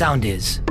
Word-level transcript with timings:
sound 0.00 0.24
is. 0.24 0.62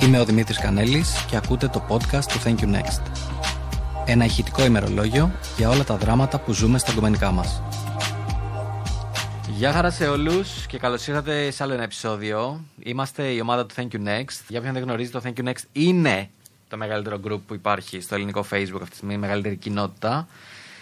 Είμαι 0.00 0.20
ο 0.20 0.24
Δημήτρης 0.24 0.58
Κανέλης 0.58 1.24
και 1.30 1.36
ακούτε 1.36 1.68
το 1.68 1.84
podcast 1.88 2.24
του 2.24 2.40
Thank 2.44 2.60
You 2.60 2.74
Next. 2.74 3.02
Ένα 4.06 4.24
ηχητικό 4.24 4.64
ημερολόγιο 4.64 5.32
για 5.56 5.68
όλα 5.68 5.84
τα 5.84 5.96
δράματα 5.96 6.38
που 6.38 6.52
ζούμε 6.52 6.78
στα 6.78 6.92
κομμενικά 6.92 7.30
μας. 7.30 7.62
Γεια 9.48 9.72
χαρά 9.72 9.90
σε 9.90 10.08
όλους 10.08 10.66
και 10.66 10.78
καλώς 10.78 11.06
ήρθατε 11.06 11.50
σε 11.50 11.62
άλλο 11.62 11.72
ένα 11.72 11.82
επεισόδιο. 11.82 12.64
Είμαστε 12.82 13.28
η 13.28 13.40
ομάδα 13.40 13.66
του 13.66 13.74
Thank 13.76 13.94
You 13.94 14.06
Next. 14.06 14.40
Για 14.48 14.60
ποιον 14.60 14.72
δεν 14.72 14.82
γνωρίζει, 14.82 15.10
το 15.10 15.20
Thank 15.24 15.40
You 15.40 15.48
Next 15.48 15.62
είναι 15.72 16.30
το 16.68 16.76
μεγαλύτερο 16.76 17.20
group 17.24 17.40
που 17.46 17.54
υπάρχει 17.54 18.00
στο 18.00 18.14
ελληνικό 18.14 18.40
Facebook 18.40 18.78
αυτή 18.80 18.90
τη 18.90 18.94
στιγμή, 18.96 19.14
η 19.14 19.18
μεγαλύτερη 19.18 19.56
κοινότητα. 19.56 20.28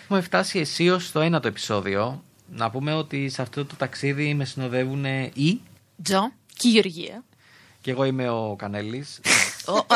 Έχουμε 0.03 0.21
φτάσει 0.21 0.59
αισίως 0.59 1.07
στο 1.07 1.21
ένατο 1.21 1.49
επεισόδιο. 1.49 2.23
Να 2.51 2.71
πούμε 2.71 2.95
ότι 2.95 3.29
σε 3.29 3.43
αυτό 3.43 3.65
το 3.65 3.75
ταξίδι 3.77 4.35
με 4.35 4.45
συνοδεύουν 4.45 5.05
οι. 5.05 5.61
Τζο. 6.03 6.33
Και 6.57 6.69
η 6.69 6.71
Γεωργία. 6.71 7.23
Και 7.81 7.91
εγώ 7.91 8.05
είμαι 8.05 8.29
ο 8.31 8.55
Κανέλης. 8.59 9.21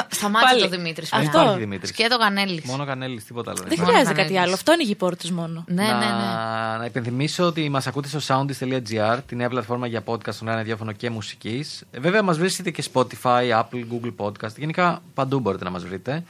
Σταμάτησε 0.08 0.52
Πάλι. 0.54 0.60
το 0.62 0.68
Δημήτρης. 0.68 1.08
Δεν 1.08 1.20
Αυτό. 1.20 1.40
υπάρχει 1.40 1.58
Δημήτρη. 1.58 1.86
Σκέτο 1.86 2.18
Κανέλης. 2.18 2.64
Μόνο 2.64 2.84
Κανέλης, 2.86 3.24
τίποτα 3.24 3.50
άλλο. 3.50 3.60
Δεν 3.68 3.78
Μόνο 3.78 3.84
χρειάζεται 3.88 4.08
Κανέλης. 4.14 4.32
κάτι 4.32 4.44
άλλο. 4.44 4.54
Αυτό 4.54 4.72
ανοίγει 4.72 4.90
οι 4.90 4.94
πόρτε 4.94 5.30
μόνο. 5.30 5.64
Ναι, 5.68 5.82
να, 5.82 5.98
ναι, 5.98 6.04
ναι. 6.04 6.78
να 6.78 6.84
υπενθυμίσω 6.84 7.44
ότι 7.44 7.68
μας 7.68 7.86
ακούτε 7.86 8.08
στο 8.08 8.20
soundist.gr, 8.26 9.18
τη 9.26 9.36
νέα 9.36 9.48
πλατφόρμα 9.48 9.86
για 9.86 10.02
podcast 10.04 10.32
στον 10.32 10.48
ραδιόφωνο 10.48 10.92
και 10.92 11.10
μουσικής. 11.10 11.84
Βέβαια, 11.98 12.22
μας 12.22 12.38
βρίσκεται 12.38 12.70
και 12.70 12.84
Spotify, 12.92 13.50
Apple, 13.60 13.84
Google 13.92 14.14
Podcast. 14.16 14.56
Γενικά, 14.56 15.02
παντού 15.14 15.40
μπορείτε 15.40 15.64
να 15.64 15.70
μας 15.70 15.84
βρείτε. 15.84 16.24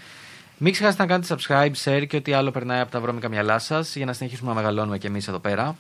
Μην 0.59 0.73
ξεχάσετε 0.73 1.03
να 1.03 1.09
κάνετε 1.09 1.37
subscribe, 1.37 1.73
share 1.85 2.05
και 2.09 2.17
ό,τι 2.17 2.33
άλλο 2.33 2.51
περνάει 2.51 2.81
από 2.81 2.91
τα 2.91 3.01
βρώμικα 3.01 3.29
μυαλά 3.29 3.59
σας 3.59 3.97
για 3.97 4.07
να 4.07 4.13
συνεχίσουμε 4.13 4.49
να 4.49 4.55
μεγαλώνουμε 4.55 4.99
κι 4.99 5.07
εμείς 5.07 5.29
εδώ 5.29 5.39
πέρα. 5.39 5.77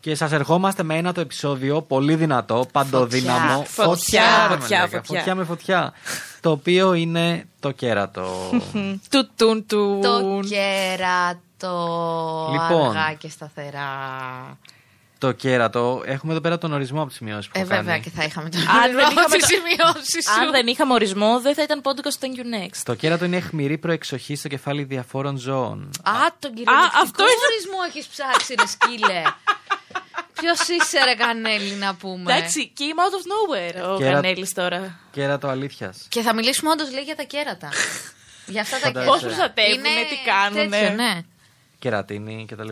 Και 0.00 0.14
σας 0.14 0.32
ερχόμαστε 0.32 0.82
με 0.82 0.96
ένα 0.96 1.12
το 1.12 1.20
επεισόδιο 1.20 1.82
πολύ 1.82 2.14
δυνατό, 2.14 2.66
παντοδύναμο. 2.72 3.64
Φωτιά, 3.64 4.46
ρε 4.48 4.56
φωτιά, 4.56 4.76
μαλάκα, 4.78 4.96
φωτιά. 4.98 5.18
φωτιά 5.18 5.34
με 5.34 5.44
φωτιά. 5.44 5.92
το 6.40 6.50
οποίο 6.50 6.94
είναι 6.94 7.46
το 7.60 7.70
κέρατο. 7.70 8.50
Του 9.10 9.28
τουν 9.36 9.66
του. 9.66 9.98
Το 10.02 10.40
κέρατο. 10.48 11.78
Λοιπόν. 12.52 12.96
Αργά 12.96 13.12
και 13.18 13.28
σταθερά. 13.28 13.88
το 15.18 15.32
κέρατο. 15.32 16.02
Έχουμε 16.06 16.32
εδώ 16.32 16.40
πέρα 16.40 16.58
τον 16.58 16.72
ορισμό 16.72 16.98
από 17.00 17.08
τις 17.08 17.16
σημειώσεις 17.16 17.46
που 17.46 17.52
Ε, 17.58 17.60
έχω 17.60 17.68
βέβαια 17.68 17.92
κάνει. 17.92 18.02
και 18.02 18.10
θα 18.10 18.24
είχαμε 18.24 18.48
το 18.48 18.58
Αν 18.58 18.92
δεν 18.96 19.10
είχαμε 19.10 19.36
τις 19.36 19.48
το- 19.48 19.54
σημειώσεις 19.54 20.24
σου. 20.24 20.40
Αν 20.40 20.50
δεν 20.50 20.66
είχαμε 20.66 20.92
ορισμό, 20.92 21.40
δεν 21.40 21.54
θα 21.54 21.62
ήταν 21.62 21.80
podcast 21.84 22.24
Thank 22.24 22.38
You 22.40 22.64
Next. 22.64 22.80
Το 22.84 22.94
κέρατο 22.94 23.24
είναι 23.24 23.36
αιχμηρή 23.36 23.78
προεξοχή 23.78 24.34
στο 24.36 24.48
κεφάλι 24.48 24.82
διαφόρων 24.84 25.36
ζώων. 25.36 25.90
Α, 26.02 26.12
τον 26.38 26.54
κυριολεκτικό 26.54 26.98
αυτό 27.02 27.22
είναι- 27.22 27.32
ορισμό 27.50 27.78
έχεις 27.88 28.06
ψάξει 28.06 28.54
ρε 28.60 28.66
σκύλε. 28.66 29.22
Ποιος 30.40 30.60
είσαι 30.68 31.04
ρε 31.04 31.14
Κανέλη 31.14 31.72
να 31.74 31.94
πούμε; 31.94 32.32
Εντάξει, 32.36 32.72
came 32.78 32.82
out 32.82 33.14
of 33.18 33.24
nowhere 33.32 33.94
ο 33.94 33.98
Κέρα- 33.98 34.12
Κανέλης 34.12 34.52
τώρα. 34.54 34.98
Κέρατο 35.12 35.48
αλήθειας. 35.48 36.06
Και 36.08 36.20
θα 36.22 36.34
μιλήσουμε 36.34 36.70
όντως 36.70 36.92
λέει 36.92 37.02
για 37.02 37.16
τα 37.16 37.22
κέρατα. 37.22 37.68
για 38.52 38.60
αυτά 38.60 38.78
τα 38.78 38.86
Φαντάζεσαι. 38.86 39.10
κέρατα. 39.10 39.10
Πώς 39.12 39.20
προστατεύουνε, 39.22 39.88
Είναι 39.88 40.00
τι 40.08 40.16
κάνουνε. 40.30 40.76
τέτοιο, 40.76 40.94
ναι. 40.94 41.20
Κερατίνη 41.78 42.46
κτλ. 42.48 42.68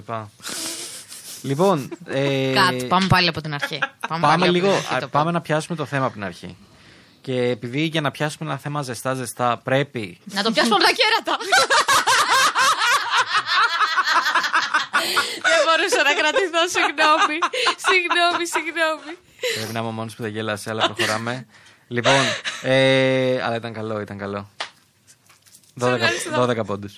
λοιπόν. 1.42 1.90
Ε, 2.06 2.52
Κάτ, 2.54 2.82
πάμε 2.82 3.06
πάλι 3.06 3.28
από 3.28 3.40
την 3.40 3.54
αρχή. 3.54 3.78
Πάμε, 3.78 3.96
πάμε 4.08 4.26
πάλι 4.26 4.42
από 4.42 4.52
λίγο. 4.52 4.66
την 4.68 4.76
αρχή 4.76 4.94
α, 4.94 4.98
το 4.98 5.08
πάμε 5.08 5.24
πω. 5.24 5.30
να 5.30 5.40
πιάσουμε 5.40 5.76
το 5.76 5.84
θέμα 5.84 6.04
από 6.04 6.12
την 6.14 6.24
αρχή. 6.24 6.56
Και 7.20 7.40
επειδή 7.42 7.80
για 7.82 8.00
να 8.00 8.10
πιάσουμε 8.10 8.50
ένα 8.50 8.58
θέμα 8.58 8.82
ζεστά-ζεστά 8.82 9.60
πρέπει. 9.64 10.18
Να 10.24 10.42
το 10.42 10.50
πιάσουμε 10.52 10.74
από 10.74 10.84
τα 10.84 10.90
κέρατα. 10.90 11.36
Δεν 15.50 15.60
μπορούσα 15.66 16.00
να 16.08 16.12
κρατηθώ, 16.20 16.62
συγγνώμη. 16.76 17.38
Συγγνώμη, 17.88 18.44
συγγνώμη. 18.54 19.12
πρέπει 19.54 19.72
να 19.72 19.78
είμαι 19.78 19.88
ο 19.88 19.92
μόνος 19.92 20.14
που 20.16 20.22
δεν 20.22 20.30
γέλασε, 20.32 20.70
αλλά 20.70 20.84
προχωράμε. 20.92 21.46
λοιπόν. 21.88 22.20
Ε, 22.62 23.42
αλλά 23.42 23.56
ήταν 23.56 23.72
καλό, 23.72 24.00
ήταν 24.00 24.18
καλό. 24.18 24.50
12, 25.80 25.98
12 26.38 26.64
πόντους. 26.66 26.96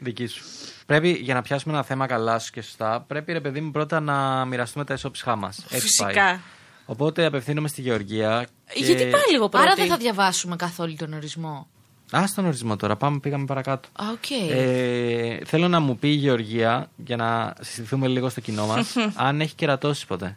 Δική 0.00 0.26
σου. 0.26 0.44
Πρέπει 0.86 1.10
για 1.10 1.34
να 1.34 1.42
πιάσουμε 1.42 1.74
ένα 1.74 1.82
θέμα 1.82 2.06
καλά 2.06 2.38
σου 2.38 2.50
και 2.50 2.62
σωστά, 2.62 3.04
πρέπει 3.08 3.32
ρε 3.32 3.40
παιδί 3.40 3.60
μου 3.60 3.70
πρώτα 3.70 4.00
να 4.00 4.44
μοιραστούμε 4.44 4.84
τα 4.84 4.92
εσώψυχά 4.92 5.36
μας. 5.36 5.64
Φυσικά. 5.68 6.40
Οπότε 6.86 7.24
απευθύνομαι 7.24 7.68
στη 7.68 7.80
Γεωργία. 7.80 8.46
και- 8.72 8.84
Γιατί 8.84 9.02
πάλι 9.04 9.34
εγώ 9.34 9.48
πρώτη; 9.48 9.66
Άρα 9.66 9.74
δεν 9.74 9.86
θα 9.88 9.96
διαβάσουμε 9.96 10.56
καθόλου 10.56 10.94
τον 10.98 11.12
ορισμό. 11.12 11.68
Α 12.10 12.24
τον 12.34 12.46
ορισμό 12.46 12.76
τώρα, 12.76 12.96
πάμε, 12.96 13.18
πήγαμε 13.18 13.44
παρακάτω. 13.44 13.88
Α, 13.92 14.04
οκ. 14.12 14.30
Ε, 14.30 15.38
θέλω 15.44 15.68
να 15.68 15.80
μου 15.80 15.98
πει 15.98 16.08
η 16.08 16.14
Γεωργία, 16.14 16.90
για 16.96 17.16
να 17.16 17.54
συστηθούμε 17.60 18.08
λίγο 18.08 18.28
στο 18.28 18.40
κοινό 18.40 18.66
μας, 18.66 18.94
αν 19.26 19.40
έχει 19.40 19.54
κερατώσει 19.54 20.06
ποτέ. 20.06 20.36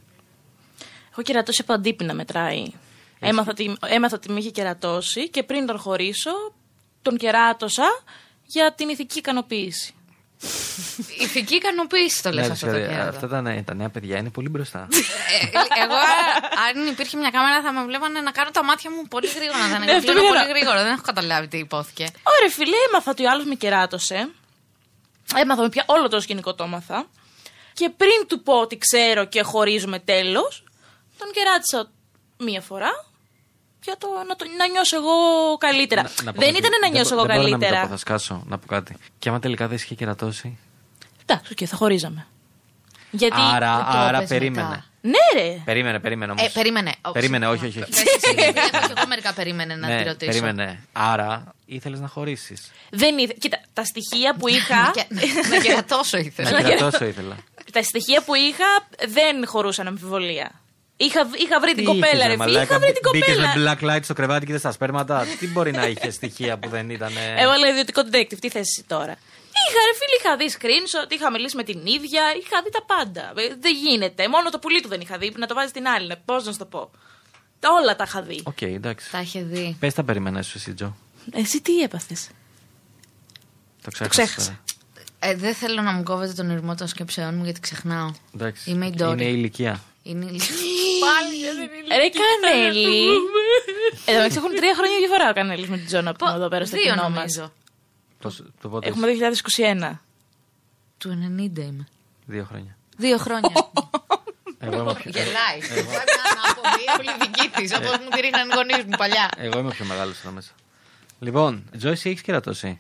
Έχω 1.12 1.22
κερατώσει 1.22 1.62
από 1.62 1.74
αντίποινα 1.74 2.14
μετράει. 2.14 2.64
Έμαθα 3.20 3.52
ότι, 3.52 3.78
έμαθα 3.86 4.16
ότι 4.16 4.31
με 4.31 4.40
είχε 4.40 4.50
κερατώσει 4.50 5.30
και 5.30 5.44
πριν 5.44 5.66
τον 5.66 5.78
χωρίσω, 5.78 6.31
τον 7.02 7.18
κεράτωσα 7.18 8.04
για 8.46 8.74
την 8.74 8.90
ηθική 8.90 9.18
ικανοποίηση. 9.18 9.94
Ηθική 11.19 11.56
ικανοποίηση 11.56 12.24
το 12.24 12.29
λες 12.31 12.46
Ναι, 12.47 12.52
αυτό 12.52 12.66
το 12.66 12.72
ξέρετε, 12.72 12.94
κέρατο. 12.94 13.09
αυτά 13.09 13.28
τα, 13.28 13.41
νέα- 13.41 13.63
τα 13.63 13.74
νέα 13.74 13.90
παιδιά 13.90 14.18
είναι 14.18 14.29
πολύ 14.29 14.50
μπροστά. 14.50 14.88
Ε, 14.91 15.46
εγώ, 15.84 15.96
αν 16.68 16.88
υπήρχε 16.88 17.18
μια 17.18 17.29
κάμερα, 17.29 17.62
θα 17.62 17.72
με 17.74 17.85
βλέπανε 17.85 18.22
να 18.22 18.31
κάνω 18.31 18.50
τα 18.51 18.63
μάτια 18.63 18.90
μου 18.91 19.07
πολύ 19.07 19.28
γρήγορα. 19.28 19.57
Να 19.57 19.69
τα 19.69 19.69
Ναι, 19.69 19.75
αυτό 19.75 19.91
ανεγκλίνω 19.91 20.19
πήγα 20.19 20.28
πολύ 20.28 20.40
να- 20.40 20.53
γρήγορα. 20.53 20.84
Δεν 20.84 20.91
έχω 20.94 21.01
καταλάβει 21.01 21.47
τι 21.47 21.57
υπόθηκε. 21.57 22.03
Ωραία, 22.38 22.50
φίλε, 22.50 22.75
έμαθα 22.90 23.12
ότι 23.12 23.25
ο 23.25 23.30
άλλος 23.30 23.46
με 23.46 23.56
κεράτωσε. 23.56 24.30
Έμαθα 25.35 25.62
με 25.62 25.69
πια 25.69 25.84
όλο 25.85 26.07
το 26.07 26.19
σκηνικό 26.19 26.53
το 26.56 26.63
έμαθα. 26.63 27.06
Και 27.74 27.90
πριν 27.97 28.28
του 28.28 28.41
πω 28.44 28.53
ότι 28.53 28.78
ξέρω 28.78 29.25
και 29.25 29.41
χωρίζουμε 29.41 30.00
τέλος, 30.00 30.63
τον 31.18 31.31
κεράτησα 31.31 31.91
μία 32.38 32.62
φορά 32.62 32.90
για 33.84 33.96
το, 33.97 34.08
να, 34.28 34.36
το, 34.36 34.46
να 34.58 34.68
νιώσω 34.68 34.96
εγώ 34.96 35.12
καλύτερα. 35.58 36.02
Να 36.02 36.09
πω 36.34 36.40
δεν 36.40 36.53
κάτι. 36.53 36.59
ήταν 36.59 36.72
να 36.72 36.80
Δεν 36.80 36.92
νιώσω 36.92 37.16
μπο- 37.16 37.18
εγώ 37.24 37.25
δεν 37.28 37.36
μπορώ 37.36 37.50
να 37.50 37.58
μην 37.58 37.59
το 37.59 37.66
καλύτερα. 37.66 37.81
πω, 37.81 37.88
θα 37.88 37.97
σκάσω 37.97 38.44
να 38.47 38.58
πω 38.58 38.68
κάτι. 38.68 38.96
Και 39.19 39.30
άμα 39.30 39.40
τελικά 39.40 39.68
δεν 39.68 39.78
είχε 39.78 39.96
κερατώσει; 39.96 40.58
Εντάξει, 41.25 41.53
και 41.53 41.66
θα 41.68 41.75
χωρίζαμε. 41.75 42.28
Γιατί. 43.12 43.36
άρα, 43.53 43.78
το 43.92 43.97
άρα 43.97 44.19
πες 44.19 44.28
περίμενε. 44.28 44.68
μετά. 44.68 44.86
Ναι, 45.02 45.42
ρε. 45.42 45.62
Περίμενε, 45.66 46.00
περίμενε 46.00 46.31
όμως. 46.31 46.46
Ε, 46.46 46.50
περίμενε. 46.50 46.92
Ω, 47.02 47.12
Περίμενε, 47.12 47.47
όχι, 47.47 47.59
συγγνώμη. 47.66 47.88
όχι, 47.92 48.00
όχι. 48.02 48.14
Πες 48.14 48.24
εσύ, 48.24 48.34
γιατί 48.34 48.59
έχω 48.74 48.88
και 48.88 48.94
εγώ 48.97 49.08
μερικά 49.08 49.34
περίμενε 49.34 49.75
να 49.75 49.88
τη 49.88 49.94
ναι, 49.94 50.03
ρωτήσω. 50.03 50.31
περίμενε. 50.31 50.84
Άρα 50.92 51.53
ήθελες 51.66 52.00
να 52.00 52.08
χωρίσεις. 52.08 52.72
Δεν 52.90 53.18
ήθε... 53.18 53.36
Κοίτα, 53.40 53.62
τα 53.74 53.84
στοιχεία 53.84 54.36
που 54.36 54.48
είχα. 54.48 54.92
Και- 54.94 55.06
Να 55.50 55.58
κερατώσω 55.59 56.18
ήθελα. 56.18 56.52
να 56.52 56.62
κερατώσω 56.62 57.06
ήθελα. 57.06 57.36
τα 57.72 57.84
στοιχεία 57.84 58.22
που 58.24 58.36
είχα 58.36 58.66
δεν 59.08 59.48
χωρούσαν 59.48 59.88
αμφιβολία. 59.88 60.61
Είχα, 61.06 61.22
είχα 61.44 61.59
βρει 61.59 61.69
την 61.73 61.78
Τι 61.78 61.84
κοπέλα, 61.84 62.06
είχες, 62.12 62.19
ρε 62.25 62.31
φίλε. 62.31 62.38
μαλάκα, 62.38 62.62
Είχα 62.63 62.79
βρει 62.79 62.91
την 62.91 63.01
μπήκες 63.12 63.35
κοπέλα. 63.35 63.53
με 63.56 63.62
black 63.63 63.81
light 63.97 64.03
στο 64.03 64.13
κρεβάτι 64.13 64.45
και 64.45 64.51
είδες 64.51 64.62
τα 64.62 64.72
σπέρματα. 64.72 65.25
Τι 65.39 65.47
μπορεί 65.47 65.72
να 65.72 65.88
είχε 65.88 66.09
στοιχεία 66.12 66.57
που 66.57 66.69
δεν 66.69 66.89
ήταν. 66.89 67.12
ε, 67.17 67.41
Εγώ 67.41 67.51
λέω 67.59 67.69
ιδιωτικό 67.72 68.01
detective, 68.01 68.38
τι 68.39 68.50
θες 68.50 68.62
εσύ 68.67 68.84
τώρα; 68.88 69.12
Είχα 69.67 69.79
ρε 69.88 69.94
φίλε, 70.00 70.16
είχα 70.19 70.31
δει 70.38 70.47
screenshot, 70.59 71.12
είχα 71.12 71.31
μιλήσει 71.31 71.56
με 71.56 71.63
την 71.63 71.79
ίδια, 71.85 72.23
είχα 72.44 72.62
δει 72.63 72.69
τα 72.72 72.84
πάντα. 72.85 73.22
Ε, 73.35 73.56
Δεν 73.59 73.75
γίνεται. 73.84 74.28
Μόνο 74.28 74.50
το 74.50 74.59
πουλί 74.59 74.81
του 74.81 74.88
δεν 74.88 75.01
είχα 75.01 75.17
δει, 75.17 75.31
που 75.31 75.39
να 75.39 75.47
το 75.47 75.53
βάζει 75.53 75.72
την 75.72 75.88
άλλη. 75.88 76.16
Πώς 76.25 76.45
να 76.45 76.51
σου 76.51 76.57
το 76.57 76.66
πω. 76.66 76.91
Τα 77.59 77.69
όλα 77.81 77.95
τα 77.95 78.03
είχα 78.07 78.22
δει. 78.22 78.41
Οκ, 78.44 78.62
εντάξει. 78.62 79.12
Τα 79.12 79.19
είχε 79.22 79.41
δει. 79.41 79.75
Πες 79.79 79.94
τα 79.94 80.03
περίμενες 80.03 80.47
σου, 80.47 80.53
εσύ, 80.57 80.73
Τζο. 80.73 80.95
Εσύ 81.33 81.62
τι 81.62 81.81
έπαθες; 81.81 82.29
Το 83.83 83.91
ξέχασα. 83.91 84.09
ξέχασα. 84.23 84.59
Ε, 85.19 85.35
δεν 85.35 85.53
θέλω 85.56 85.81
να 85.81 85.91
μου 85.91 86.03
κόβετε 86.03 86.33
τον 86.33 86.50
ειρμό 86.50 86.75
των 86.75 86.88
σκέψεών 86.88 87.35
μου 87.35 87.44
γιατί 87.44 87.59
ξεχνάω. 87.59 88.12
Εντάξει. 88.35 88.69
Είμαι 88.72 88.85
η 88.85 88.89
Ντόρι. 88.95 89.22
Είναι 89.22 89.31
η 89.31 89.33
ηλικία. 89.38 89.81
Είναι 90.03 90.25
η- 90.25 90.39
Πάλι 91.06 91.44
δεν 91.56 91.69
είναι 91.78 91.95
Ρε 91.97 92.09
Κανέλη. 92.22 93.06
Εδώ 94.06 94.17
μεταξύ 94.17 94.38
έχουν 94.38 94.56
τρία 94.56 94.75
χρόνια 94.75 94.97
διαφορά 94.97 95.29
ο 95.29 95.34
Κανέλης 95.34 95.69
με 95.69 95.78
την 95.78 95.85
Τζόνα 95.85 96.13
που 96.13 96.25
είναι 96.25 96.35
εδώ 96.35 96.47
πέρα 96.47 96.66
στο 96.66 96.78
Δύο 96.78 96.85
κοινό 96.94 97.01
μας. 97.09 97.12
νομίζω. 97.13 97.53
Πώς- 98.22 98.44
το 98.62 98.69
πότε 98.69 98.88
Έχουμε 98.88 99.07
2021. 99.07 100.01
Του 100.97 101.09
90 101.09 101.62
είμαι. 101.62 101.88
Δύο 102.25 102.44
χρόνια. 102.44 102.78
Δύο 102.97 103.17
χρόνια. 103.17 103.51
Εγώ 104.59 104.75
είμαι 104.81 104.94
πιο, 104.94 105.12
Γελάει. 105.13 105.57
Πρέπει 105.59 105.88
να 106.21 106.31
ανάπομπη, 106.31 106.83
όλη 107.00 107.12
δική 107.21 107.50
της, 107.50 107.75
όπως 107.77 107.97
μου 108.04 108.09
τη 108.09 108.21
ρίχναν 108.21 108.50
οι 108.50 108.54
γονείς 108.56 108.83
μου 108.83 108.95
παλιά. 108.97 109.30
εγώ 109.38 109.59
είμαι 109.59 109.71
πιο 109.71 109.86
μεγάλος 109.86 110.18
εδώ 110.19 110.31
μέσα. 110.31 110.51
Λοιπόν, 111.19 111.69
Τζο, 111.77 111.89
εσύ 111.89 112.09
έχεις 112.09 112.21
κερατώσει. 112.21 112.80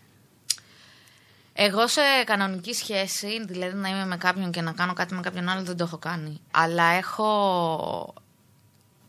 Εγώ 1.53 1.87
σε 1.87 2.01
κανονική 2.25 2.73
σχέση, 2.73 3.45
δηλαδή 3.45 3.75
να 3.77 3.89
είμαι 3.89 4.05
με 4.05 4.17
κάποιον 4.17 4.51
και 4.51 4.61
να 4.61 4.71
κάνω 4.71 4.93
κάτι 4.93 5.13
με 5.13 5.21
κάποιον 5.21 5.49
άλλο, 5.49 5.63
δεν 5.63 5.77
το 5.77 5.83
έχω 5.83 5.97
κάνει. 5.97 6.41
Αλλά 6.51 6.83
έχω 6.83 8.13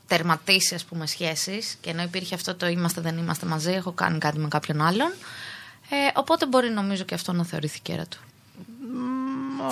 τερματίσει, 0.06 0.74
ας 0.74 0.84
πούμε, 0.84 1.06
σχέσεις 1.06 1.76
και 1.80 1.90
ενώ 1.90 2.02
υπήρχε 2.02 2.34
αυτό 2.34 2.54
το 2.54 2.66
είμαστε, 2.66 3.00
δεν 3.00 3.16
είμαστε 3.18 3.46
μαζί, 3.46 3.70
έχω 3.72 3.92
κάνει 3.92 4.18
κάτι 4.18 4.38
με 4.38 4.48
κάποιον 4.48 4.80
άλλον. 4.82 5.12
Ε, 5.90 5.96
οπότε 6.14 6.46
μπορεί 6.46 6.70
νομίζω 6.70 7.02
και 7.04 7.14
αυτό 7.14 7.32
να 7.32 7.44
θεωρηθεί 7.44 7.80
κέρα 7.80 8.06
του. 8.06 8.18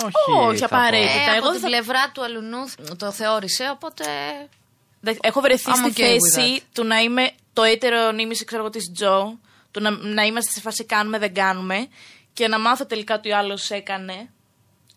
Όχι. 0.03 0.45
Όχι, 0.47 0.57
θα 0.57 0.67
πω. 0.67 0.75
απαραίτητα. 0.75 1.13
Ε, 1.31 1.35
εγώ 1.35 1.37
από 1.37 1.43
δεν 1.45 1.51
την 1.51 1.61
θα- 1.61 1.67
πλευρά 1.67 2.09
του 2.13 2.23
αλουνού 2.23 2.57
το 2.97 3.11
θεώρησε, 3.11 3.69
οπότε. 3.73 4.03
Δε- 4.99 5.15
Έχω 5.21 5.41
βρεθεί 5.41 5.71
I'm 5.71 5.75
στη 5.75 5.93
okay 5.95 6.13
with 6.13 6.17
θέση 6.33 6.61
του 6.73 6.83
να 6.83 6.97
είμαι 6.99 7.31
το 7.53 7.63
έτερο 7.63 8.11
νήμιση, 8.11 8.45
ξέρω 8.45 8.61
εγώ, 8.61 8.71
της 8.71 8.91
Τζο. 8.91 9.37
Του 9.71 9.81
να, 9.81 9.89
να 9.91 10.23
είμαστε 10.23 10.51
σε 10.51 10.59
φάση 10.61 10.85
κάνουμε, 10.85 11.17
δεν 11.17 11.33
κάνουμε. 11.33 11.87
Και 12.33 12.47
να 12.47 12.59
μάθω 12.59 12.85
τελικά 12.85 13.15
ότι 13.15 13.31
ο 13.31 13.37
άλλος 13.37 13.69
έκανε. 13.69 14.29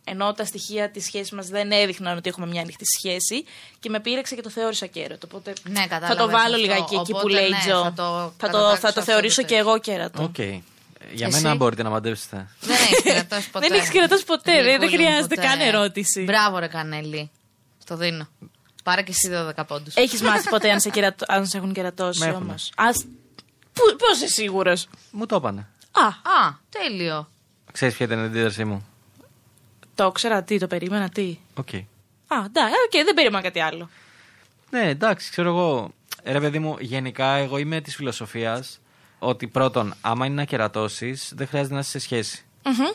Ενώ 0.06 0.32
τα 0.32 0.44
στοιχεία 0.44 0.90
της 0.90 1.04
σχέσης 1.04 1.30
μας 1.30 1.48
δεν 1.48 1.70
έδειχναν 1.72 2.16
ότι 2.16 2.28
έχουμε 2.28 2.46
μια 2.46 2.60
ανοιχτή 2.60 2.84
σχέση 2.98 3.44
και 3.80 3.88
με 3.88 4.00
πείραξε 4.00 4.34
και 4.34 4.40
το 4.42 4.50
θεώρησα 4.50 4.86
κέρατο. 4.86 5.26
Οπότε 5.30 5.52
Ναι, 5.68 5.80
θα 5.80 5.86
κατάλαβες 5.86 6.16
το 6.24 6.30
βάλω 6.30 6.44
αυτό. 6.54 6.56
λιγάκι 6.56 6.94
εκεί 6.94 7.10
που 7.12 7.16
Οπότε, 7.18 7.32
λέει 7.32 7.48
ναι, 7.50 7.58
Τζο. 7.58 7.82
θα 7.82 7.92
το 7.92 8.02
θα, 8.38 8.48
το, 8.48 8.52
κατατάξω 8.52 8.74
θα 8.76 8.80
το 8.92 9.00
αυτό 9.00 9.02
θεωρήσω 9.02 9.40
που 9.42 9.46
και 9.48 9.54
εγώ 9.54 9.78
κέρατο. 9.78 10.22
Οκ. 10.22 10.38
Για 10.38 11.26
Εσύ; 11.26 11.42
μένα 11.42 11.54
μπορείτε 11.54 11.82
να 11.82 11.90
μαντέψετε. 11.90 12.48
Δεν 12.60 12.76
έχεις 12.76 13.02
κερατώσει 13.02 13.50
ποτέ. 13.50 13.66
Δεν 13.68 13.78
έχεις 13.78 13.90
κερατώσει 13.90 14.24
ποτέ, 14.24 14.52
δεν- 14.52 14.62
δεν 14.64 14.78
Γλυκούλη 14.78 14.98
μου, 14.98 15.04
χρειάζεται 15.06 15.34
ποτέ. 15.34 15.46
καν 15.48 15.60
ερώτηση. 15.60 16.22
Μπράβο, 16.22 16.58
ρε 16.58 16.66
Κανέλη. 16.66 17.30
Στο 17.82 17.96
δίνω. 17.96 18.28
Πάρε 18.82 19.02
και 19.02 19.10
εσύ 19.10 19.30
12 19.58 19.64
πόντους. 19.66 19.94
Έχεις 19.94 20.22
μάθει 20.22 20.48
ποτέ 20.48 20.70
αν 20.70 20.80
σε, 20.80 20.90
κερατο... 20.90 21.24
αν 21.28 21.46
σε 21.46 21.56
έχουν 21.56 21.72
κερατώσει 21.72 22.18
Με 22.18 22.26
έχουνε. 22.26 22.44
όμως; 22.44 22.72
Πώς 23.98 24.16
είσαι 24.16 24.26
σίγουρος; 24.28 24.86
Μου 25.10 25.26
το 25.26 25.36
είπανε. 25.36 25.68
Α, 25.94 26.06
Α, 26.06 26.54
τέλειο. 26.68 27.28
Ξέρεις 27.72 27.94
ποια 27.94 28.06
ήταν 28.06 28.18
η 28.18 28.22
αντίδρασή 28.24 28.64
μου; 28.64 28.86
το 29.94 30.04
ήξερα 30.06 30.42
τι, 30.42 30.58
το 30.58 30.66
περίμενα 30.66 31.08
τι. 31.08 31.38
Οκ. 31.54 31.74
Α, 31.74 32.44
εντάξει, 32.46 32.74
οκ, 32.86 33.04
δεν 33.04 33.14
περίμενα 33.14 33.42
κάτι 33.42 33.60
άλλο. 33.60 33.88
Ναι, 34.70 34.88
εντάξει, 34.88 35.30
ξέρω 35.30 35.48
εγώ. 35.48 35.90
Ρε 36.24 36.40
παιδί 36.40 36.58
μου, 36.58 36.76
γενικά 36.80 37.26
εγώ 37.34 37.58
είμαι 37.58 37.80
της 37.80 37.94
φιλοσοφίας 37.96 38.80
ότι 39.18 39.46
πρώτον, 39.46 39.94
άμα 40.00 40.26
είναι 40.26 40.34
να 40.34 40.44
κερατώσεις, 40.44 41.32
δεν 41.36 41.46
χρειάζεται 41.46 41.74
να 41.74 41.80
είσαι 41.80 41.90
σε 41.90 41.98
σχέση. 41.98 42.44
Μμμ. 42.64 42.86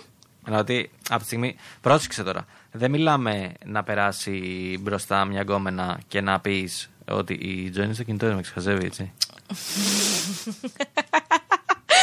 Δηλαδή, 0.43 0.91
από 1.09 1.19
τη 1.19 1.25
στιγμή. 1.25 1.55
Πρόσεξε 1.81 2.23
τώρα. 2.23 2.45
Δεν 2.71 2.91
μιλάμε 2.91 3.53
να 3.65 3.83
περάσει 3.83 4.77
μπροστά 4.81 5.25
μια 5.25 5.41
γκόμενα 5.41 5.99
και 6.07 6.21
να 6.21 6.39
πεις 6.39 6.89
ότι 7.07 7.33
η 7.33 7.69
Τζόνι 7.69 7.93
στο 7.93 8.03
κινητό 8.03 8.25
με 8.25 8.41
ξεχαζεύει, 8.41 8.85
έτσι. 8.85 9.11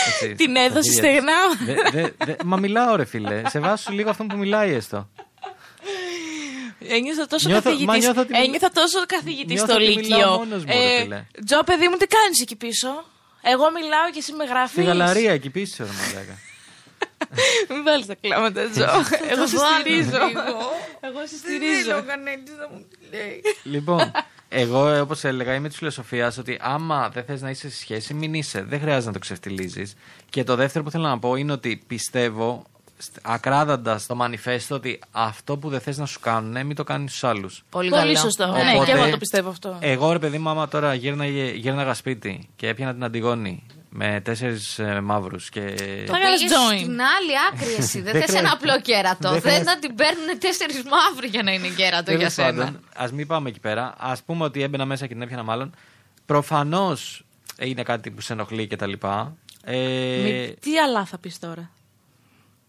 Έτσι, 0.09 0.35
Την 0.35 0.51
στα 0.51 0.61
έδωσε 0.61 0.91
χέρια 0.93 1.11
της. 1.11 1.21
στεγνά. 1.21 1.91
Δε- 1.91 2.01
δε- 2.03 2.11
δε- 2.25 2.35
Μα 2.45 2.57
μιλάω, 2.57 2.97
ρε 2.97 3.05
φίλε. 3.05 3.43
Σε 3.49 3.59
βάσου 3.61 3.93
λίγο 3.93 4.11
αυτόν 4.11 4.27
που 4.27 4.37
μιλάει 4.37 4.73
έστω. 4.73 5.09
Ένιωθα 6.89 7.27
τόσο 7.27 7.49
Νιώθω- 7.49 7.71
μα 7.71 7.77
καθηγητής. 7.77 8.05
νιώθω 8.05 8.21
ότι 8.21 8.33
μιλ- 8.33 8.45
Ένιωθα 8.45 8.71
τόσο 8.71 8.99
καθηγητής 9.07 9.55
Νιώθω 9.55 9.67
στο 9.73 9.75
ότι 9.75 9.85
Λύκειο. 9.93 10.17
μιλάω 10.17 10.39
μόνος 10.39 10.65
μου, 10.65 10.73
ρε 10.73 11.01
φίλε. 11.03 11.25
Τζο, 11.47 11.65
παιδί 11.65 11.89
μου, 11.89 11.97
τι 11.97 12.07
κάνεις 12.07 12.41
εκεί 12.41 12.57
πίσω; 12.57 12.89
Εγώ 13.43 13.71
μιλάω 13.73 14.07
και 14.13 14.19
εσύ 14.19 14.33
με 14.33 14.45
γράφεις. 14.45 14.71
Στη 14.71 14.83
γαλαρία 14.83 15.33
εκεί 15.33 15.51
πίσω, 15.51 15.85
ρε 15.85 15.91
μαλάκα. 16.01 16.39
Μην 17.71 17.85
βάλεις 17.85 18.07
τα 18.07 18.15
κλάματα, 18.21 18.69
Τζο. 18.71 18.85
Εγώ 19.31 19.47
σε 19.47 19.57
βάλω 19.57 19.81
στηρίζω. 19.81 20.11
λίγο. 20.27 20.73
Εγώ 21.01 21.21
σε 21.27 21.37
στηρίζω. 21.37 22.05
Λοιπόν, 23.63 24.13
εγώ 24.49 25.01
όπως 25.01 25.25
έλεγα 25.25 25.55
είμαι 25.55 25.69
της 25.69 25.77
φιλοσοφίας 25.77 26.39
ότι 26.39 26.59
άμα 26.61 27.09
δεν 27.09 27.25
θες 27.25 27.43
να 27.43 27.51
είσαι 27.51 27.71
σε 27.71 27.77
σχέση, 27.77 28.15
μην 28.15 28.35
είσαι. 28.35 28.63
Δεν 28.63 28.81
χρειάζεται 28.81 29.07
να 29.07 29.13
το 29.13 29.19
ξεφτιλίζει. 29.19 29.83
Και 30.31 30.45
το 30.45 30.55
δεύτερο 30.57 30.85
που 30.85 30.91
θέλω 30.91 31.05
να 31.09 31.19
πω 31.19 31.35
είναι 31.35 31.53
ότι 31.53 31.83
πιστεύω 31.87 32.65
ακράδαντας 33.23 34.03
στο 34.03 34.15
μανιφέστο 34.15 34.75
ότι 34.75 35.01
αυτό 35.11 35.57
που 35.57 35.69
δεν 35.69 35.81
θες 35.81 35.99
να 35.99 36.07
σου 36.07 36.21
κάνουν, 36.21 36.67
μην 36.67 36.77
το 36.77 36.85
κάνεις 36.85 37.11
στους 37.11 37.25
άλλους. 37.25 37.65
Πολύ, 37.71 37.89
Πολύ 37.89 38.03
καλό. 38.03 38.17
σωστό. 38.17 38.47
Ναι. 38.47 38.63
Ναι, 38.63 38.71
Οπότε- 38.75 38.93
και 38.93 38.99
εγώ 39.01 39.11
το 39.11 39.19
πιστεύω 39.19 39.49
αυτό. 39.49 39.79
Εγώ 39.81 40.13
ρε 40.13 40.19
παιδί 40.19 40.39
μου, 40.39 40.49
άμα 40.49 40.69
τώρα 40.69 40.95
γύρναγε, 40.95 41.51
γύρναγα 41.51 41.95
σπίτι 41.95 42.49
και 42.57 42.69
έπιανα 42.69 42.93
την 42.93 43.05
Αντιγόνη 43.05 43.63
με 43.89 44.21
τέσσερις 44.25 44.79
ε, 44.79 45.01
μαύρους 45.01 45.49
και. 45.49 45.61
Το 46.07 46.13
Θα 46.13 46.19
κάνεις 46.19 46.43
πήγες 46.43 46.57
join. 46.59 46.79
στην 46.79 47.01
άλλη 47.01 47.33
άκρη 47.53 47.75
εσύ. 47.79 48.01
Δεν 48.01 48.13
Δεν 48.13 48.21
θες 48.23 48.31
ένα 48.35 48.39
χρειάζεται. 48.49 48.71
απλό 48.71 48.81
κέρατο. 48.81 49.23
Δεν 49.23 49.33
Δεν 49.33 49.41
χρειάζεται. 49.41 49.71
να 49.71 49.79
την 49.79 49.95
παίρνουν 49.95 50.39
τέσσερις 50.39 50.83
μαύροι 50.83 51.27
για 51.29 51.43
να 51.43 51.53
είναι 51.53 51.69
κέρατο 51.69 52.13
για 52.13 52.31
σένα. 52.31 52.65
Α 52.97 53.09
μην 53.13 53.27
πάμε 53.27 53.49
εκεί 53.49 53.61
πέρα. 53.61 53.95
Α 53.99 54.17
πούμε 54.27 54.45
ότι 54.45 54.63
έμπαινα 54.63 54.85
μέσα 54.85 55.07
και 55.07 55.13
την 55.13 55.23
έπιανα 55.23 55.43
μάλλον. 55.43 55.75
Προφανώς 56.27 57.25
είναι 57.59 57.83
κάτι 57.83 58.11
που 58.11 58.21
σε 58.21 58.33
ενοχλεί 58.33 58.67
κτλ. 58.67 58.93
Ε, 59.65 59.77
Μη- 60.23 60.59
Τι 60.61 60.79
αλλά 60.79 61.05
θα 61.05 61.19
πεις 61.19 61.39
τώρα; 61.39 61.71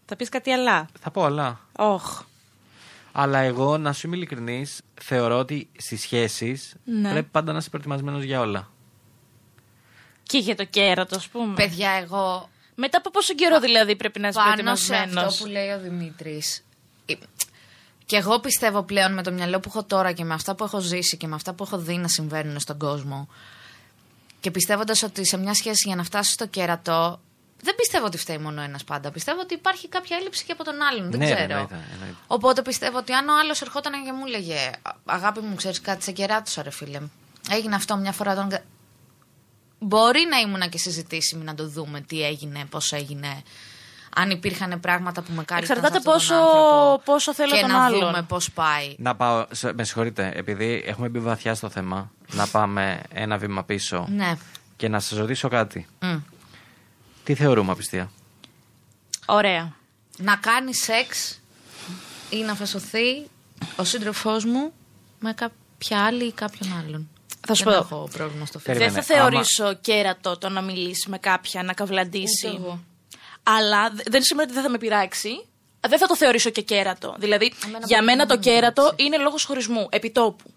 Θα 0.04 0.16
πεις 0.16 0.28
κάτι 0.28 0.50
αλλά. 0.50 0.88
Θα 1.00 1.10
πω 1.10 1.24
αλλά. 1.24 1.60
Όχ. 1.76 2.22
Αλλά 3.12 3.38
εγώ, 3.38 3.78
να 3.78 3.92
σου 3.92 4.06
είμαι 4.06 4.16
ειλικρινής, 4.16 4.80
θεωρώ 5.02 5.38
ότι 5.38 5.68
στις 5.78 6.00
σχέσεις 6.00 6.74
Ναι. 6.84 7.10
πρέπει 7.10 7.28
πάντα 7.30 7.52
να 7.52 7.58
είσαι 7.58 7.70
προετοιμασμένος 7.70 8.22
για 8.22 8.40
όλα. 8.40 8.68
Και 10.28 10.38
για 10.38 10.56
το 10.56 10.64
κέρατο, 10.64 11.16
ας 11.16 11.28
πούμε. 11.28 11.54
Παιδιά, 11.54 11.90
εγώ 11.90 12.48
Μετά 12.74 12.98
από 12.98 13.10
πόσο 13.10 13.34
καιρό 13.34 13.60
δηλαδή 13.60 13.96
πρέπει 13.96 14.20
να 14.20 14.28
είσαι 14.28 14.38
πάνω 14.38 14.76
σε 14.76 14.86
προετοιμασμένο. 14.86 15.26
αυτό 15.26 15.44
που 15.44 15.50
λέει 15.50 15.70
ο 15.70 15.78
Δημήτρης. 15.80 16.62
Και 18.06 18.16
εγώ 18.16 18.40
πιστεύω 18.40 18.82
πλέον 18.82 19.12
με 19.14 19.22
το 19.22 19.32
μυαλό 19.32 19.60
που 19.60 19.68
έχω 19.68 19.84
τώρα 19.84 20.12
και 20.12 20.24
με 20.24 20.34
αυτά 20.34 20.54
που 20.54 20.64
έχω 20.64 20.80
ζήσει 20.80 21.16
και 21.16 21.26
με 21.26 21.34
αυτά 21.34 21.52
που 21.52 21.64
έχω 21.64 21.78
δει 21.78 21.96
να 21.96 22.08
συμβαίνουν 22.08 22.60
στον 22.60 22.78
κόσμο. 22.78 23.28
Και 24.40 24.50
πιστεύοντας 24.50 25.02
ότι 25.02 25.26
σε 25.26 25.36
μια 25.36 25.54
σχέση 25.54 25.82
για 25.86 25.96
να 25.96 26.04
φτάσεις 26.04 26.32
στο 26.32 26.46
κέρατο. 26.46 27.20
Δεν 27.62 27.74
πιστεύω 27.74 28.06
ότι 28.06 28.16
φταίει 28.18 28.38
μόνο 28.38 28.62
ένας 28.62 28.84
πάντα. 28.84 29.10
Πιστεύω 29.10 29.40
ότι 29.40 29.54
υπάρχει 29.54 29.88
κάποια 29.88 30.16
έλλειψη 30.16 30.44
και 30.44 30.52
από 30.52 30.64
τον 30.64 30.82
άλλον. 30.82 31.10
Δεν 31.10 31.18
Ναι, 31.20 31.28
ρε, 31.28 31.34
ξέρω. 31.34 31.50
εννοείται, 31.52 31.74
εννοείται. 31.92 32.16
Οπότε 32.26 32.62
πιστεύω 32.62 32.98
ότι 32.98 33.12
αν 33.12 33.28
ο 33.28 33.38
άλλος 33.38 33.60
ερχόταν 33.62 34.04
και 34.04 34.12
μου 34.12 34.26
έλεγε 34.26 34.70
Αγάπη 35.04 35.40
μου, 35.40 35.54
ξέρεις 35.54 35.80
κάτι, 35.80 36.02
σε 36.04 36.12
κεράτωσα, 36.12 36.62
ρε 36.62 36.70
φίλε. 36.70 37.00
Έγινε 37.50 37.74
αυτό 37.74 37.96
μια 37.96 38.12
φορά. 38.12 38.34
Τον... 38.34 38.48
κα-» 39.78 39.86
Μπορεί 39.86 40.26
να 40.30 40.38
ήμουνα 40.38 40.66
και 40.66 40.78
συζητήσιμη 40.78 41.44
να 41.44 41.54
το 41.54 41.68
δούμε 41.68 42.00
τι 42.00 42.22
έγινε, 42.24 42.64
πώς 42.70 42.92
έγινε. 42.92 43.42
Αν 44.14 44.30
υπήρχαν 44.30 44.80
πράγματα 44.80 45.22
που 45.22 45.32
με 45.32 45.44
κάλυπταν. 45.44 45.76
Εξαρτάται 45.76 45.92
σε 45.92 45.96
αυτόν 45.98 46.12
τον 46.12 46.12
πόσο- 46.12 46.34
άνθρωπο 46.34 47.02
πόσο 47.04 47.34
θέλω 47.34 47.54
και 47.54 47.60
τον 47.60 47.70
να 47.70 47.84
άλλον. 47.84 48.00
δούμε 48.00 48.22
πώς 48.22 48.50
πάει. 48.50 48.94
Να 48.98 49.16
πάω. 49.16 49.46
σε- 49.50 49.72
Με 49.72 49.84
συγχωρείτε, 49.84 50.32
επειδή 50.34 50.82
έχουμε 50.86 51.08
μπει 51.08 51.18
βαθιά 51.18 51.54
στο 51.54 51.68
θέμα, 51.68 52.10
να 52.32 52.46
πάμε 52.46 53.02
ένα 53.12 53.38
βήμα 53.38 53.64
πίσω 53.64 54.06
Ναι. 54.10 54.36
και 54.76 54.88
να 54.88 55.00
σας 55.00 55.18
ρωτήσω 55.18 55.48
κάτι. 55.48 55.86
Μμ. 56.00 56.16
Τι 57.24 57.34
θεωρούμε 57.34 57.72
απιστία. 57.72 58.10
Ωραία. 59.26 59.72
Να 60.18 60.36
κάνει 60.36 60.74
σεξ 60.74 61.40
ή 62.30 62.36
να 62.42 62.54
φασωθεί 62.54 63.26
ο 63.76 63.84
σύντροφός 63.84 64.44
μου 64.44 64.72
με 65.20 65.32
κάποια 65.32 66.04
άλλη 66.04 66.24
ή 66.24 66.32
κάποιον 66.32 66.72
άλλον. 66.78 67.08
Θα 67.48 67.54
σου 67.54 67.64
Δεν 67.64 67.72
πω. 67.72 67.78
έχω 67.78 68.08
πρόβλημα 68.12 68.46
στο 68.46 68.58
φίλο. 68.58 68.74
Περίμενε. 68.78 68.92
Δεν 68.92 69.02
θα 69.02 69.14
θεωρήσω 69.14 69.74
κέρατο 69.74 70.38
το 70.38 70.48
να 70.48 70.60
μιλήσεις 70.60 71.06
με 71.06 71.18
κάποια, 71.18 71.62
να 71.62 71.72
καυλαντήσει. 71.72 72.46
Ούτε 72.48 72.56
εγώ. 72.56 72.80
Αλλά 73.42 73.90
δε- 73.90 74.02
δεν 74.06 74.22
σημαίνει 74.22 74.46
ότι 74.46 74.54
δεν 74.54 74.62
θα 74.62 74.70
με 74.70 74.78
πειράξει. 74.78 75.44
Δεν 75.88 75.98
θα 75.98 76.06
το 76.06 76.16
θεωρήσω 76.16 76.50
και 76.50 76.60
κέρατο. 76.62 77.14
Δηλαδή, 77.18 77.52
Εμένα 77.64 77.78
για 77.86 77.96
μπορεί 77.96 78.04
μένα 78.10 78.22
να 78.22 78.26
το 78.28 78.34
μην 78.34 78.42
κέρατο 78.42 78.82
πειράξει. 78.82 79.04
είναι 79.04 79.16
λόγος 79.16 79.44
χωρισμού, 79.44 79.86
επιτόπου. 79.90 80.52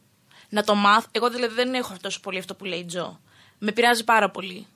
Να 0.50 0.64
το 0.64 0.76
μάθω. 0.76 1.08
Εγώ 1.12 1.30
δηλαδή 1.30 1.54
δεν 1.54 1.74
έχω 1.74 1.94
τόσο 2.02 2.20
πολύ 2.20 2.38
αυτό 2.38 2.56
που 2.56 2.66
λέει 2.66 2.80
η 2.80 2.86
Τζο. 2.86 3.20
Με 3.58 3.72
πειράζει 3.72 4.04
πάρα 4.04 4.30
πολύ. 4.30 4.68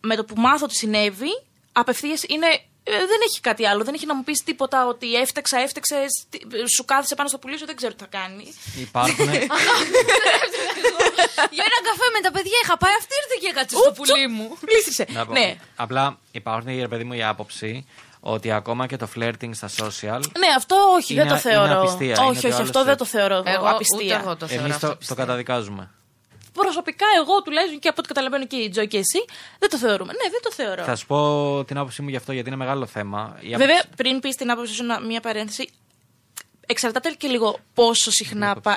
Με 0.00 0.16
το 0.16 0.24
που 0.24 0.34
μάθω 0.40 0.66
τι 0.66 0.74
συνέβη, 0.74 1.42
απευθείας 1.72 2.22
είναι. 2.28 2.46
Ε, 2.84 2.92
δεν 2.92 3.20
έχει 3.28 3.40
κάτι 3.40 3.66
άλλο. 3.66 3.84
Δεν 3.84 3.94
έχει 3.94 4.06
να 4.06 4.14
μου 4.14 4.24
πεις 4.24 4.42
τίποτα 4.44 4.86
ότι 4.86 5.14
έφταξα, 5.14 5.58
έφταξε, 5.58 5.96
σου 6.76 6.84
κάθισε 6.84 7.14
πάνω 7.14 7.28
στο 7.28 7.38
πουλί 7.38 7.58
σου, 7.58 7.66
δεν 7.66 7.76
ξέρω 7.76 7.92
τι 7.94 7.98
θα 7.98 8.06
κάνει. 8.18 8.54
Υπάρχουν. 8.80 9.30
Για 11.56 11.64
ένα 11.70 11.78
καφέ 11.88 12.06
με 12.12 12.20
τα 12.22 12.30
παιδιά 12.30 12.58
είχα 12.64 12.76
πάει, 12.78 12.92
αυτή 12.98 13.14
ήρθε 13.22 13.36
και 13.40 13.46
έκατσε 13.56 13.76
στο 13.76 13.92
πουλί 13.92 14.28
μου. 14.28 14.56
Πλήστησε. 14.66 15.06
Να 15.08 15.26
πω. 15.26 15.32
Ναι. 15.32 15.56
Απλά 15.76 16.18
υπάρχουν, 16.32 16.78
ρε 16.80 16.88
παιδί 16.88 17.04
μου, 17.04 17.12
η 17.12 17.22
άποψη 17.22 17.86
ότι 18.20 18.52
ακόμα 18.52 18.86
και 18.86 18.96
το 18.96 19.08
flirting 19.16 19.50
στα 19.52 19.68
social. 19.68 20.20
Ναι, 20.38 20.46
αυτό 20.56 20.76
όχι, 20.96 21.12
Είναι- 21.12 21.22
δεν 21.24 21.32
το 21.32 21.40
είναι 21.48 21.56
θεωρώ. 21.56 21.78
απιστία, 21.80 22.06
είναι 22.06 22.18
όχι, 22.18 22.28
ότι 22.38 22.46
ο 22.46 22.48
όχι, 22.48 22.56
άλλος 22.56 22.60
αυτό 22.60 22.78
θε- 22.78 22.86
δεν 22.88 22.96
το 22.96 23.04
θεωρώ 23.04 23.42
Εγώ 23.46 23.66
απιστία. 23.68 24.16
ούτε 24.16 24.24
εγώ 24.24 24.36
το 24.36 24.46
θεωρώ 24.46 24.62
Εμείς 24.62 24.74
αυτό 24.74 24.86
το, 24.86 24.92
το 24.92 24.98
πιστεύω. 24.98 25.20
καταδικάζουμε. 25.20 25.90
Προσωπικά, 26.52 27.06
εγώ 27.16 27.42
τουλάχιστον 27.42 27.78
και 27.78 27.88
από 27.88 27.96
ό,τι 27.98 28.08
καταλαβαίνω 28.08 28.46
και 28.46 28.56
η 28.56 28.68
Τζο 28.68 28.86
και 28.86 28.98
εσύ, 28.98 29.24
δεν 29.58 29.70
το 29.70 29.76
θεωρούμε. 29.76 30.12
Ναι, 30.12 30.30
δεν 30.30 30.40
το 30.42 30.52
θεωρώ. 30.52 30.82
Θα 30.84 30.96
σου 30.96 31.06
πω 31.06 31.64
την 31.66 31.78
άποψή 31.78 32.02
μου 32.02 32.08
γι' 32.08 32.16
αυτό 32.16 32.32
γιατί 32.32 32.48
είναι 32.48 32.56
μεγάλο 32.58 32.86
θέμα. 32.86 33.36
Η 33.40 33.48
Βέβαια, 33.48 33.66
άποψη- 33.66 33.96
πριν 33.96 34.20
πεις 34.20 34.36
την 34.36 34.50
άποψή 34.50 34.74
σου, 34.74 34.84
να- 34.84 35.00
μία 35.00 35.20
παρένθεση. 35.20 35.68
Εξαρτάται 36.66 37.10
και 37.10 37.28
λίγο 37.28 37.58
πόσο 37.74 38.10
συχνά 38.10 38.60
πάει. 38.60 38.76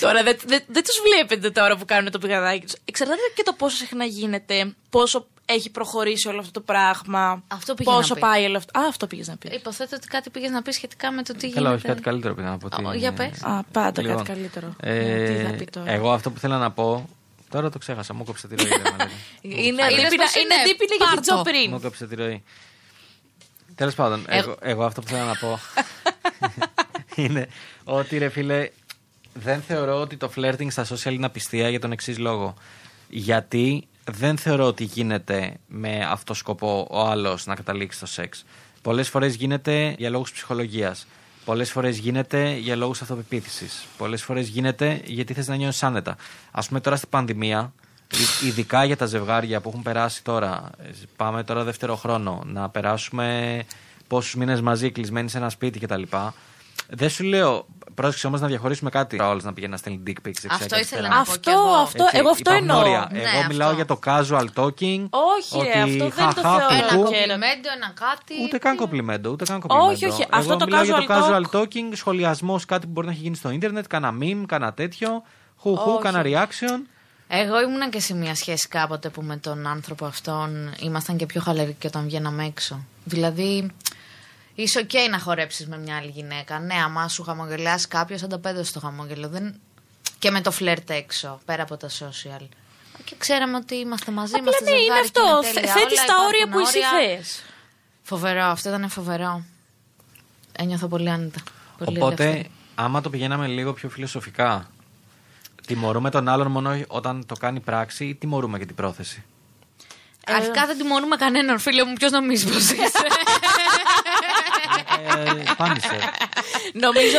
τώρα 0.00 0.22
δεν 0.22 0.36
δεν 0.46 0.62
δεν 0.66 0.84
τους 0.84 1.00
βλέπετε 1.04 1.50
τώρα 1.50 1.76
που 1.76 1.84
κάνουν 1.84 2.10
το 2.10 2.18
πηγαδάκι 2.18 2.60
τους. 2.64 2.74
Εξαρτάται 2.84 3.20
και 3.34 3.42
το 3.42 3.52
πόσο 3.52 3.76
συχνά 3.76 4.04
γίνεται, 4.04 4.74
πόσο 4.90 5.26
έχει 5.50 5.70
προχωρήσει 5.70 6.28
όλο 6.28 6.38
αυτό 6.38 6.50
το 6.50 6.60
πράγμα. 6.60 7.42
Αυτό 7.48 7.74
πήγες 7.74 7.92
να 7.92 7.98
Πόσο 8.00 8.14
πεις. 8.14 8.22
πάει 8.22 8.44
όλο 8.44 8.56
αυτό. 8.56 8.80
Α, 8.80 8.86
αυτό 8.88 9.06
πήγες 9.06 9.28
να 9.28 9.36
πεις. 9.36 9.50
Υποθέτω 9.54 9.96
ότι 9.96 10.06
κάτι 10.06 10.30
πήγες 10.30 10.50
να 10.50 10.62
πεις 10.62 10.74
σχετικά 10.74 11.12
με 11.12 11.22
το 11.22 11.32
τι 11.34 11.48
Καλά, 11.50 11.68
όχι 11.68 11.76
γίνεται. 11.76 11.88
κάτι 11.88 12.00
καλύτερο 12.02 12.34
πήγα 12.34 12.48
να 12.48 12.58
πω. 12.58 12.68
τι- 12.68 12.84
Ω, 12.84 12.92
για 12.92 13.12
πες. 13.12 13.42
Α, 13.42 13.62
πάντα 13.72 14.02
Λοιπόν, 14.02 14.16
κάτι 14.16 14.28
καλύτερο. 14.30 14.74
ε, 14.80 14.92
Ναι, 14.92 15.26
τι 15.38 15.44
θα 15.44 15.50
πει 15.50 15.64
τώρα. 15.64 15.90
εγώ 15.90 16.10
αυτό 16.12 16.30
που 16.30 16.38
θέλω 16.38 16.56
να 16.56 16.70
πω. 16.70 17.08
Τώρα 17.50 17.70
το 17.70 17.78
ξέχασα, 17.78 18.14
μου 18.14 18.24
κόψε 18.24 18.48
τη 18.48 18.54
ροή. 18.54 18.68
ρε 18.68 18.76
μαλάκα. 18.90 19.04
Είναι 19.42 19.56
Είδες 19.58 19.84
αντίπεινα 19.84 20.24
πώς 20.24 20.34
είναι 20.34 20.42
είναι, 20.42 20.54
αντίπεινα 20.54 20.94
για 20.96 21.06
την 21.06 21.06
πάρ' 21.06 21.14
το. 21.14 21.20
Τζο 21.20 21.42
πριν. 21.42 21.70
Μου 21.70 21.80
κόψε 21.80 22.06
τη 22.06 22.14
ροή. 22.14 22.42
Τέλος 23.74 23.94
πάντων, 23.94 24.24
Ε- 24.28 24.38
εγώ, 24.38 24.56
εγώ 24.60 24.84
αυτό 24.84 25.00
που 25.00 25.06
θέλω 25.08 25.24
να 25.24 25.34
πω 25.36 25.58
είναι 27.22 27.48
ότι 27.84 28.18
ρε 28.18 28.28
φίλε, 28.28 28.68
δεν 29.32 29.62
θεωρώ 29.62 30.00
ότι 30.00 30.16
το 30.16 30.30
flirting 30.36 30.66
στα 30.70 30.86
social 30.86 31.12
είναι 31.12 31.26
απιστία 31.26 31.68
για 31.68 31.80
τον 31.80 31.92
εξής 31.92 32.18
λόγο. 32.18 32.54
Γιατί 33.08 33.88
δεν 34.10 34.36
θεωρώ 34.38 34.64
ότι 34.66 34.84
γίνεται 34.84 35.54
με 35.66 36.04
αυτό 36.10 36.34
σκοπό 36.34 36.86
ο 36.90 37.00
άλλος 37.00 37.46
να 37.46 37.54
καταλήξει 37.54 37.96
στο 37.96 38.06
σεξ. 38.06 38.44
Πολλές 38.82 39.08
φορές 39.08 39.34
γίνεται 39.34 39.94
για 39.98 40.10
λόγους 40.10 40.32
ψυχολογίας. 40.32 41.06
Πολλές 41.44 41.70
φορές 41.70 41.98
γίνεται 41.98 42.52
για 42.56 42.76
λόγους 42.76 43.02
αυτοπεποίθησης. 43.02 43.86
Πολλές 43.96 44.22
φορές 44.22 44.48
γίνεται 44.48 45.00
γιατί 45.04 45.34
θες 45.34 45.48
να 45.48 45.54
νιώσεις 45.56 45.82
άνετα. 45.82 46.16
Α 46.50 46.62
πούμε 46.62 46.80
τώρα 46.80 46.96
στην 46.96 47.08
πανδημία, 47.08 47.72
ει- 48.42 48.46
ειδικά 48.46 48.84
για 48.84 48.96
τα 48.96 49.06
ζευγάρια 49.06 49.60
που 49.60 49.68
έχουν 49.68 49.82
περάσει 49.82 50.24
τώρα, 50.24 50.70
ε, 50.78 50.88
πάμε 51.16 51.44
τώρα 51.44 51.64
δεύτερο 51.64 51.96
χρόνο, 51.96 52.42
να 52.46 52.68
περάσουμε 52.68 53.58
πόσους 54.08 54.34
μήνες 54.34 54.60
μαζί, 54.60 54.90
κλεισμένοι 54.90 55.28
σε 55.28 55.38
ένα 55.38 55.48
σπίτι 55.48 55.78
κτλ. 55.78 56.02
Δεν 56.92 57.10
σου 57.10 57.24
λέω, 57.24 57.66
πρόσεξε 57.94 58.26
όμως 58.26 58.40
να 58.40 58.46
διαχωρίσουμε 58.46 58.90
κάτι. 58.90 59.20
Όλο 59.20 59.40
να 59.44 59.52
πηγαίνει 59.52 59.72
να 59.72 59.78
στέλνει 59.78 60.02
dick 60.06 60.10
pics. 60.10 60.14
δεξιά 60.22 60.50
Αυτό 60.52 60.74
και 60.74 60.80
ήθελα 60.80 61.08
αριστερά. 61.08 61.08
να 61.08 61.24
πω 61.24 61.32
κι 61.36 61.50
Αυτό, 61.50 61.50
εγώ. 61.62 61.72
αυτό, 61.74 62.02
Έτσι, 62.04 62.16
εγώ 62.18 62.28
αυτό 62.28 62.40
υπάρχουν 62.40 62.68
εννοώ. 62.68 62.80
όρια. 62.82 63.08
Ναι, 63.12 63.18
Εγώ 63.18 63.28
αυτό. 63.28 63.46
μιλάω 63.48 63.72
για 63.72 63.84
το 63.86 63.98
casual 64.06 64.46
talking. 64.54 65.02
Όχι, 65.10 65.62
ρε, 65.72 65.82
ότι 65.82 66.02
αυτό 66.02 66.08
δεν 66.08 66.08
το 66.08 66.10
χαχά, 66.10 66.58
θεωρώ. 66.58 66.74
Ένα 66.74 66.86
κουκού. 66.96 67.10
κέρατο. 67.10 67.22
κομπλιμέντο, 67.22 67.68
ένα 67.76 67.92
κάτι. 68.04 68.34
Ούτε 68.42 68.56
τι- 68.56 68.58
καν 68.58 68.76
κομπλιμέντο, 68.76 69.30
ούτε 69.30 69.44
καν 69.44 69.60
κομπλιμέντο. 69.60 69.90
Όχι, 69.92 70.04
όχι, 70.06 70.20
Εγώ 70.22 70.30
αυτό 70.40 70.56
το 70.56 70.64
μιλάω 70.64 70.84
για 70.84 70.94
το 70.94 71.04
casual 71.08 71.42
casual 71.42 71.42
talk. 71.50 71.60
talking, 71.60 71.88
σχολιασμός, 71.94 72.64
κάτι 72.64 72.86
που 72.86 72.92
μπορεί 72.92 73.06
να 73.06 73.12
έχει 73.12 73.22
γίνει 73.22 73.36
στο 73.36 73.50
ίντερνετ, 73.50 73.84
κάνα 73.88 74.14
meme, 74.20 74.42
κάνα 74.46 74.72
τέτοιο. 74.72 75.22
Χου, 75.56 75.76
χου, 75.76 75.90
Όχι. 75.92 76.02
κάνα 76.02 76.22
reaction. 76.24 76.78
Εγώ 77.32 77.60
ήμουν 77.62 77.90
και 77.90 78.00
σε 78.00 78.14
μια 78.14 78.34
σχέση 78.34 78.68
κάποτε 78.68 79.08
που 79.08 79.22
με 79.22 79.36
τον 79.36 79.66
άνθρωπο 79.66 80.04
αυτόν 80.04 80.74
ήμασταν 80.80 81.16
και 81.16 81.26
πιο 81.26 81.40
χαλαροί 81.40 81.76
και 81.78 81.86
όταν 81.86 82.04
βγαίναμε 82.04 82.44
έξω. 82.44 82.84
Δηλαδή, 83.04 83.70
είσαι 84.62 84.78
οκ 84.78 84.90
να 85.10 85.18
χορέψεις 85.18 85.66
με 85.66 85.78
μια 85.78 85.96
άλλη 85.96 86.10
γυναίκα. 86.10 86.58
Ναι, 86.58 86.74
άμα 86.74 87.08
σου 87.08 87.22
χαμογελάσει 87.22 87.88
κάποιος, 87.88 88.22
ανταπέδωσε 88.22 88.70
στο 88.70 88.80
χαμόγελο. 88.80 89.28
Δεν... 89.28 89.54
Και 90.18 90.30
με 90.30 90.40
το 90.40 90.50
φλερτ 90.50 90.90
έξω, 90.90 91.40
πέρα 91.44 91.62
από 91.62 91.76
τα 91.76 91.88
social. 91.88 92.46
Και 93.04 93.14
ξέραμε 93.18 93.56
ότι 93.56 93.74
είμαστε 93.74 94.10
μαζί, 94.12 94.32
Απλά 94.34 94.42
είμαστε 94.42 94.64
ναι, 94.64 94.70
είναι 94.70 94.80
ζευγάρι 94.80 95.10
και 95.10 95.20
αυτό. 95.20 95.52
τέλεια. 95.54 95.72
Θέτεις 95.72 95.98
Όλα 95.98 96.06
τα 96.06 96.14
όρια 96.26 96.38
υπάρχουν 96.46 96.62
που 96.62 96.68
εσύ 96.68 96.78
όρια. 96.94 97.16
θες. 97.16 97.42
Φοβερό, 98.02 98.42
αυτό 98.44 98.68
ήταν 98.68 98.88
φοβερό. 98.88 99.44
Ένιωθω 100.52 100.86
πολύ 100.88 101.10
άνετα. 101.10 101.40
Πολύ 101.78 101.96
Οπότε, 101.98 102.22
ελεύθερη. 102.24 102.50
άμα 102.74 103.00
το 103.00 103.10
πηγαίναμε 103.10 103.46
λίγο 103.46 103.72
πιο 103.72 103.88
φιλοσοφικά, 103.88 104.70
τιμωρούμε 105.66 106.10
τον 106.10 106.28
άλλον 106.28 106.50
μόνο 106.50 106.80
όταν 106.86 107.26
το 107.26 107.34
κάνει 107.34 107.60
πράξη 107.60 108.04
ή 108.04 108.14
τιμωρούμε 108.14 108.58
και 108.58 108.66
την 108.66 108.74
πρόθεση; 108.74 109.24
Αρχικά 110.26 110.66
δεν 110.66 110.76
τιμωρούμε 110.78 111.16
κανέναν, 111.16 111.58
φίλε 111.58 111.84
μου. 111.84 111.92
Ποιος 111.92 112.10
νομίζεις 112.10 112.52
πως 112.52 112.62
είσαι. 112.62 112.78
ε, 115.00 115.42
απάντησε. 115.48 115.98
Νομίζω 116.72 117.18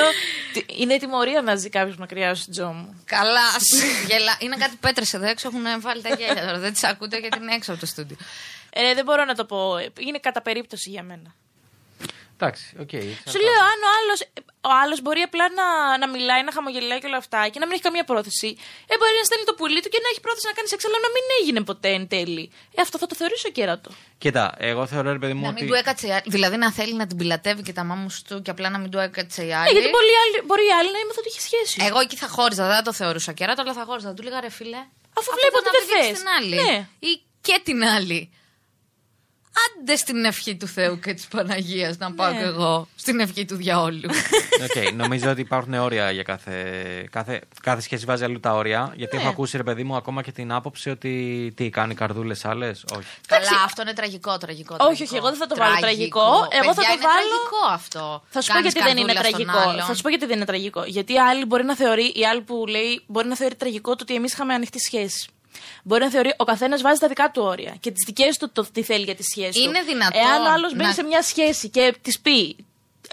ότι 0.49 0.65
είναι 0.81 0.97
τιμωρία 0.97 1.41
να 1.41 1.55
ζει 1.55 1.69
κάποιος 1.69 1.97
μακριά 1.97 2.35
σου, 2.35 2.49
Τζο 2.49 2.71
μου. 2.71 3.01
Καλά, 3.05 3.49
σου 3.51 3.85
γελά. 4.07 4.37
Είναι 4.39 4.55
κάτι 4.55 4.75
πέτρε 4.79 5.05
εδώ 5.11 5.25
έξω, 5.25 5.47
έχουν 5.47 5.81
βάλει 5.81 6.01
τα 6.01 6.09
γέλια 6.09 6.45
τώρα. 6.45 6.59
Δεν 6.59 6.73
τις 6.73 6.83
ακούτε 6.83 7.17
γιατί 7.17 7.37
είναι 7.41 7.53
έξω 7.53 7.71
από 7.71 7.79
το 7.79 7.85
στούντιο. 7.85 8.17
Ε, 8.69 8.93
δεν 8.93 9.05
μπορώ 9.05 9.25
να 9.25 9.35
το 9.35 9.45
πω. 9.45 9.77
Είναι 9.99 10.19
κατά 10.19 10.41
περίπτωση 10.41 10.89
για 10.89 11.03
μένα. 11.03 11.35
Εντάξει, 12.41 12.65
οκ. 12.83 12.93
Σου 13.33 13.39
λέω, 13.47 13.59
αν 13.71 13.79
ο 13.87 13.89
άλλος 13.99 14.19
ο 14.69 14.71
άλλος 14.83 14.99
μπορεί 15.03 15.21
απλά 15.29 15.45
να, 15.59 15.67
να 16.01 16.07
μιλάει, 16.13 16.41
να 16.47 16.51
χαμογελάει 16.55 16.99
και 17.01 17.09
όλα 17.11 17.21
αυτά 17.23 17.39
και 17.51 17.59
να 17.61 17.65
μην 17.65 17.73
έχει 17.75 17.85
καμία 17.89 18.05
πρόθεση, 18.11 18.49
ε, 18.91 18.93
μπορεί 18.99 19.13
να 19.21 19.25
στέλνει 19.29 19.45
το 19.49 19.55
πουλί 19.59 19.79
του 19.83 19.89
και 19.93 19.99
να 20.05 20.07
έχει 20.11 20.19
πρόθεση 20.25 20.45
να 20.51 20.53
κάνει 20.57 20.67
σεξ, 20.73 20.81
αλλά 20.87 20.99
να 21.05 21.09
μην 21.15 21.23
έγινε 21.39 21.61
ποτέ 21.69 21.89
εν 21.99 22.03
τέλει. 22.13 22.45
Ε, 22.77 22.79
αυτό 22.85 22.95
θα 23.01 23.07
το 23.11 23.15
θεωρήσω 23.19 23.49
κέρατο. 23.57 23.89
Κοίτα, 24.23 24.43
εγώ 24.69 24.83
θεωρώ, 24.91 25.09
ρε 25.17 25.21
παιδί 25.23 25.33
μου, 25.37 25.43
Να 25.45 25.49
ότι. 25.51 25.57
μην 25.59 25.65
του 25.69 25.75
έκατσε 25.81 26.05
η 26.07 26.11
άλλη. 26.17 26.27
Δηλαδή 26.35 26.57
να 26.65 26.69
θέλει 26.77 26.93
να 27.01 27.05
την 27.09 27.17
πιλατεύει 27.17 27.61
και 27.67 27.73
τα 27.79 27.83
μάμου 27.89 28.09
του 28.27 28.41
και 28.45 28.51
απλά 28.55 28.67
να 28.75 28.79
μην 28.81 28.89
του 28.91 28.99
έκατσε 29.07 29.41
η 29.49 29.51
άλλη. 29.59 29.67
Ναι, 29.67 29.73
γιατί 29.75 29.89
μπορεί, 29.95 30.11
άλλη, 30.23 30.37
μπορεί 30.47 30.63
η 30.71 30.73
άλλη 30.79 30.91
να 30.95 30.99
ήμουν 31.03 31.17
ότι 31.21 31.29
είχε 31.31 31.41
σχέση. 31.49 31.75
Εγώ 31.89 31.99
εκεί 32.05 32.15
θα 32.23 32.27
χώριζα, 32.35 32.63
δεν 32.67 32.75
θα 32.75 32.85
το 32.89 32.93
θεωρούσα 32.93 33.31
κέρατο, 33.39 33.61
αλλά 33.61 33.73
θα 33.79 33.83
χώριζα. 33.87 34.07
Θα 34.07 34.13
του 34.13 34.23
λέγα 34.23 34.39
ρε 34.45 34.51
φίλε. 34.57 34.81
Αφού 35.17 35.29
αυτό 35.31 35.35
βλέπω 35.39 35.57
να 35.57 35.61
ότι 35.61 35.69
δεν 35.75 35.81
πηγαίνεις 35.85 36.07
θες. 36.07 36.17
Στην 36.17 36.29
άλλη. 36.37 36.55
Ναι. 36.65 36.87
Ή 37.09 37.11
και 37.41 37.61
την 37.63 37.83
άλλη. 37.95 38.19
Άντε 39.79 39.95
στην 39.95 40.25
ευχή 40.25 40.55
του 40.55 40.67
Θεού 40.67 40.99
και 40.99 41.13
της 41.13 41.27
Παναγίας 41.27 41.97
να 41.97 42.11
πάω 42.13 42.31
Ναι. 42.31 42.37
κι 42.37 42.43
εγώ 42.43 42.87
στην 42.95 43.19
ευχή 43.19 43.45
του 43.45 43.55
διαόλου. 43.55 44.09
Οκ, 44.63 44.91
νομίζω 44.93 45.29
ότι 45.29 45.41
υπάρχουν 45.41 45.73
όρια 45.73 46.11
για 46.11 46.23
κάθε, 46.23 46.53
κάθε, 47.11 47.41
κάθε 47.61 47.81
σχέση 47.81 48.05
βάζει 48.05 48.23
αλλού 48.23 48.39
τα 48.39 48.53
όρια. 48.53 48.93
Γιατί 48.95 49.15
Ναι. 49.15 49.21
έχω 49.21 49.31
ακούσει, 49.31 49.57
ρε 49.57 49.63
παιδί 49.63 49.83
μου, 49.83 49.95
ακόμα 49.95 50.21
και 50.21 50.31
την 50.31 50.51
άποψη 50.51 50.89
ότι 50.89 51.53
τι 51.55 51.69
κάνει 51.69 51.93
καρδούλες 51.95 52.45
άλλες; 52.45 52.83
Όχι. 52.95 53.07
Καλά, 53.27 53.63
αυτό 53.65 53.81
είναι 53.81 53.93
τραγικό, 53.93 54.37
τραγικό. 54.37 54.75
Όχι, 54.79 54.83
τραγικό. 54.83 55.03
όχι, 55.05 55.15
εγώ 55.15 55.29
δεν 55.29 55.37
θα 55.37 55.47
το 55.47 55.55
βάλω 55.55 55.75
τραγικό. 55.79 56.21
Εγώ 56.21 56.73
θα 56.73 56.73
Παιδιά, 56.73 56.73
το 56.73 56.81
είναι 56.93 57.01
βάλω- 57.01 57.29
τραγικό 57.29 57.73
αυτό. 57.73 58.23
Θα 58.29 58.41
σου 58.41 58.47
πω 58.47 58.53
Κάνεις 58.53 58.73
γιατί 58.73 58.87
δεν 58.87 58.97
είναι 58.97 59.13
καρδούλα 59.13 59.37
στον 59.37 59.45
τραγικό. 59.47 59.69
άλλον. 59.69 59.85
Θα 59.85 59.93
σου 59.95 60.01
πω 60.01 60.09
γιατί 60.09 60.25
δεν 60.25 60.35
είναι 60.35 60.45
τραγικό. 60.45 60.83
Γιατί 60.85 61.13
η 61.13 61.19
άλλη 61.19 61.45
μπορεί 61.45 61.63
να 61.63 61.75
θεωρεί, 61.75 62.05
η 62.15 62.25
άλλη 62.25 62.41
που 62.41 62.65
λέει, 62.67 63.01
μπορεί 63.07 63.27
να 63.27 63.35
θεωρεί 63.35 63.55
τραγικό 63.55 63.89
το 63.95 63.99
ότι 64.01 64.15
εμείς 64.15 64.33
είχαμε 64.33 64.53
ανοιχτή 64.53 64.79
σχέση. 64.79 65.29
Μπορεί 65.83 66.03
να 66.03 66.09
θεωρεί 66.09 66.33
ο 66.37 66.43
καθένας 66.43 66.81
βάζει 66.81 66.99
τα 66.99 67.07
δικά 67.07 67.31
του 67.31 67.41
όρια 67.43 67.75
και 67.79 67.91
τις 67.91 68.03
δικές 68.05 68.37
του 68.37 68.51
το 68.51 68.65
τι 68.71 68.83
θέλει 68.83 69.03
για 69.03 69.15
τη 69.15 69.23
σχέση 69.23 69.51
του. 69.63 69.69
Είναι 69.69 69.81
δυνατόν 69.81 70.21
Εάν 70.21 70.41
ο 70.45 70.51
άλλο 70.51 70.67
να- 70.69 70.75
μπαίνει 70.75 70.93
σε 70.93 71.03
μια 71.03 71.21
σχέση 71.21 71.69
και 71.69 71.95
της 72.01 72.19
πει, 72.19 72.55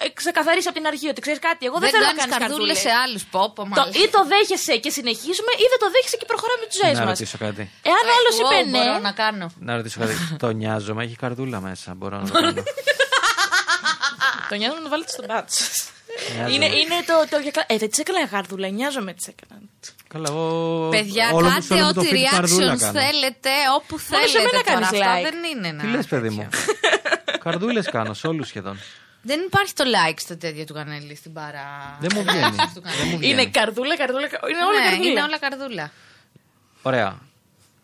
ε, 0.01 0.09
ξεκαθαρίσει 0.09 0.69
από 0.69 0.77
την 0.77 0.87
αρχή 0.87 1.09
ότι 1.09 1.21
ξέρεις 1.21 1.39
κάτι, 1.49 1.67
εγώ 1.67 1.79
δεν, 1.79 1.91
δεν 1.91 1.91
θέλω 1.91 2.05
να 2.05 2.17
κάνεις 2.19 2.25
κάνεις 2.35 2.47
καρδούλες 2.47 2.83
καρδούλες. 2.83 2.97
σε 2.97 3.03
άλλους. 3.03 3.23
Πόπο, 3.35 3.63
Το, 3.75 3.85
ή 4.03 4.09
το 4.15 4.21
δέχεσαι 4.33 4.77
και 4.85 4.91
συνεχίζουμε, 4.91 5.51
ή 5.63 5.67
δεν 5.73 5.79
το 5.83 5.89
δέχεσαι 5.95 6.17
και 6.21 6.27
προχωράμε 6.33 6.65
τι 6.69 6.75
ζωέ 6.83 6.93
Να 6.93 6.99
μας. 6.99 7.09
ρωτήσω 7.19 7.39
κάτι. 7.47 7.63
Εάν 7.93 8.05
ο 8.11 8.13
άλλος 8.19 8.35
είπε 8.41 8.57
ναι. 8.71 8.79
Μπορώ 8.85 8.99
να 9.09 9.13
κάνω. 9.23 9.47
Να 9.69 9.73
ρωτήσω 9.77 9.99
κάτι. 10.01 10.15
το 10.45 10.49
νοιάζομαι, 10.61 11.01
έχει 11.05 11.17
καρδούλα 11.17 11.59
μέσα. 11.61 11.89
Μπορώ 11.99 12.17
να 12.21 12.27
το 12.27 12.33
κάνω. 12.33 12.63
Το 14.49 14.55
νοιάζομαι 14.61 14.83
να 14.87 14.89
βάλετε 14.89 15.11
στον 15.17 15.25
μπάτσο. 15.29 15.65
Νοιάζομαι. 16.35 16.55
είναι, 16.55 16.67
είναι 16.81 16.97
το. 17.07 17.15
το 17.31 17.37
για... 17.45 17.53
Ε, 17.67 17.77
δεν 17.77 17.91
τι 17.91 18.01
έκανα 18.01 18.25
γάρδουλα, 18.33 18.69
νοιάζομαι 18.69 19.13
τι 19.19 19.25
έκαναν. 19.33 19.58
Καλά, 20.09 20.29
εγώ. 20.31 20.89
Παιδιά, 20.91 21.31
όλο 21.33 21.49
μου- 21.51 21.63
σε 21.63 21.73
όλο 21.73 21.83
κάντε 21.83 21.87
μου 21.87 21.93
το 21.93 22.01
ό,τι 22.01 22.09
feed 22.13 22.31
καρδούλα 22.31 22.75
reactions 22.75 22.79
κάνω. 22.79 23.01
θέλετε, 23.01 23.51
όπου 23.77 23.99
Μόνο 24.11 24.27
σε 24.27 24.39
θέλετε. 24.39 24.51
μένα 24.53 24.65
τώρα. 24.65 24.73
κάνεις 24.81 24.89
Αυτά 25.01 25.19
like. 25.19 25.23
δεν 25.23 25.37
είναι 25.57 25.69
ένα. 25.69 25.83
Τι 25.83 25.89
λες, 25.97 26.07
παιδί 26.07 26.29
μου; 26.31 26.49
τέτοιο. 26.51 27.39
Καρδούλες 27.45 27.87
κάνω 27.91 28.15
σε 28.15 28.27
όλους 28.27 28.49
σχεδόν. 28.49 28.79
Δεν 29.23 29.41
υπάρχει 29.47 29.73
το 29.73 29.85
like 29.85 30.15
στο 30.17 30.37
τέτοιο 30.37 30.65
του 30.65 30.75
κανέλη 30.75 31.15
στην 31.15 31.33
παρά. 31.33 31.97
Δεν 32.01 32.11
μου 32.15 32.23
βγαίνει. 32.29 32.57
Του 32.57 32.57
Δεν 32.57 32.69
μου 32.75 32.81
κανέλη. 32.83 33.17
βγαίνει. 33.17 33.33
Είναι 33.33 33.47
καρδούλα, 33.47 33.97
καρδούλα. 33.97 34.27
Είναι 34.51 34.65
όλα 34.69 34.79
Ναι, 34.79 34.89
καρδούλα. 34.91 35.11
είναι 35.11 35.23
όλα 35.23 35.39
καρδούλα. 35.39 35.91
Ωραία. 36.83 37.19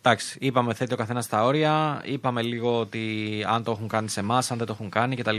Εντάξει, 0.02 0.36
είπαμε 0.40 0.74
θέτει 0.74 0.92
ο 0.92 0.96
καθένας 0.96 1.26
τα 1.28 1.44
όρια. 1.44 2.00
Είπαμε 2.04 2.42
λίγο 2.42 2.78
ότι 2.80 3.02
αν 3.48 3.64
το 3.64 3.70
έχουν 3.70 3.88
κάνει 3.88 4.08
σε 4.08 4.20
εμάς, 4.20 4.50
αν 4.50 4.58
δεν 4.58 4.66
το 4.66 4.72
έχουν 4.72 4.90
κάνει 4.90 5.16
κτλ. 5.16 5.36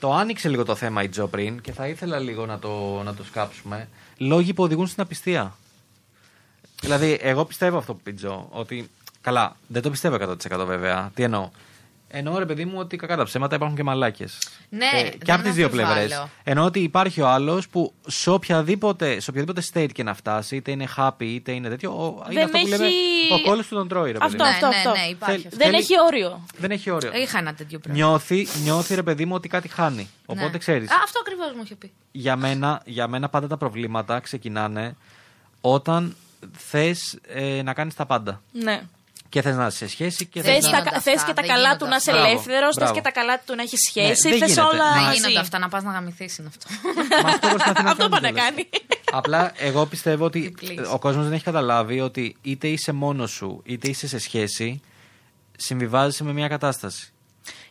Το 0.00 0.12
άνοιξε 0.14 0.48
λίγο 0.48 0.64
το 0.64 0.74
θέμα 0.74 1.02
η 1.02 1.08
Τζο 1.08 1.26
πριν 1.26 1.60
και 1.60 1.72
θα 1.72 1.86
ήθελα 1.88 2.18
λίγο 2.18 2.46
να 2.46 2.58
το, 2.58 3.02
να 3.04 3.14
το 3.14 3.24
σκάψουμε. 3.24 3.88
Λόγοι 4.16 4.54
που 4.54 4.62
οδηγούν 4.62 4.86
στην 4.86 5.02
απιστία. 5.02 5.56
Δηλαδή, 6.80 7.18
εγώ 7.22 7.44
πιστεύω 7.44 7.78
αυτό 7.78 7.94
που 7.94 8.00
πει 8.02 8.10
η 8.10 8.14
Τζο. 8.14 8.48
Ότι. 8.50 8.90
Καλά, 9.20 9.56
δεν 9.66 9.82
το 9.82 9.90
πιστεύω 9.90 10.16
100% 10.60 10.64
βέβαια. 10.66 11.10
Τι 11.14 11.22
εννοώ; 11.22 11.50
Εννοώ, 12.08 12.38
ρε 12.38 12.46
παιδί 12.46 12.64
μου, 12.64 12.78
ότι 12.78 12.96
κακά 12.96 13.16
τα 13.16 13.24
ψέματα 13.24 13.56
υπάρχουν 13.56 13.76
και 13.76 13.82
μαλάκες. 13.82 14.38
Ναι, 14.68 14.86
και 15.02 15.16
δεν 15.24 15.34
από 15.34 15.44
τις 15.44 15.54
δύο 15.54 15.64
αμφιβάλλω. 15.66 15.94
πλευρές. 15.94 16.26
Εννοώ 16.44 16.64
ότι 16.64 16.80
υπάρχει 16.80 17.20
ο 17.20 17.28
άλλος 17.28 17.68
που 17.68 17.92
σε, 18.06 18.30
οποιαδήποτε, 18.30 19.20
σε 19.20 19.30
οποιοδήποτε 19.30 19.62
state 19.72 19.88
και 19.92 20.02
να 20.02 20.14
φτάσει, 20.14 20.56
είτε 20.56 20.70
είναι 20.70 20.88
happy 20.96 21.22
είτε 21.22 21.52
είναι 21.52 21.68
τέτοιο. 21.68 21.90
Ο, 21.92 22.24
είναι 22.30 22.34
Δεν 22.34 22.44
αυτό 22.44 22.58
που 22.58 22.66
λέμε. 22.66 22.86
έχει- 22.86 23.32
Ο 23.32 23.40
κόλλος 23.48 23.66
του 23.66 23.74
τον 23.74 23.88
τρώει, 23.88 24.12
ρε 24.12 24.18
παιδί 24.18 24.24
Αυτό, 24.24 24.44
μου. 24.44 24.50
ναι, 24.50 24.54
αυτό, 24.54 24.66
ναι, 24.68 24.74
αυτό. 24.76 24.90
ναι, 24.90 25.06
υπάρχει 25.06 25.34
Θέλ- 25.42 25.46
αυτό. 25.52 25.56
Δεν 25.58 25.66
θέλει- 25.70 25.80
έχει 25.80 25.94
όριο. 26.06 26.44
Δεν 26.58 26.70
έχει 26.70 26.90
όριο. 26.90 27.10
Είχα 27.14 27.38
ένα 27.38 27.54
τέτοιο 27.54 27.78
πράγμα. 27.78 28.02
Νιώθει, 28.04 28.46
νιώθει, 28.62 28.94
ρε 28.94 29.02
παιδί 29.02 29.24
μου, 29.24 29.34
ότι 29.34 29.48
κάτι 29.48 29.68
χάνει. 29.68 30.08
Οπότε 30.26 30.48
Ναι. 30.50 30.58
ξέρεις. 30.58 30.90
Α, 30.90 30.94
αυτό 31.04 31.20
ακριβώς 31.20 31.52
μου 31.56 31.60
είχε 31.64 31.74
πει. 31.74 31.92
Για 32.12 32.36
μένα, 32.36 32.82
για 32.84 33.08
μένα 33.08 33.28
πάντα 33.28 33.46
τα 33.46 33.56
προβλήματα 33.56 34.20
ξεκινάνε 34.20 34.96
όταν 35.60 36.16
θες 36.56 37.18
να 37.64 37.72
κάνεις 37.74 37.94
τα 37.94 38.06
πάντα. 38.06 38.42
Ναι. 38.52 38.80
Και 39.28 39.42
θες 39.42 39.56
να 39.56 39.66
είσαι 39.66 39.76
σε 39.76 39.88
σχέση 39.88 40.26
και 40.26 40.42
Δεν 40.42 40.52
θες 40.54 40.62
Θες, 40.64 40.70
να. 40.72 40.78
γίνονται 40.78 40.90
τα, 40.90 40.96
αυτά, 40.96 41.10
θες 41.10 41.22
και 41.22 41.32
τα 41.32 41.42
δεν 41.42 41.46
καλά 41.50 41.60
γίνονται 41.62 41.78
του 41.84 41.90
να 41.90 41.96
είσαι 41.96 42.10
αυτά. 42.10 42.26
ελεύθερος, 42.26 42.66
θες 42.74 42.76
Μπράβο. 42.76 42.94
και 42.94 43.00
τα 43.00 43.10
καλά 43.10 43.40
του 43.46 43.54
να 43.54 43.62
έχεις 43.62 43.92
Ναι, 43.94 44.02
σχέση, 44.02 44.28
δεν 44.28 44.38
θες 44.38 44.48
γίνεται. 44.48 44.60
όλα. 44.60 44.84
Δεν 44.84 44.92
Δεν 44.94 45.02
μαζί. 45.02 45.16
γίνονται 45.16 45.38
αυτά 45.38 45.58
να 45.58 45.68
πας 45.68 45.82
να 45.82 45.90
γαμηθείς 45.92 46.38
είναι 46.38 46.48
αυτό. 46.48 46.66
Μα 47.22 47.28
αυτό 47.28 47.48
προσπαθεί 47.48 47.82
να 47.82 47.90
Αυτό 47.90 48.08
κάνει 48.08 48.10
πάει 48.10 48.20
να 48.20 48.28
κιόλας. 48.28 48.44
κάνει. 48.50 48.68
Απλά 49.12 49.52
εγώ 49.56 49.86
πιστεύω 49.86 50.24
ότι 50.24 50.54
Please. 50.60 50.92
ο 50.92 50.98
κόσμος 50.98 51.24
δεν 51.24 51.32
έχει 51.32 51.44
καταλάβει 51.44 52.00
ότι 52.00 52.36
είτε 52.42 52.68
είσαι 52.68 52.92
μόνος 52.92 53.30
σου 53.30 53.62
είτε 53.64 53.88
είσαι 53.88 54.06
σε 54.08 54.18
σχέση, 54.18 54.80
συμβιβάζεσαι 55.56 56.24
με 56.24 56.32
μια 56.32 56.48
κατάσταση. 56.48 57.12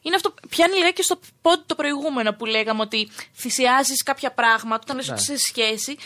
Είναι 0.02 0.16
αυτό. 0.16 0.34
Πιάνει 0.50 0.76
λιγάκι 0.76 1.04
στο 1.04 1.20
πόντ 1.42 1.60
το 1.66 1.76
προηγούμενο 1.76 2.34
που 2.34 2.46
λέγαμε 2.46 2.82
ότι 2.82 3.10
θυσιάζεις 3.36 4.04
κάποια 4.04 4.32
πράγματα 4.32 4.82
όταν 4.84 4.98
είσαι 5.00 5.12
Ναι. 5.12 5.18
σε 5.18 5.38
σχέση. 5.38 5.98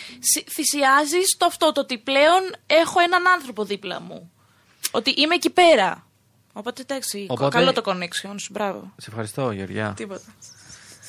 Θυσιάζεις 0.49 1.35
το 1.37 1.45
αυτό 1.45 1.71
το 1.71 1.81
ότι 1.81 1.97
πλέον 1.97 2.41
έχω 2.67 2.99
έναν 2.99 3.27
άνθρωπο 3.27 3.63
δίπλα 3.65 4.01
μου. 4.01 4.31
Ότι 4.91 5.09
είμαι 5.17 5.35
εκεί 5.35 5.49
πέρα. 5.49 6.03
Οπότε 6.53 6.81
εντάξει, 6.81 7.25
Οπότε- 7.29 7.51
καλό 7.57 7.73
το 7.73 7.81
connection 7.85 8.33
σου, 8.37 8.47
μπράβο. 8.51 8.93
Σε 8.97 9.09
ευχαριστώ, 9.09 9.51
Γεωργιά. 9.51 9.93
Τίποτα. 9.95 10.21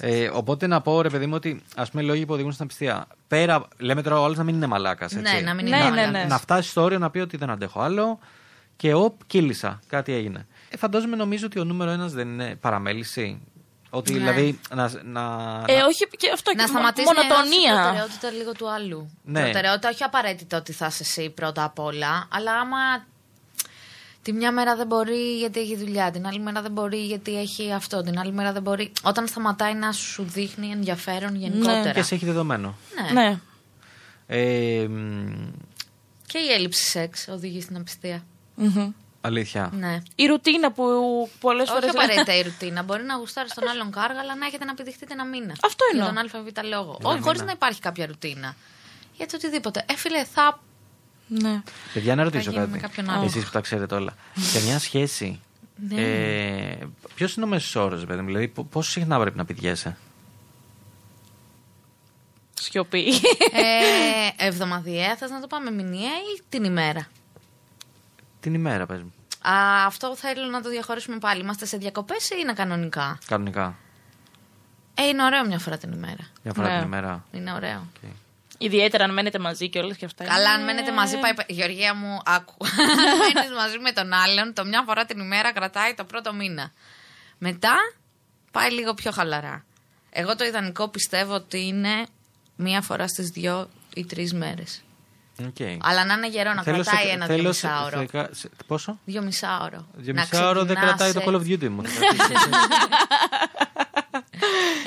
Ε, 0.02 0.29
οπότε 0.33 0.67
να 0.67 0.81
πω, 0.81 1.00
ρε 1.02 1.09
παιδί 1.11 1.26
μου, 1.26 1.35
ότι 1.35 1.62
ας 1.76 1.90
πούμε 1.90 2.02
λόγοι 2.02 2.26
που 2.26 2.33
οδηγούν 2.33 2.52
στην 2.52 2.64
απιστία. 2.64 3.07
Πέρα, 3.29 3.69
λέμε 3.79 4.02
τώρα 4.02 4.21
ο 4.21 4.25
άλλος 4.25 4.37
να 4.37 4.45
μην 4.45 4.55
είναι 4.55 4.67
μαλάκας. 4.67 5.12
Ναι, 5.12 5.21
να 5.45 5.55
μην 5.55 5.69
Ναι, 5.69 5.76
είναι 5.76 5.85
ναι, 5.85 5.90
μαλάκας. 5.90 6.11
ναι. 6.12 6.25
Να 6.25 6.38
φτάσει 6.38 6.69
στο 6.71 6.83
όριο 6.83 6.99
να 6.99 7.11
πει 7.11 7.19
ότι 7.19 7.37
δεν 7.37 7.50
αντέχω 7.50 7.81
άλλο 7.81 8.19
και 8.76 8.95
οπ, 8.95 9.21
κύλησα. 9.26 9.81
Κάτι 9.87 10.12
έγινε. 10.12 10.47
Ε, 10.72 10.76
φαντάζομαι 10.76 11.16
νομίζω 11.16 11.46
ότι 11.46 11.58
ο 11.58 11.64
νούμερο 11.64 11.90
ένας 11.90 12.12
δεν 12.12 12.28
είναι 12.28 12.54
παραμέληση. 12.60 13.40
Ότι 13.90 14.12
Ναι. 14.12 14.18
δηλαδή 14.18 14.60
να. 14.74 14.76
να 15.04 15.20
Ε, 15.66 15.78
να- 15.78 15.86
όχι, 15.86 16.06
και 16.16 16.30
αυτό 16.34 16.52
Να 16.56 16.62
και 16.62 16.68
σταματήσει 16.68 17.06
να 17.14 17.22
είναι 17.22 17.32
η 17.34 17.36
μονοτονία. 17.36 17.74
προτεραιότητα 17.82 18.30
λίγο 18.30 18.52
του 18.52 18.70
άλλου. 18.70 19.10
Ναι. 19.24 19.40
Προτεραιότητα 19.42 19.88
όχι 19.88 20.02
απαραίτητα 20.02 20.56
ότι 20.56 20.72
θα 20.72 20.86
είσαι 20.86 21.02
εσύ 21.02 21.30
πρώτα 21.30 21.64
απ' 21.64 21.78
όλα, 21.78 22.28
αλλά 22.32 22.52
άμα 22.52 22.76
τη 24.22 24.32
μια 24.32 24.52
μέρα 24.52 24.76
δεν 24.76 24.86
μπορεί 24.86 25.36
γιατί 25.38 25.60
έχει 25.60 25.76
δουλειά, 25.76 26.10
την 26.10 26.26
άλλη 26.26 26.38
μέρα 26.40 26.62
δεν 26.62 26.72
μπορεί 26.72 26.98
γιατί 27.06 27.38
έχει 27.38 27.72
αυτό, 27.72 28.02
την 28.02 28.18
άλλη 28.18 28.32
μέρα 28.32 28.52
δεν 28.52 28.62
μπορεί. 28.62 28.92
Όταν 29.02 29.26
σταματάει 29.26 29.74
να 29.74 29.92
σου 29.92 30.22
δείχνει 30.22 30.68
ενδιαφέρον 30.70 31.34
γενικότερα. 31.36 31.90
και 31.92 32.02
σε 32.02 32.14
έχει 32.14 32.24
δεδομένο. 32.24 32.74
Ναι. 33.12 33.20
Ναι. 33.22 33.38
Ε, 34.26 34.86
μ, 34.88 35.48
Και 36.26 36.38
η 36.38 36.52
έλλειψη 36.52 36.84
σεξ 36.84 37.28
οδηγεί 37.28 37.60
στην 37.60 37.76
απιστία. 37.76 38.24
Μμμ. 38.54 38.92
Αλήθεια. 39.22 39.70
Ναι. 39.72 40.02
Η 40.14 40.26
ρουτίνα 40.26 40.72
που 40.72 40.84
πολλές 41.40 41.68
φορέ. 41.70 41.86
Όχι 41.86 41.96
απαραίτητα 41.96 42.34
η 42.36 42.42
ρουτίνα. 42.48 42.82
Μπορεί 42.82 43.02
να 43.02 43.16
γουστάρει 43.16 43.48
τον 43.54 43.68
άλλον 43.68 43.90
κάργα, 43.90 44.20
αλλά 44.20 44.34
να 44.36 44.46
έχετε 44.46 44.64
να 44.64 44.74
πηδηχτείτε 44.74 45.12
ένα 45.12 45.24
μήνα. 45.26 45.54
Αυτό 45.62 45.84
εννοώ. 45.92 46.10
Για 46.12 46.52
τον 46.52 46.64
ΑΒ 46.64 46.64
λόγο. 46.70 46.98
Όχι, 47.02 47.20
χωρίς 47.20 47.42
να 47.42 47.52
υπάρχει 47.52 47.80
κάποια 47.80 48.06
ρουτίνα. 48.06 48.54
Για 49.16 49.26
το 49.26 49.32
οτιδήποτε. 49.36 49.84
Ε, 49.88 49.96
φίλε, 49.96 50.24
θα. 50.24 50.60
Ναι. 51.26 51.62
Παιδιά, 51.92 52.14
να 52.14 52.22
ρωτήσω 52.22 52.50
γίνει 52.50 52.62
με 52.62 52.66
κάτι. 52.66 52.80
κάποιον 52.80 53.10
άλλον. 53.10 53.24
Εσείς 53.24 53.44
που 53.44 53.50
τα 53.50 53.60
ξέρετε 53.60 53.94
όλα. 53.94 54.16
Σε 54.36 54.62
μια 54.62 54.78
σχέση. 54.78 55.40
Ναι. 55.88 56.00
Ε, 56.02 56.78
Ποιος 57.14 57.34
είναι 57.34 57.44
ο 57.44 57.48
μέσος 57.48 57.74
όρος, 57.76 58.04
παιδί 58.04 58.20
μου, 58.20 58.26
δηλαδή 58.26 58.48
πο- 58.48 58.64
πόσο 58.64 58.90
συχνά 58.90 59.20
πρέπει 59.20 59.36
να 59.36 59.44
πηδιέσαι; 59.44 59.96
Σιωπή. 62.60 63.04
ε, 63.52 64.28
εβδομαδιαία, 64.46 65.16
θες 65.16 65.30
να 65.30 65.40
το 65.40 65.46
πάμε 65.46 65.70
μηνιαία 65.70 66.16
ή 66.36 66.42
την 66.48 66.64
ημέρα; 66.64 67.08
Την 68.40 68.54
ημέρα, 68.54 68.87
πες 68.87 69.02
μου. 69.02 69.12
Α, 69.52 69.85
αυτό 69.87 70.16
θέλω 70.16 70.44
να 70.47 70.62
το 70.62 70.68
διαχωρίσουμε 70.68 71.18
πάλι. 71.18 71.40
Είμαστε 71.40 71.66
σε 71.66 71.76
διακοπές 71.76 72.30
ή 72.30 72.35
είναι 72.40 72.52
κανονικά; 72.52 73.18
Κανονικά. 73.26 73.75
Ε, 74.94 75.06
είναι 75.06 75.25
ωραίο 75.25 75.47
μια 75.47 75.59
φορά 75.59 75.78
την 75.78 75.92
ημέρα. 75.92 76.30
Μια 76.42 76.52
φορά 76.54 76.68
Ναι. 76.68 76.76
την 76.78 76.87
ημέρα. 76.87 77.25
Είναι 77.32 77.52
ωραίο. 77.52 77.87
Οκ. 78.04 78.11
Ιδιαίτερα 78.59 79.04
αν 79.04 79.12
μένετε 79.12 79.38
μαζί 79.38 79.68
και 79.68 79.78
όλα 79.78 79.94
και 79.94 80.04
αυτά. 80.04 80.25
Καλά, 80.25 80.50
αν 80.50 80.61
είναι- 80.61 80.73
μένετε 80.73 80.92
μαζί, 80.92 81.18
πάει. 81.18 81.32
Γεωργία 81.49 81.94
μου, 81.94 82.18
άκου. 82.25 82.54
Αν 82.61 83.18
μένεις 83.35 83.50
μαζί 83.56 83.78
με 83.78 83.92
τον 83.92 84.12
άλλον, 84.12 84.54
το 84.54 84.64
μια 84.64 84.82
φορά 84.87 85.04
την 85.04 85.18
ημέρα 85.18 85.52
κρατάει 85.52 85.94
το 85.94 86.04
πρώτο 86.04 86.32
μήνα. 86.32 86.73
Μετά 87.38 87.75
πάει 88.50 88.70
λίγο 88.73 88.94
πιο 88.94 89.11
χαλαρά. 89.11 89.64
Εγώ 90.11 90.37
το 90.37 90.44
ιδανικό 90.44 90.88
πιστεύω 90.88 91.35
ότι 91.35 91.66
είναι 91.66 92.06
μία 92.56 92.80
φορά 92.80 93.09
στις 93.09 93.28
δύο 93.28 93.70
ή 93.94 94.04
τρεις 94.04 94.35
μέρες. 94.35 94.82
Οκ. 95.47 95.56
Αλλά 95.82 96.04
να 96.04 96.14
είναι 96.14 96.28
γερό 96.28 96.52
να 96.54 96.62
Θέλω 96.62 96.82
σε- 96.82 96.90
κρατάει 96.90 97.11
ένα 97.12 97.26
θέλω 97.26 97.42
δύο 97.42 97.52
σε- 97.52 97.66
μισάωρο. 97.66 97.99
δεκα- 97.99 98.28
σε- 98.32 98.50
Πόσο; 98.66 98.99
Δύο 99.04 99.23
μισάωρο. 99.23 99.87
Δύο 99.94 100.12
Να 100.12 100.20
μισάωρο 100.20 100.64
δεν 100.64 100.76
ξεκινάς 100.76 100.88
κρατάει 100.97 101.12
το 101.12 101.20
σε- 101.20 101.26
Call 101.28 101.35
of 101.35 101.42
Duty 101.64 101.68
μου. 101.68 101.82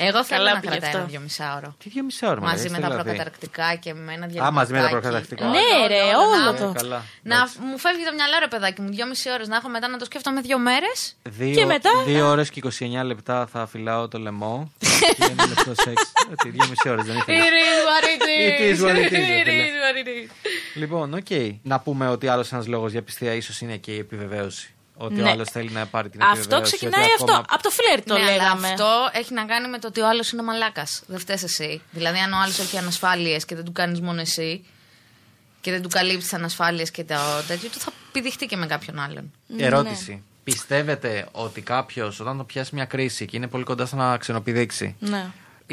Εγώ 0.08 0.24
θέλω 0.24 0.40
Καλά 0.44 0.54
να 0.54 0.60
πήγε 0.60 0.70
κρατάει 0.70 0.88
αυτό. 0.90 0.98
ένα 0.98 1.06
δύο 1.12 1.20
μισάωρο. 1.20 1.74
Τι 1.82 1.88
δύο 1.88 2.02
μισάωρο, 2.04 2.40
Μαζί 2.40 2.68
μαλάκα, 2.70 2.70
με 2.70 2.76
έχεις 2.78 2.96
τα 2.96 3.02
τρελαθεί. 3.02 3.04
προκαταρκτικά 3.08 3.74
και 3.74 3.94
με 3.94 4.12
ένα 4.12 4.24
Α, 4.24 4.28
διαλυματάκι. 4.28 4.54
μαζί 4.54 4.72
με 4.72 4.80
τα 4.80 4.88
προκαταρκτικά. 4.88 5.44
Ναι, 5.46 5.68
ρε, 5.92 6.02
όλο 6.22 6.36
να- 6.44 6.54
το. 6.60 6.72
Καλά. 6.80 7.02
Να 7.22 7.34
εντάξει. 7.36 7.58
μου 7.60 7.78
φεύγει 7.78 8.04
το 8.04 8.12
μυαλό, 8.18 8.36
ρε 8.40 8.48
παιδάκι 8.48 8.80
μου, 8.80 8.88
δυόμιση 8.90 9.30
ώρες 9.30 9.48
να 9.48 9.56
έχω 9.56 9.68
μετά 9.68 9.88
να 9.88 9.96
το 9.98 10.04
σκέφτομαι 10.04 10.40
δύο 10.40 10.58
μέρες. 10.58 11.16
Δύο, 11.22 11.54
Και 11.54 11.64
μετά- 11.64 12.02
δύο 12.06 12.26
ώρες 12.28 12.50
και 12.50 12.58
29 12.58 13.02
λεπτά 13.04 13.46
θα 13.52 13.66
φυλάω 13.66 14.08
το 14.08 14.18
λαιμό. 14.18 14.72
και 15.18 15.30
είναι 15.30 15.46
λεπτό 15.46 15.72
σεξ. 15.82 16.12
Έτσι, 16.32 16.48
δύο 16.50 16.64
μισή 16.68 16.88
ώρες 16.88 17.04
δεν 17.04 17.16
ήθελα. 17.16 17.38
It 17.38 17.52
is 17.64 17.80
what 17.88 18.04
it 18.12 18.22
is. 18.22 18.48
It 18.50 18.74
is 18.74 18.86
what 18.86 18.96
it 18.96 19.06
is, 19.06 19.12
ρε 19.12 19.40
It 19.40 19.44
φίλε. 19.44 19.64
is 19.64 19.76
what 19.84 19.96
it 20.06 20.08
is. 20.08 20.30
Λοιπόν, 20.74 21.14
οκ. 21.14 21.26
Να 21.62 21.80
πούμε 21.80 22.08
ότι 22.08 22.28
άλλος 22.28 22.52
ένας 22.52 22.66
λόγος 22.66 22.92
για 22.92 23.02
απιστία 23.02 23.32
ίσως 23.34 23.60
είναι 23.60 23.76
και 23.76 23.92
η 23.92 23.98
επιβεβαίωση. 23.98 24.73
Ότι 24.96 25.20
ο 25.20 25.22
Ναι. 25.22 25.30
άλλος 25.30 25.48
θέλει 25.50 25.70
να 25.70 25.86
πάρει 25.86 26.08
την 26.08 26.20
επιβεβαίωση. 26.20 26.48
Αυτό 26.54 26.62
ξεκινάει 26.62 27.02
ότι 27.04 27.12
αυτό. 27.12 27.24
ακόμα- 27.24 27.44
Από 27.50 27.62
το 27.62 27.70
φλερτ 27.70 28.02
το 28.04 28.14
ναι, 28.14 28.20
αλλά 28.20 28.30
λέγαμε. 28.32 28.68
αυτό 28.68 28.88
έχει 29.12 29.32
να 29.34 29.44
κάνει 29.44 29.68
με 29.68 29.78
το 29.78 29.86
ότι 29.86 30.00
ο 30.00 30.08
άλλος 30.08 30.30
είναι 30.32 30.42
μαλάκας. 30.42 31.02
Δεν 31.06 31.18
φταις 31.18 31.38
εσύ. 31.42 31.82
Δηλαδή, 31.90 32.18
αν 32.18 32.32
ο 32.32 32.36
άλλος 32.42 32.58
έχει 32.58 32.78
ανασφάλειες 32.78 33.44
και 33.44 33.54
δεν 33.54 33.64
του 33.64 33.72
κάνεις 33.72 34.00
μόνο 34.00 34.20
εσύ 34.20 34.64
και 35.60 35.70
δεν 35.70 35.82
του 35.82 35.88
καλύπτεις 35.88 36.28
τι 36.28 36.36
ανασφάλειες 36.36 36.90
και 36.90 37.04
το 37.04 37.14
τέτοιο, 37.48 37.68
του 37.68 37.78
θα 37.78 37.92
πηδηχτεί 38.12 38.46
και 38.46 38.56
με 38.56 38.66
κάποιον 38.66 38.98
άλλον. 38.98 39.32
Ερώτηση. 39.58 40.22
Πιστεύετε 40.44 41.26
ότι 41.32 41.60
κάποιος 41.60 42.20
όταν 42.20 42.36
το 42.36 42.44
πιάσει 42.44 42.74
μια 42.74 42.84
κρίση 42.84 43.26
και 43.26 43.36
είναι 43.36 43.46
πολύ 43.48 43.64
κοντά 43.64 43.86
στο 43.86 43.96
να 43.96 44.16
ξενοπηδήξει. 44.16 44.96
Ναι. 44.98 45.26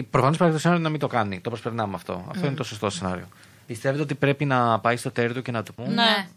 Προφανώς 0.09 0.35
υπάρχει 0.35 0.53
το 0.53 0.59
σενάριο 0.59 0.83
να 0.83 0.89
μην 0.89 0.99
το 0.99 1.07
κάνει. 1.07 1.39
Το 1.39 1.49
προσπερνάμε 1.49 1.95
αυτό. 1.95 2.25
Αυτό 2.29 2.45
είναι 2.45 2.55
το 2.55 2.63
σωστό 2.63 2.89
σενάριο. 2.89 3.27
Πιστεύετε 3.67 4.01
ότι 4.03 4.15
πρέπει 4.15 4.45
να 4.45 4.79
πάει 4.79 4.97
στο 4.97 5.11
τέρι 5.11 5.33
του 5.33 5.41
και 5.41 5.51
να 5.51 5.63
του 5.63 5.73
πούμε. 5.73 5.93
Ναι. 5.93 6.27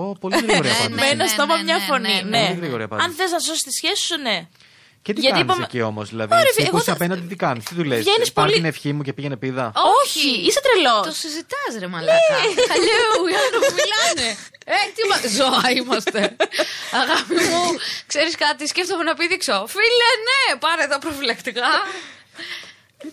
Ω, 0.00 0.12
πολύ 0.22 0.36
γρήγορη 0.36 0.68
Ναι, 0.68 0.74
απάντηση. 0.74 0.88
ναι, 0.88 0.94
Με 1.02 1.06
ένα 1.14 1.24
ναι, 1.24 1.28
στόμα 1.34 1.56
ναι, 1.56 1.62
μια 1.68 1.76
ναι, 1.76 1.84
φωνή. 1.90 2.16
ναι, 2.22 2.38
Ναι. 2.38 2.46
Πολύ 2.48 2.60
γρήγορη 2.60 2.82
απάντηση. 2.88 3.08
Αν 3.08 3.14
θες 3.18 3.30
να 3.30 3.38
σώσεις 3.46 3.62
τη 3.62 3.72
σχέση 3.78 4.02
σου, 4.08 4.16
ναι. 4.26 4.36
Και 5.04 5.12
τι 5.14 5.20
Γιατί 5.20 5.36
κάνεις 5.38 5.48
είπαμε- 5.52 5.68
εκεί 5.70 5.80
όμως, 5.92 6.06
δηλαδή. 6.12 6.32
Ωραία, 6.34 6.50
Εσύ 6.52 6.60
εγώ 6.62 6.70
που 6.74 6.76
είσαι 6.82 6.90
θα- 6.92 6.96
απέναντι, 6.98 7.24
τι 7.30 7.36
κάνεις, 7.44 7.62
τι 7.68 7.72
του 7.78 7.84
λες. 7.90 8.00
Βγαίνεις 8.04 8.30
Πάρ 8.36 8.44
πολύ- 8.44 8.56
την 8.58 8.66
ευχή 8.72 8.90
μου 8.96 9.02
και 9.06 9.12
πήγαινε 9.16 9.36
πίδα. 9.42 9.66
Όχι, 10.00 10.28
είσαι 10.46 10.60
τρελός. 10.66 11.04
Το 11.10 11.14
συζητάς, 11.22 11.72
ρε 11.82 11.88
μαλάκα. 11.94 12.36
Χαλιού, 12.70 13.10
οι 13.32 13.34
άνθρωποι 13.44 13.72
μιλάνε. 13.80 14.26
Ε, 14.74 14.78
τι 14.94 15.02
μα... 15.10 15.16
Ζώα 15.38 15.64
είμαστε. 15.78 16.20
Αγάπη 17.02 17.34
μου, 17.50 17.62
ξέρεις 18.10 18.34
κάτι, 18.44 18.62
σκέφτομαι 18.72 19.04
να 19.10 19.14
πήδηξω. 19.18 19.56
Φίλε, 19.74 20.10
ναι, 20.28 20.42
πάρε 20.64 20.84
τα 20.92 20.98
προφυλακτικά. 21.04 21.70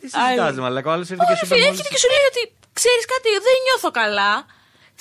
Τι 0.01 0.07
συζητάζει, 0.13 0.59
μαλακά. 0.65 0.87
Ο 0.89 0.93
άλλος 0.95 1.07
ήρθε 1.11 1.23
και 1.27 1.31
Ωραία, 1.31 1.39
σου 1.41 1.47
φίλε, 1.49 1.59
είπε 1.59 1.67
έρχεται 1.71 1.89
και 1.93 1.99
σου 2.03 2.09
λέει 2.15 2.25
ότι 2.33 2.41
ξέρεις 2.79 3.03
κάτι, 3.13 3.27
δεν 3.47 3.55
νιώθω 3.65 3.89
καλά. 4.01 4.31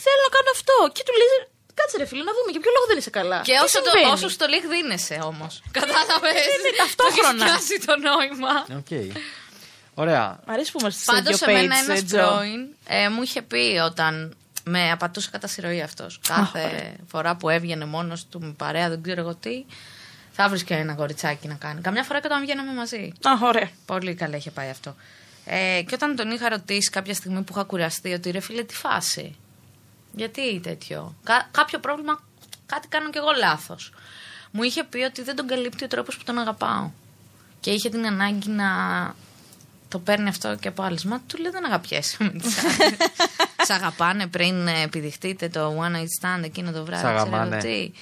Θέλω 0.04 0.20
να 0.26 0.30
κάνω 0.36 0.50
αυτό. 0.58 0.76
Και 0.96 1.02
του 1.06 1.14
λέει, 1.20 1.30
κάτσε 1.78 1.96
ρε 1.98 2.06
φίλε, 2.10 2.22
να 2.28 2.32
δούμε 2.36 2.50
για 2.54 2.60
ποιο 2.60 2.70
λόγο 2.76 2.86
δεν 2.90 2.98
είσαι 3.00 3.10
καλά. 3.10 3.38
Και 3.48 3.52
Τι 3.52 3.64
όσο, 3.66 3.78
το, 3.82 3.90
συμβαίνει; 3.90 4.12
όσο 4.14 4.28
στο 4.36 4.46
λιχ 4.52 4.64
δίνεσαι 4.74 5.18
όμως. 5.30 5.52
Κατάλαβες; 5.78 6.46
Είναι 6.54 6.70
ταυτόχρονα. 6.82 7.44
Έχει 7.44 7.50
πιάσει 7.50 7.76
το 7.88 7.94
νόημα. 8.08 8.54
Οκ. 8.80 8.92
Ωραία. 9.94 10.40
Μ' 10.46 10.50
αρέσει 10.50 10.72
που 10.72 10.78
είμαστε 10.80 11.00
σε 11.04 11.12
Πάντως, 11.12 11.38
δύο 11.38 11.50
εμένα 11.50 11.74
pages, 11.76 11.84
ένας 11.84 11.98
ε, 12.00 12.02
Τζο. 12.02 12.16
πρώην 12.18 12.60
ε, 12.86 13.08
μου 13.08 13.22
είχε 13.22 13.42
πει 13.42 13.80
όταν 13.84 14.36
με 14.64 14.90
απατούσε 14.90 15.28
κατά 15.30 15.46
συρροή 15.46 15.82
αυτός. 15.82 16.20
Κάθε 16.28 16.96
φορά 17.06 17.36
που 17.36 17.48
έβγαινε 17.48 17.84
μόνος 17.84 18.26
του 18.26 18.40
με 18.40 18.54
παρέα, 18.56 18.88
δεν 18.88 19.02
ξέρω 19.02 19.20
εγώ 19.20 19.34
τι, 19.34 19.64
θα 20.32 20.48
'βρισκε 20.48 20.74
ένα 20.74 20.94
κοριτσάκι 20.94 21.48
να 21.48 21.54
κάνει. 21.54 21.80
Καμιά 21.80 22.02
φορά 22.02 22.20
και 22.20 22.26
όταν 22.26 22.40
βγαίναμε 22.40 22.72
μαζί. 22.72 23.12
Α, 23.22 23.30
ωραία. 23.42 23.70
Πολύ 23.86 24.14
καλά 24.14 24.36
είχε 24.36 24.50
πάει 24.50 24.68
αυτό. 24.68 24.94
Ε, 25.44 25.82
και 25.86 25.94
όταν 25.94 26.16
τον 26.16 26.30
είχα 26.30 26.48
ρωτήσει 26.48 26.90
κάποια 26.90 27.14
στιγμή 27.14 27.42
που 27.42 27.52
είχα 27.54 27.62
κουραστεί 27.64 28.12
ότι 28.12 28.30
ρε 28.30 28.40
φίλε, 28.40 28.62
τι 28.62 28.74
φάση; 28.74 29.36
Γιατί 30.12 30.60
τέτοιο; 30.62 31.14
Κα- 31.24 31.48
κάποιο 31.50 31.78
πρόβλημα, 31.78 32.20
κάτι 32.66 32.88
κάνω 32.88 33.10
κι 33.10 33.18
εγώ 33.18 33.30
λάθος. 33.38 33.92
Μου 34.50 34.62
είχε 34.62 34.84
πει 34.84 34.98
ότι 35.02 35.22
δεν 35.22 35.36
τον 35.36 35.46
καλύπτει 35.46 35.84
ο 35.84 35.88
τρόπος 35.88 36.16
που 36.16 36.24
τον 36.24 36.38
αγαπάω. 36.38 36.90
Και 37.60 37.70
είχε 37.70 37.88
την 37.88 38.06
ανάγκη 38.06 38.50
να 38.50 38.66
το 39.88 39.98
παίρνει 39.98 40.28
αυτό 40.28 40.56
και 40.56 40.68
από 40.68 40.82
άλλες. 40.82 40.98
Μα 41.06 41.20
του 41.26 41.38
λέω 41.42 41.50
δεν 41.50 41.64
αγαπιέσαι 41.64 42.16
με 42.24 42.28
τις 42.30 42.58
άλλες. 42.58 42.96
Σ' 43.66 43.70
αγαπάνε 43.70 44.26
πριν 44.26 44.66
ε, 44.66 44.82
επιδοθείτε 44.82 45.48
στο 45.48 45.76
one 45.80 45.96
night 45.96 46.06
stand 46.40 46.44
εκείνο 46.44 46.72
το 46.72 46.84
βράδυ. 46.84 47.02
Σ' 47.02 47.08
ξέρω 47.08 47.26
εγώ 47.26 47.36
αγαπάνε. 47.36 47.56
τι. 47.62 47.92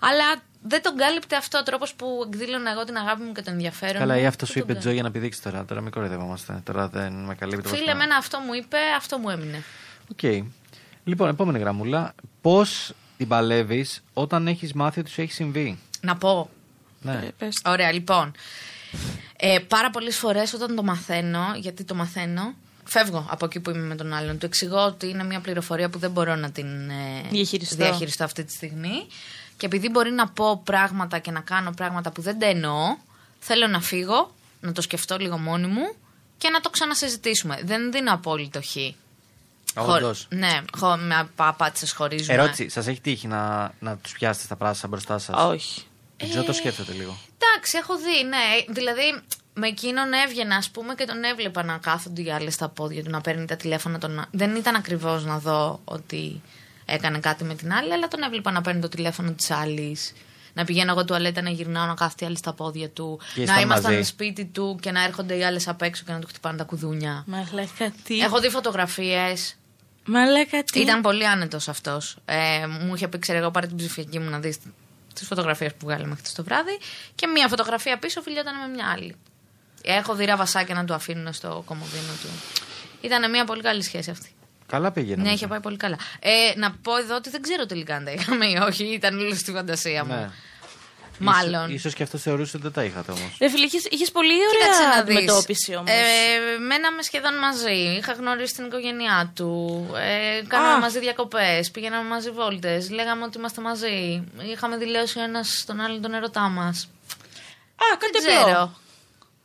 Αλλά 0.00 0.24
δεν 0.62 0.82
τον 0.82 0.96
κάλυπτε 0.96 1.36
αυτό 1.36 1.58
ο 1.58 1.62
τρόπος 1.62 1.94
που 1.94 2.22
εκδήλωνα 2.26 2.70
εγώ 2.70 2.84
την 2.84 2.96
αγάπη 2.96 3.22
μου 3.22 3.32
και 3.32 3.42
το 3.42 3.50
ενδιαφέρον. 3.50 3.98
Καλά, 3.98 4.14
μου. 4.14 4.20
ή 4.20 4.26
αυτό 4.26 4.46
Δεν 4.46 4.54
σου 4.54 4.60
τον 4.60 4.62
είπε 4.62 4.72
κα- 4.72 4.78
Τζο 4.78 4.90
για 4.90 5.02
να 5.02 5.10
πηδήξει 5.10 5.42
τώρα. 5.42 5.64
Τώρα 5.64 5.80
μην 5.80 5.90
κοροϊδευόμαστε. 5.92 6.60
Τώρα 6.64 6.88
δεν 6.88 7.12
με 7.24 7.34
καλύπτει 7.34 7.62
το 7.62 7.68
Φίλε, 7.68 7.78
βασικό. 7.80 7.96
εμένα 7.96 8.16
αυτό 8.16 8.38
μου 8.38 8.54
είπε, 8.54 8.76
αυτό 8.96 9.18
μου 9.18 9.28
έμεινε. 9.30 9.62
Οκ. 10.12 10.44
Λοιπόν, 11.08 11.28
επόμενη 11.28 11.58
γραμμούλα. 11.58 12.14
Πώς 12.40 12.92
την 13.16 13.28
παλεύεις 13.28 14.02
όταν 14.12 14.46
έχεις 14.46 14.72
μάθει 14.72 15.00
ότι 15.00 15.10
σου 15.10 15.20
έχει 15.20 15.32
συμβεί; 15.32 15.78
Να 16.00 16.16
πω. 16.16 16.50
Ναι. 17.00 17.12
Ε, 17.12 17.30
πες. 17.38 17.60
Ωραία, 17.66 17.92
λοιπόν. 17.92 18.32
Ε, 19.36 19.58
πάρα 19.68 19.90
πολλές 19.90 20.16
φορές 20.16 20.52
όταν 20.52 20.74
το 20.74 20.82
μαθαίνω, 20.82 21.44
γιατί 21.56 21.84
το 21.84 21.94
μαθαίνω, 21.94 22.54
φεύγω 22.84 23.26
από 23.30 23.44
εκεί 23.44 23.60
που 23.60 23.70
είμαι 23.70 23.86
με 23.86 23.94
τον 23.94 24.12
άλλον. 24.12 24.38
Του 24.38 24.46
εξηγώ 24.46 24.84
ότι 24.84 25.08
είναι 25.08 25.24
μια 25.24 25.40
πληροφορία 25.40 25.88
που 25.88 25.98
δεν 25.98 26.10
μπορώ 26.10 26.34
να 26.34 26.50
την 26.50 26.90
ε, 26.90 27.28
Διαχειριστώ. 27.30 27.76
διαχειριστώ 27.76 28.24
αυτή 28.24 28.44
τη 28.44 28.52
στιγμή. 28.52 29.06
Και 29.56 29.66
επειδή 29.66 29.88
μπορεί 29.88 30.10
να 30.10 30.28
πω 30.28 30.60
πράγματα 30.64 31.18
και 31.18 31.30
να 31.30 31.40
κάνω 31.40 31.70
πράγματα 31.70 32.10
που 32.10 32.20
δεν 32.20 32.38
τα 32.38 32.46
εννοώ, 32.46 32.96
θέλω 33.38 33.66
να 33.66 33.80
φύγω, 33.80 34.34
να 34.60 34.72
το 34.72 34.80
σκεφτώ 34.82 35.16
λίγο 35.18 35.38
μόνη 35.38 35.66
μου 35.66 35.94
και 36.38 36.50
να 36.50 36.60
το 36.60 36.70
ξανασυζητήσουμε. 36.70 37.60
Δεν 37.64 37.92
δίνω 37.92 38.12
απόλυτο 38.12 38.60
χ. 38.62 38.76
Όντως. 39.76 40.26
Ναι, 40.30 40.60
χω, 40.78 40.96
με 40.96 41.28
απάτησες 41.36 41.92
χωρίζουμε. 41.92 42.34
Ερώτηση, 42.34 42.68
σας 42.68 42.86
έχει 42.86 43.00
τύχει 43.00 43.26
να, 43.26 43.72
να 43.78 43.96
τους 43.96 44.12
πιάσετε 44.12 44.46
τα 44.48 44.56
πράσινα 44.56 44.88
μπροστά 44.88 45.18
σας; 45.18 45.44
Όχι. 45.44 45.82
Η 46.16 46.26
Τζο 46.26 46.42
το 46.42 46.52
σκέφτεται 46.52 46.92
λίγο. 46.92 47.18
Εντάξει, 47.38 47.76
έχω 47.78 47.96
δει, 47.96 48.24
ναι. 48.28 48.74
Δηλαδή, 48.74 49.22
με 49.54 49.66
εκείνον 49.66 50.12
έβγαινα, 50.12 50.56
ας 50.56 50.70
πούμε, 50.70 50.94
και 50.94 51.04
τον 51.04 51.24
έβλεπα 51.24 51.62
να 51.62 51.78
κάθονται 51.78 52.22
οι 52.22 52.30
άλλε 52.30 52.50
στα 52.50 52.68
πόδια 52.68 53.02
του, 53.02 53.10
να 53.10 53.20
παίρνει 53.20 53.44
τα 53.44 53.56
τηλέφωνα. 53.56 53.98
Τον... 53.98 54.24
Δεν 54.30 54.56
ήταν 54.56 54.74
ακριβώς 54.74 55.24
να 55.24 55.38
δω 55.38 55.80
ότι 55.84 56.42
έκανε 56.84 57.18
κάτι 57.18 57.44
με 57.44 57.54
την 57.54 57.72
άλλη, 57.72 57.92
αλλά 57.92 58.08
τον 58.08 58.22
έβλεπα 58.22 58.50
να 58.50 58.60
παίρνει 58.60 58.80
το 58.80 58.88
τηλέφωνο 58.88 59.30
της 59.32 59.50
άλλης. 59.50 60.12
Να 60.52 60.64
πηγαίνω 60.64 60.90
εγώ 60.90 61.04
τουαλέτα 61.04 61.42
να 61.42 61.50
γυρνάω, 61.50 61.86
να 61.86 61.94
κάθεται 61.94 62.24
η 62.24 62.26
άλλη 62.26 62.36
στα 62.36 62.52
πόδια 62.52 62.88
του. 62.88 63.20
Και 63.34 63.40
να 63.40 63.42
ήσταν 63.42 63.62
ήμασταν 63.62 63.94
μαζί. 63.94 64.06
σπίτι 64.06 64.44
του 64.44 64.78
και 64.80 64.90
να 64.90 65.04
έρχονται 65.04 65.36
οι 65.36 65.44
άλλες 65.44 65.68
απ' 65.68 65.82
έξω 65.82 66.02
και 66.06 66.12
να 66.12 66.18
του 66.18 66.26
χτυπάνε 66.26 66.56
τα 66.56 66.64
κουδούνια. 66.64 67.24
Μαλάκα 67.26 67.92
τι. 68.04 68.20
Έχω 68.20 68.40
δει 68.40 68.48
φωτογραφίες. 68.48 69.56
Μαλάκα 70.06 70.62
τι. 70.62 70.80
Ήταν 70.80 71.00
πολύ 71.00 71.26
άνετος 71.26 71.68
αυτός. 71.68 72.16
Ε, 72.24 72.66
μου 72.66 72.94
είχε 72.94 73.08
πει, 73.08 73.18
ξέρω 73.18 73.38
εγώ, 73.38 73.50
πάρε 73.50 73.66
την 73.66 73.76
ψηφιακή 73.76 74.18
μου 74.18 74.30
να 74.30 74.38
δεις 74.38 74.58
τις 75.14 75.26
φωτογραφίες 75.26 75.74
που 75.74 75.86
βγάλαμε 75.86 76.14
χθες 76.14 76.32
το 76.32 76.44
βράδυ. 76.44 76.78
Και 77.14 77.26
μία 77.26 77.48
φωτογραφία 77.48 77.98
πίσω 77.98 78.22
φιλιόταν 78.22 78.54
με 78.60 78.74
μια 78.74 78.86
άλλη. 78.92 79.14
Έχω 79.82 80.14
δει 80.14 80.24
ραβασάκια 80.24 80.74
να 80.74 80.84
του 80.84 80.94
αφήνουν 80.94 81.32
στο 81.32 81.62
κομμωδίνο 81.66 82.12
του. 82.22 82.28
Ήταν 83.00 83.30
μια 83.30 83.44
πολύ 83.44 83.62
καλή 83.62 83.82
σχέση 83.82 84.10
αυτή. 84.10 84.30
Καλά 84.66 84.90
πήγαινε. 84.92 85.14
Ναι, 85.14 85.16
νομίζω. 85.16 85.34
είχε 85.34 85.46
πάει 85.46 85.60
πολύ 85.60 85.76
καλά. 85.76 85.98
Ε, 86.20 86.58
να 86.58 86.70
πω 86.82 86.96
εδώ 86.96 87.14
ότι 87.16 87.30
δεν 87.30 87.42
ξέρω 87.42 87.66
τελικά 87.66 87.96
αν 87.96 88.04
τα 88.04 88.10
είχαμε 88.10 88.46
ή 88.46 88.56
όχι. 88.56 88.84
Ήταν 88.84 89.18
όλο 89.18 89.34
στη 89.34 89.52
φαντασία 89.52 90.04
μου. 90.04 90.14
Ναι. 90.14 90.30
Μάλλον. 91.18 91.70
Ίσως 91.70 91.94
και 91.94 92.02
αυτό 92.02 92.18
θεωρούσε 92.18 92.56
ότι 92.56 92.64
δεν 92.64 92.72
τα 92.74 92.84
είχατε 92.84 93.12
όμως. 93.12 93.36
Ρε 93.40 93.48
φίλε, 93.50 93.64
είχες, 93.66 93.84
είχες 93.90 94.10
πολύ 94.10 94.32
Κοίταξε 94.50 94.82
ωραία 94.82 94.96
να 94.96 95.02
δεις. 95.02 95.16
αντιμετώπιση 95.16 95.74
όμως. 95.74 95.90
Ε, 95.90 96.58
μέναμε 96.58 97.02
σχεδόν 97.02 97.38
μαζί. 97.38 97.96
Είχα 97.98 98.12
γνωρίσει 98.12 98.54
την 98.54 98.64
οικογένειά 98.64 99.32
του. 99.34 99.86
Ε, 99.96 100.42
κάναμε 100.46 100.72
Α. 100.74 100.78
μαζί 100.78 100.98
διακοπές. 100.98 101.70
Πηγαίναμε 101.70 102.08
μαζί 102.08 102.30
βόλτες. 102.30 102.90
Λέγαμε 102.90 103.24
ότι 103.24 103.38
είμαστε 103.38 103.60
μαζί. 103.60 104.24
Είχαμε 104.52 104.76
δηλώσει 104.76 105.18
ο 105.18 105.22
ένας 105.22 105.64
τον 105.66 105.80
άλλον 105.80 106.02
τον 106.02 106.14
έρωτά 106.14 106.40
μας. 106.48 106.88
Α, 107.76 107.96
κάτι 107.98 108.20
Δεν 108.22 108.36
απλό. 108.38 108.44
ξέρω. 108.46 108.72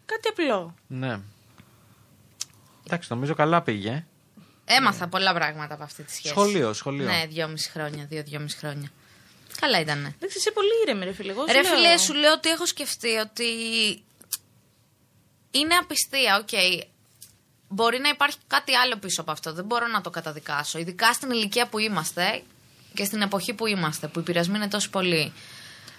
Κάτι 0.06 0.28
απλό. 0.28 0.76
Ναι. 0.88 1.20
Εντάξει, 2.88 3.08
νομίζω 3.12 3.34
καλά 3.34 3.62
πήγε. 3.62 4.06
Έμαθα 4.66 5.08
πολλά 5.08 5.34
πράγματα 5.34 5.74
από 5.74 5.84
αυτή 5.84 6.04
τη 6.04 6.12
σχέση. 6.14 6.28
Σχολείο, 6.34 6.74
σχολείο. 6.74 7.06
Ναι, 7.06 7.26
δυόμιση 7.30 7.70
χρόνια, 7.70 8.06
δύο-δυόμιση 8.10 8.58
χρόνια. 8.58 8.90
Καλά 9.62 9.80
ήτανε. 9.80 10.16
Εντάξει, 10.16 10.38
είσαι 10.38 10.52
πολύ 10.52 10.70
ήρεμη, 10.86 11.06
ρε 11.06 11.14
φίλε. 11.14 11.32
Εγώ 11.32 11.42
σου 11.42 11.54
Ρε 11.54 11.62
λέω. 11.62 11.72
φίλε, 11.76 11.98
σου 11.98 12.14
λέω 12.14 12.32
ότι 12.32 12.50
έχω 12.50 12.66
σκεφτεί 12.66 13.16
ότι 13.18 13.48
είναι 15.52 15.76
απιστία, 15.76 16.38
οκ. 16.42 16.50
Μπορεί 17.68 18.00
να 18.00 18.10
υπάρχει 18.10 18.38
κάτι 18.48 18.76
άλλο 18.76 18.98
πίσω 18.98 19.22
από 19.22 19.32
αυτό. 19.32 19.54
Δεν 19.54 19.66
μπορώ 19.66 19.88
να 19.88 20.02
το 20.02 20.10
καταδικάσω. 20.10 20.80
Ειδικά 20.80 21.14
στην 21.14 21.32
ηλικία 21.32 21.68
που 21.68 21.80
είμαστε 21.80 22.42
και 22.94 23.04
στην 23.06 23.22
εποχή 23.22 23.54
που 23.54 23.68
είμαστε, 23.68 24.08
που 24.08 24.20
οι 24.20 24.24
πειρασμοί 24.24 24.56
είναι 24.56 24.68
τόσο 24.68 24.90
πολλοί. 24.90 25.34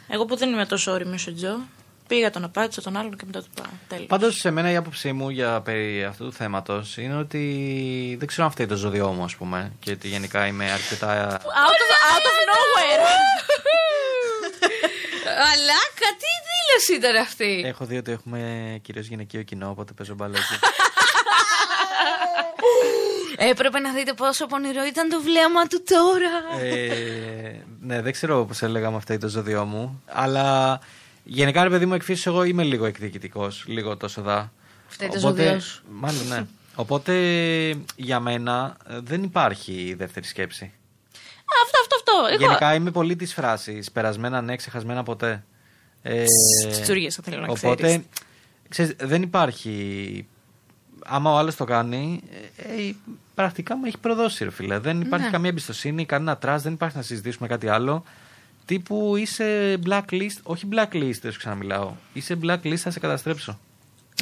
Εγώ 0.08 0.24
που 0.24 0.36
δεν 0.36 0.52
είμαι 0.52 0.66
τόσο 0.66 0.92
όρημη 0.92 1.14
όσο 1.14 1.34
Τζο, 1.34 1.58
πήγα 2.06 2.30
τον 2.30 2.44
απάντησα 2.44 2.82
τον 2.82 2.96
άλλον 2.96 3.16
και 3.16 3.24
μετά 3.26 3.42
του 3.42 3.48
πάω. 3.54 3.70
Τέλο. 3.88 4.06
Πάντως, 4.06 4.36
σε 4.38 4.50
μένα 4.50 4.70
η 4.70 4.76
άποψή 4.76 5.12
μου 5.12 5.28
για 5.30 5.60
περί 5.60 6.04
αυτού 6.04 6.24
του 6.24 6.32
θέματος 6.32 6.96
είναι 6.96 7.16
ότι 7.16 8.16
δεν 8.18 8.28
ξέρω 8.28 8.44
αν 8.44 8.50
φταίει 8.50 8.66
το 8.66 8.76
ζώδιό 8.76 9.08
μου, 9.12 9.24
ας 9.24 9.36
πούμε. 9.36 9.72
Και 9.80 9.90
ότι 9.90 10.08
γενικά 10.08 10.46
είμαι 10.46 10.70
αρκετά. 10.70 11.38
Out 11.38 11.44
of, 11.44 11.92
out 12.12 12.26
of 12.30 12.36
nowhere! 12.52 13.06
Αλλά 15.34 15.78
τι 16.18 16.28
δήλωση 16.48 17.06
ήταν 17.06 17.16
αυτή. 17.22 17.62
Έχω 17.66 17.84
δει 17.84 17.96
ότι 17.96 18.12
έχουμε 18.12 18.78
κυρίως 18.82 19.06
γυναικείο 19.06 19.42
κοινό, 19.42 19.68
οπότε 19.70 19.92
παίζω 19.92 20.14
μπάλα 20.14 20.38
εκεί. 20.38 20.58
Έπρεπε 23.36 23.78
να 23.78 23.92
δείτε 23.92 24.12
πόσο 24.12 24.46
πονηρό 24.46 24.84
ήταν 24.84 25.08
το 25.08 25.20
βλέμμα 25.22 25.66
του 25.66 25.82
τώρα. 25.84 26.64
ε, 26.64 27.56
ναι, 27.80 28.02
δεν 28.02 28.12
ξέρω 28.12 28.44
πώς 28.44 28.62
έλεγα 28.62 28.90
με 28.90 28.96
αυτά 28.96 29.18
το 29.18 29.28
ζώδιό 29.28 29.64
μου. 29.64 30.02
Αλλά 30.06 30.80
γενικά, 31.24 31.62
ρε 31.62 31.68
παιδί 31.68 31.86
μου, 31.86 31.94
εκφύσω 31.94 32.30
εγώ 32.30 32.42
είμαι 32.44 32.62
λίγο 32.62 32.84
εκδικητικός. 32.84 33.64
Λίγο 33.66 33.96
τόσο 33.96 34.22
δα. 34.22 34.52
Φταίει 34.88 35.08
το 35.08 35.18
Οπότε- 35.18 35.42
ζώδιό 35.44 35.60
σου. 35.60 35.82
Μάλλον, 35.90 36.26
ναι. 36.28 36.44
Οπότε 36.74 37.12
για 37.96 38.20
μένα 38.20 38.76
ε, 38.90 38.98
δεν 39.02 39.22
υπάρχει 39.22 39.94
δεύτερη 39.98 40.26
σκέψη. 40.26 40.72
Α, 41.52 41.62
αυτό, 41.64 41.78
αυτό, 41.80 41.96
αυτό. 41.96 42.34
Εγώ. 42.34 42.44
Γενικά 42.44 42.74
είμαι 42.74 42.90
πολύ 42.90 43.16
της 43.16 43.34
φράσης 43.34 43.90
περασμένα 43.90 44.40
ναι, 44.42 44.56
ξεχασμένα 44.56 45.02
ποτέ. 45.02 45.44
Ε, 46.02 46.24
Τσιτσούριες, 46.70 47.14
θα 47.14 47.22
θέλω 47.22 47.40
να 47.40 47.46
Οπότε, 47.52 47.82
ξέρεις. 47.82 48.04
ξέρεις, 48.68 48.94
δεν 49.00 49.22
υπάρχει. 49.22 50.26
Άμα 51.04 51.32
ο 51.32 51.36
άλλος 51.36 51.56
το 51.56 51.64
κάνει, 51.64 52.22
ε, 52.56 52.62
ε, 52.88 52.94
πρακτικά 53.34 53.76
με 53.76 53.84
έχει 53.84 53.98
προδώσει, 53.98 54.44
ρε 54.44 54.50
φίλε. 54.50 54.78
Δεν 54.78 55.00
υπάρχει 55.00 55.24
Ναι. 55.24 55.30
καμία 55.30 55.50
εμπιστοσύνη, 55.50 56.06
κανένα 56.06 56.36
trust, 56.36 56.62
δεν 56.62 56.72
υπάρχει 56.72 56.96
να 56.96 57.02
συζητήσουμε 57.02 57.48
κάτι 57.48 57.68
άλλο. 57.68 58.04
Τύπου 58.64 59.16
είσαι 59.16 59.78
blacklist, 59.86 60.36
όχι 60.42 60.68
blacklist, 60.72 61.18
δεν 61.20 61.32
σου 61.32 61.38
ξαναμιλάω. 61.38 61.92
Είσαι 62.12 62.38
blacklist, 62.42 62.76
θα 62.76 62.90
σε 62.90 63.00
καταστρέψω. 63.00 63.58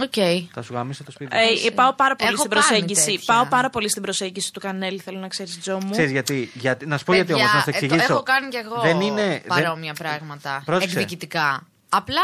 Οκ. 0.03 0.13
Θα 0.53 0.63
σου 0.63 0.73
γαμήσω 0.75 1.05
το 1.05 1.11
σπίτι. 1.11 1.37
Ε, 1.67 1.71
πάω 1.71 1.93
πάρα 1.95 2.17
πολύ 2.17 2.31
Έχω 2.31 2.39
στην 2.39 2.51
κάνει 2.51 2.65
προσέγγιση. 2.67 3.05
τέτοια. 3.05 3.35
Πάω 3.35 3.47
πάρα 3.47 3.71
πολύ 3.71 3.89
στην 3.89 4.03
προσέγγιση 4.03 4.53
του 4.53 4.61
Κανέλη, 4.61 4.99
θέλω 4.99 5.19
να 5.19 5.29
ξέρεις, 5.29 5.61
Τζο 5.61 5.79
μου. 5.85 5.91
Ξέρεις 5.91 6.11
γιατί, 6.11 6.51
γιατί, 6.55 6.87
να 6.87 6.99
σου 6.99 7.05
πω 7.05 7.15
γιατί 7.15 7.33
Παιδιά, 7.33 7.45
όμως, 7.45 7.55
να 7.57 7.61
σου 7.63 7.69
ε, 7.69 7.73
το 7.73 7.85
εξηγήσω. 7.85 8.13
έχω 8.13 8.23
κάνει 8.23 8.49
κι 8.49 8.57
εγώ 8.57 8.81
δεν 8.81 9.01
είναι, 9.01 9.43
παρόμοια 9.47 9.95
πράγματα. 9.95 10.63
Πρόσεξε. 10.65 10.99
Εκδικητικά. 10.99 11.67
Απλά 11.89 12.21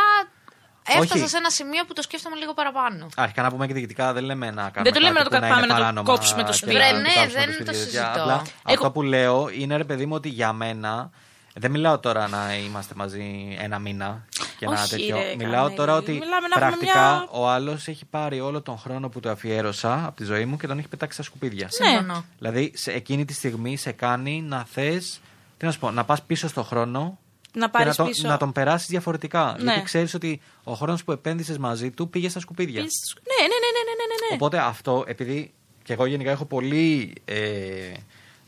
έφτασα 0.88 1.14
Όχι. 1.20 1.28
σε 1.28 1.36
ένα 1.36 1.50
σημείο 1.50 1.84
που 1.84 1.92
το 1.92 2.02
σκέφτομαι 2.02 2.36
λίγο 2.36 2.54
παραπάνω. 2.54 3.06
Αρχικά 3.16 3.42
να 3.42 3.50
πούμε 3.50 3.64
εκδικητικά 3.64 4.12
δεν 4.12 4.24
λέμε 4.24 4.46
να 4.46 4.62
κάνουμε. 4.70 4.82
Δεν 4.82 4.92
το 4.92 5.00
λέμε 5.00 5.18
κάτι 5.18 5.30
να 5.34 5.40
το 5.40 5.46
που 5.46 5.52
πάμε 5.52 5.56
είναι 5.56 5.66
να 5.66 5.74
το 5.74 5.80
παράνομα 5.80 6.12
κόψουμε 6.12 6.42
το 6.42 6.50
και 6.50 6.56
σπίτι. 6.56 6.72
να 6.74 6.80
Βρε, 6.80 6.90
το 6.90 6.96
ναι, 7.00 7.02
κάψουμε 7.14 7.32
δεν 7.44 7.52
σπίτι 7.52 7.64
το 7.64 7.70
και 7.72 7.78
τέτοια. 7.78 8.00
συζητώ. 8.02 8.20
Απλά 8.20 8.32
Εγώ- 8.34 8.42
Αυτό 8.66 8.90
που 8.90 9.02
λέω 9.02 9.48
είναι 9.58 9.76
ρε 9.76 9.84
παιδί 9.84 10.06
μου 10.06 10.14
ότι 10.14 10.28
για 10.28 10.52
μένα. 10.52 11.10
Δεν 11.58 11.70
μιλάω 11.70 11.98
τώρα 11.98 12.28
να 12.28 12.54
είμαστε 12.56 12.94
μαζί 12.96 13.56
ένα 13.60 13.78
μήνα 13.78 14.24
και 14.58 14.64
ένα 14.64 14.74
Όχι, 14.82 14.88
τέτοιο. 14.90 15.16
ρε, 15.16 15.34
μιλάω 15.38 15.52
Κανέλη. 15.60 15.76
τώρα 15.76 15.94
ότι 15.96 16.12
Μιλάμε 16.12 16.28
να 16.30 16.36
έχουμε 16.36 16.58
πρακτικά 16.60 16.92
μια- 17.14 17.28
ο 17.30 17.48
άλλος 17.48 17.88
έχει 17.88 18.04
πάρει 18.04 18.40
όλο 18.40 18.62
τον 18.62 18.78
χρόνο 18.78 19.08
που 19.08 19.20
του 19.20 19.28
αφιέρωσα 19.28 20.04
από 20.06 20.16
τη 20.16 20.24
ζωή 20.24 20.44
μου 20.44 20.56
και 20.56 20.66
τον 20.66 20.78
έχει 20.78 20.88
πετάξει 20.88 21.14
στα 21.14 21.22
σκουπίδια. 21.22 21.68
Ναι. 21.80 21.86
Συμφωνώ. 21.88 22.24
Δηλαδή 22.38 22.72
σε 22.74 22.92
εκείνη 22.92 23.24
τη 23.24 23.32
στιγμή 23.32 23.76
σε 23.76 23.92
κάνει 23.92 24.42
να 24.42 24.64
θες. 24.64 25.20
Τι 25.56 25.64
να 25.64 25.70
σου 25.72 25.78
πω, 25.78 25.90
να 25.90 26.04
πας 26.04 26.22
πίσω 26.22 26.48
στο 26.48 26.62
χρόνο 26.62 27.18
Να 27.52 27.64
και 27.66 27.70
πάρεις 27.72 27.88
να, 27.88 27.94
τον- 27.94 28.06
πίσω. 28.06 28.28
να 28.28 28.36
τον 28.36 28.52
περάσεις 28.52 28.88
διαφορετικά. 28.88 29.54
Ναι. 29.58 29.62
Γιατί 29.62 29.82
ξέρεις 29.82 30.14
ότι 30.14 30.40
ο 30.64 30.72
χρόνος 30.72 31.04
που 31.04 31.12
επένδυσες 31.12 31.58
μαζί 31.58 31.90
του 31.90 32.08
πήγε 32.10 32.28
στα 32.28 32.40
σκουπίδια. 32.40 32.82
Πεις- 32.82 33.14
Ναι, 33.22 33.42
ναι, 33.42 33.48
ναι, 33.48 33.70
ναι, 33.76 33.90
ναι, 33.90 34.04
ναι, 34.06 34.26
ναι. 34.28 34.34
Οπότε 34.34 34.58
αυτό, 34.58 35.04
επειδή 35.06 35.52
και 35.82 35.92
εγώ 35.92 36.06
γενικά 36.06 36.30
έχω 36.30 36.44
πολύ, 36.44 37.12
ε, 37.24 37.92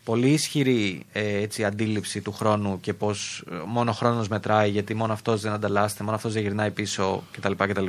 πολύ 0.08 0.30
ισχυρή 0.30 1.06
ε, 1.12 1.36
έτσι, 1.36 1.64
αντίληψη 1.64 2.20
του 2.20 2.32
χρόνου 2.32 2.80
και 2.80 2.94
πώς 2.94 3.44
μόνο 3.66 3.90
ο 3.90 3.94
χρόνος 3.94 4.28
μετράει, 4.28 4.70
γιατί 4.70 4.94
μόνο 4.94 5.12
αυτός 5.12 5.40
δεν 5.40 5.52
ανταλλάσσεται, 5.52 6.04
μόνο 6.04 6.16
αυτός 6.16 6.32
δεν 6.32 6.42
γυρνάει 6.42 6.70
πίσω 6.70 7.22
κτλ. 7.30 7.52
κτλ. 7.56 7.86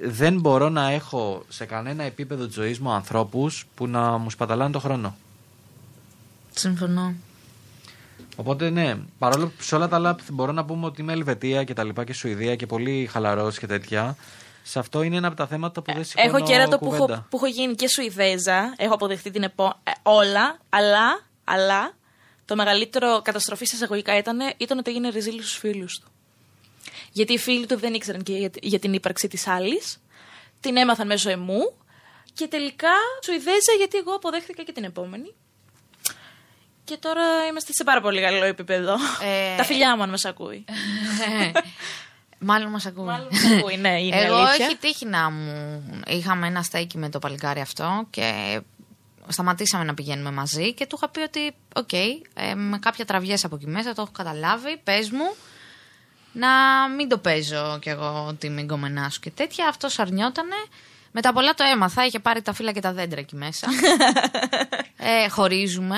Δεν 0.00 0.40
μπορώ 0.40 0.68
να 0.68 0.90
έχω 0.90 1.44
σε 1.48 1.64
κανένα 1.64 2.02
επίπεδο 2.02 2.46
της 2.46 2.54
ζωής 2.54 2.78
μου 2.78 2.90
ανθρώπους 2.92 3.66
που 3.74 3.86
να 3.86 4.16
μου 4.16 4.30
σπαταλάνε 4.30 4.72
το 4.72 4.78
χρόνο. 4.78 5.16
Συμφωνώ. 6.50 7.14
Οπότε 8.36 8.70
ναι, 8.70 8.96
παρόλο 9.18 9.46
που 9.46 9.62
σε 9.62 9.74
όλα 9.74 9.88
τα 9.88 9.96
άλλα 9.96 10.16
μπορώ 10.32 10.52
να 10.52 10.64
πούμε 10.64 10.86
ότι 10.86 11.00
είμαι 11.00 11.12
Ελβετία 11.12 11.64
και 11.64 11.74
τα 11.74 11.84
λοιπά 11.84 12.04
και 12.04 12.12
Σουηδία 12.12 12.56
και 12.56 12.66
πολύ 12.66 13.08
χαλαρός 13.12 13.58
και 13.58 13.66
τέτοια. 13.66 14.16
Σε 14.66 14.78
αυτό 14.78 15.02
είναι 15.02 15.16
ένα 15.16 15.26
από 15.26 15.36
τα 15.36 15.46
θέματα 15.46 15.82
που 15.82 15.92
δεν 15.92 16.04
σηκώνω 16.04 16.36
Έχω 16.36 16.46
κέρατο 16.46 16.78
που 16.78 16.86
έχω, 16.86 16.96
κουβέντα. 16.96 17.26
που 17.30 17.36
έχω 17.36 17.46
γίνει 17.46 17.74
και 17.74 17.88
Σουηδέζα. 17.88 18.74
Έχω 18.76 18.94
αποδεχτεί 18.94 19.30
την 19.30 19.42
επό... 19.42 19.80
ε, 19.84 19.90
όλα. 20.02 20.58
Αλλά, 20.68 21.20
αλλά 21.44 21.92
το 22.44 22.56
μεγαλύτερο 22.56 23.20
καταστροφή 23.22 23.64
σε 23.64 23.76
εισαγωγικά 23.76 24.16
ήταν, 24.16 24.38
ήταν 24.56 24.78
ότι 24.78 24.90
έγινε 24.90 25.10
ρεζίλη 25.10 25.42
στους 25.42 25.56
φίλους 25.56 25.98
του. 25.98 26.08
Γιατί 27.12 27.32
οι 27.32 27.38
φίλοι 27.38 27.66
του 27.66 27.78
δεν 27.78 27.94
ήξεραν 27.94 28.22
και 28.22 28.32
για, 28.32 28.50
για 28.62 28.78
την 28.78 28.92
ύπαρξη 28.92 29.28
της 29.28 29.46
άλλης. 29.46 30.02
Την 30.60 30.76
έμαθαν 30.76 31.06
μέσω 31.06 31.30
εμού. 31.30 31.72
Και 32.32 32.46
τελικά 32.46 32.92
Σουηδέζα 33.24 33.72
γιατί 33.78 33.98
εγώ 33.98 34.12
αποδέχτηκα 34.14 34.62
και 34.62 34.72
την 34.72 34.84
επόμενη. 34.84 35.34
Και 36.84 36.96
τώρα 36.96 37.46
είμαστε 37.50 37.72
σε 37.72 37.84
πάρα 37.84 38.00
πολύ 38.00 38.20
καλό 38.20 38.44
επίπεδο. 38.44 38.92
Ε, 39.22 39.56
Τα 39.56 39.64
φιλιά 39.64 39.96
μου 39.96 40.02
αν 40.02 40.10
μας 40.10 40.24
ακούει. 40.24 40.64
Μάλλον 42.38 42.70
μας 42.70 42.86
ακούει. 42.86 43.04
Μάλλον 43.04 43.28
μας 43.30 43.44
ακούει, 43.58 43.76
ναι, 43.76 44.00
είναι 44.00 44.20
Εγώ 44.24 44.36
αλήθεια. 44.36 44.66
έχει 44.66 44.76
τύχει 44.76 45.06
να 45.06 45.30
μου. 45.30 45.82
Είχαμε 46.06 46.46
ένα 46.46 46.62
στέκι 46.62 46.98
με 46.98 47.08
το 47.08 47.18
παλικάρι 47.18 47.60
αυτό 47.60 48.06
και 48.10 48.60
σταματήσαμε 49.28 49.84
να 49.84 49.94
πηγαίνουμε 49.94 50.30
μαζί 50.30 50.74
και 50.74 50.86
του 50.86 50.96
είχα 50.96 51.08
πει 51.08 51.20
ότι, 51.20 51.54
οκ, 51.74 51.92
ε, 51.92 52.54
με 52.54 52.78
κάποια 52.78 53.04
τραβιές 53.04 53.44
από 53.44 53.54
εκεί 53.54 53.66
μέσα 53.66 53.94
το 53.94 54.02
έχω 54.02 54.10
καταλάβει, 54.12 54.80
πες 54.84 55.10
μου, 55.10 55.34
να 56.32 56.48
μην 56.96 57.08
το 57.08 57.18
παίζω 57.18 57.78
κι 57.80 57.88
εγώ 57.88 58.24
ότι 58.28 58.46
είμαι 58.46 58.62
γκομενά 58.62 59.10
σου 59.10 59.20
και 59.20 59.30
τέτοια. 59.30 59.68
Αυτό 59.68 59.88
αρνιότανε. 59.96 60.56
Μετά 61.12 61.32
πολλά 61.32 61.54
το 61.54 61.64
έμαθα, 61.64 62.06
είχε 62.06 62.18
πάρει 62.18 62.42
τα 62.42 62.52
φύλλα 62.52 62.72
και 62.72 62.80
τα 62.80 62.92
δέντρα 62.92 63.20
εκεί 63.20 63.36
μέσα. 63.36 63.66
ε, 64.96 65.28
χωρίζουμε. 65.28 65.96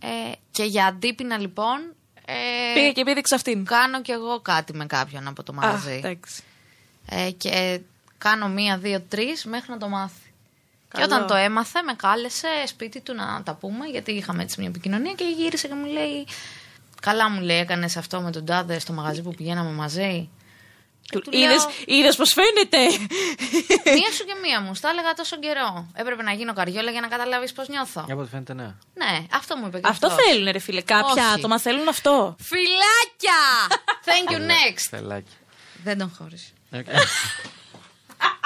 Ε, 0.00 0.32
και 0.50 0.64
για 0.64 0.86
αντίπεινα 0.86 1.38
λοιπόν. 1.38 1.94
Ε, 2.26 2.34
Πήγα 2.74 2.92
και 2.92 3.04
πήδηξα 3.04 3.34
αυτήν. 3.34 3.64
κάνω 3.64 4.02
κι 4.02 4.10
εγώ 4.10 4.40
κάτι 4.40 4.74
με 4.74 4.86
κάποιον 4.86 5.28
από 5.28 5.42
το 5.42 5.52
Α, 5.52 5.54
μαγαζί. 5.54 5.92
εντάξει. 6.04 6.42
Ε, 7.08 7.30
και 7.30 7.80
κάνω 8.18 8.48
μία, 8.48 8.78
δύο, 8.78 9.00
τρεις 9.00 9.44
μέχρι 9.44 9.70
να 9.70 9.78
το 9.78 9.88
μάθει. 9.88 10.32
Καλό. 10.88 11.06
Και 11.06 11.14
όταν 11.14 11.26
το 11.26 11.34
έμαθε, 11.34 11.82
με 11.82 11.94
κάλεσε 11.94 12.48
σπίτι 12.66 13.00
του 13.00 13.14
να 13.14 13.42
τα 13.44 13.54
πούμε, 13.54 13.86
γιατί 13.86 14.12
είχαμε 14.12 14.42
έτσι 14.42 14.60
μια 14.60 14.68
επικοινωνία 14.68 15.12
και 15.12 15.24
γύρισε 15.36 15.68
και 15.68 15.74
μου 15.74 15.86
λέει. 15.86 16.26
Καλά 17.00 17.30
μου 17.30 17.40
λέει, 17.40 17.58
έκανες 17.58 17.96
αυτό 17.96 18.20
με 18.20 18.30
τον 18.30 18.44
τάδε 18.44 18.78
στο 18.78 18.92
μαγαζί 18.92 19.22
που 19.22 19.34
πηγαίναμε 19.34 19.70
μαζί. 19.70 20.28
Και 21.10 21.18
του 21.18 21.30
λέω, 21.32 21.40
Είδες, 21.50 21.66
είδες 21.86 22.16
πως 22.16 22.32
φαίνεται. 22.32 22.78
Μία 23.84 24.10
σου 24.12 24.24
και 24.24 24.34
μία 24.42 24.60
μου, 24.60 24.74
στα 24.74 24.88
έλεγα 24.88 25.12
τόσο 25.12 25.36
καιρό. 25.38 25.86
Έπρεπε 25.94 26.22
να 26.22 26.32
γίνω 26.32 26.52
καριόλα 26.52 26.90
για 26.90 27.00
να 27.00 27.08
καταλάβεις 27.08 27.52
πώς 27.52 27.68
νιώθω. 27.68 28.02
Για 28.06 28.16
ό,τι 28.16 28.28
φαίνεται, 28.30 28.54
ναι. 28.54 28.74
Ναι, 28.94 29.26
αυτό 29.32 29.56
μου 29.56 29.66
είπε 29.66 29.80
και 29.80 29.88
αυτό 29.88 30.06
αυτός. 30.06 30.24
θέλουν 30.24 30.50
ρε 30.52 30.58
φίλε. 30.58 30.80
Κάποια 30.80 31.24
Όχι. 31.26 31.34
άτομα 31.34 31.58
θέλουν 31.60 31.88
αυτό. 31.88 32.36
Φιλάκια! 32.40 33.42
Thank 34.04 34.32
you 34.32 34.38
next. 34.38 34.86
Φιλάκι. 34.90 35.32
Δεν 35.84 35.98
τον 35.98 36.12
χώρισε. 36.18 36.52
Ε, 36.70 36.82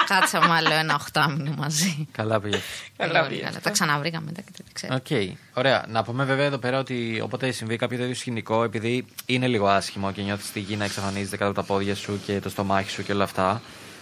Κάτσαμε 0.09 0.53
άλλο 0.53 0.73
ένα 0.73 0.95
οχτάμηνο 0.95 1.53
μαζί. 1.57 2.07
Καλά 2.11 2.39
πήγες. 2.39 2.61
Καλά 2.97 3.23
Πολύ 3.23 3.35
πήγες. 3.37 3.59
Τα 3.61 3.69
ξαναβρήκαμε 3.69 4.25
μετά 4.25 4.41
και 4.41 4.51
δεν 4.55 4.73
ξέρω. 4.73 4.95
Οκ. 4.95 5.37
Ωραία. 5.53 5.85
Να 5.89 6.03
πούμε 6.03 6.23
βέβαια 6.23 6.45
εδώ 6.45 6.57
πέρα 6.57 6.79
ότι 6.79 7.19
όποτε 7.23 7.51
συμβεί 7.51 7.75
κάποιο 7.75 7.97
τέτοιο 7.97 8.15
σκηνικό, 8.15 8.63
επειδή 8.63 9.05
είναι 9.25 9.47
λίγο 9.47 9.67
άσχημο 9.67 10.11
και 10.11 10.21
νιώθεις 10.21 10.51
τη 10.51 10.59
γη 10.59 10.75
να 10.75 10.85
εξαφανίζεται 10.85 11.37
κάτω 11.37 11.51
από 11.51 11.59
τα 11.59 11.65
πόδια 11.65 11.95
σου 11.95 12.19
και 12.25 12.39
το 12.39 12.49
στομάχι 12.49 12.89
σου 12.89 13.03
και 13.03 13.11
όλα 13.11 13.23
αυτά, 13.23 13.61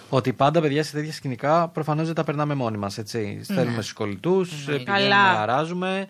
ότι 0.09 0.33
πάντα 0.33 0.61
παιδιά 0.61 0.83
σε 0.83 0.91
τέτοια 0.91 1.13
σκηνικά 1.13 1.67
προφανώς 1.67 2.05
δεν 2.05 2.15
τα 2.15 2.23
περνάμε 2.23 2.53
μόνοι 2.53 2.77
μας. 2.77 2.97
Ναι. 2.97 3.03
Στέλνουμε 3.43 3.81
στους 3.81 3.93
κολλητούς, 3.93 4.49
πηγαίνουμε, 4.49 4.83
Καλά. 4.83 5.41
αράζουμε. 5.41 6.07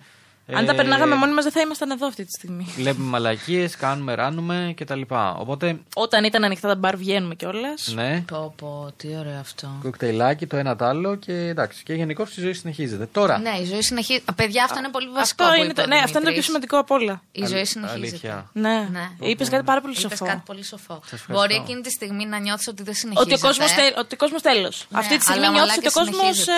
Αν 0.54 0.66
τα 0.66 0.72
Ε, 0.72 0.76
περνάγαμε 0.76 1.16
μόνοι 1.16 1.34
μας, 1.34 1.44
δεν 1.44 1.54
θα 1.54 1.62
ήμασταν 1.62 1.92
εδώ 1.92 2.08
αυτή 2.08 2.26
τη 2.26 2.32
στιγμή. 2.32 2.68
Βλέπουμε 2.76 3.06
μαλακίες, 3.10 3.76
κάνουμε, 3.76 4.14
ράνουμε 4.16 4.74
κτλ. 4.78 5.02
Οπότε, 5.38 5.80
Όταν 5.96 6.24
ήταν 6.24 6.44
ανοιχτά 6.44 6.68
τα 6.68 6.76
μπαρ, 6.76 6.96
βγαίνουμε 6.98 7.36
κιόλας. 7.36 7.92
ναι, 7.96 8.24
Πω, 8.28 8.54
πω, 8.58 8.92
τι 8.98 9.08
ωραίο 9.20 9.40
αυτό. 9.40 9.68
κοκτέιλάκι 9.82 10.48
το 10.48 10.58
ένα 10.58 10.76
το 10.76 10.86
άλλο 10.86 11.16
και 11.16 11.34
εντάξει. 11.34 11.84
Και 11.84 11.94
γενικώ 11.94 12.24
η 12.38 12.42
ζωή 12.42 12.54
συνεχίζεται. 12.54 13.06
Τώρα. 13.12 13.40
Ναι, 13.40 13.50
η 13.62 13.66
ζωή 13.66 13.82
συνεχίζει. 13.82 14.24
Παιδιά, 14.36 14.64
αυτό 14.64 14.78
είναι 14.80 14.90
πολύ 14.90 15.08
βασικό. 15.10 15.44
Αυτό 15.44 15.56
που 15.56 15.62
είναι, 15.64 15.72
είπε 15.72 15.82
το, 15.82 15.82
ο 15.82 15.86
ναι, 15.88 15.96
αυτό 15.96 16.18
είναι 16.20 16.28
το 16.28 16.34
πιο 16.34 16.42
Δημήτρης. 16.42 16.46
σημαντικό 16.46 16.78
απ' 16.78 16.92
όλα. 16.92 17.22
Η 17.32 17.46
ζωή 17.46 17.58
Αλ- 17.60 17.66
συνεχίζεται. 17.68 18.08
αλήθεια. 18.08 18.50
Ναι. 18.54 18.88
Ναι. 18.92 19.10
Είπες 19.28 19.50
κάτι 19.50 19.64
πάρα 19.64 19.82
πολύ 19.82 19.94
Είπες 19.98 20.10
σοφό. 20.12 20.26
κάτι 20.26 20.42
πολύ 20.46 20.64
σοφό. 20.64 21.00
ευχαριστώ. 21.04 21.34
Μπορεί 21.34 21.56
εκείνη 21.56 21.82
τη 21.82 21.90
στιγμή 21.90 22.26
να 22.26 22.40
νιώθεις 22.40 22.68
ότι 22.68 22.84
δεν 22.84 22.94
συνεχίζεται. 22.94 23.34
Ότι 23.34 23.44
ο 23.44 23.48
κόσμος 23.48 23.72
ότι 23.98 24.14
ο 24.14 24.18
κόσμος 24.18 24.42
τέλος. 24.42 24.86
Αυτή 24.92 25.18
τη 25.18 25.24
στιγμή 25.24 25.40
Ναι, 25.42 25.48
αλλά 25.48 25.56
νιώθεις 25.56 25.78
ότι 25.78 25.88
ο 25.88 25.92
μαλάκα 25.96 26.18
κόσμος 26.18 26.36
συνεχίζεται. 26.36 26.52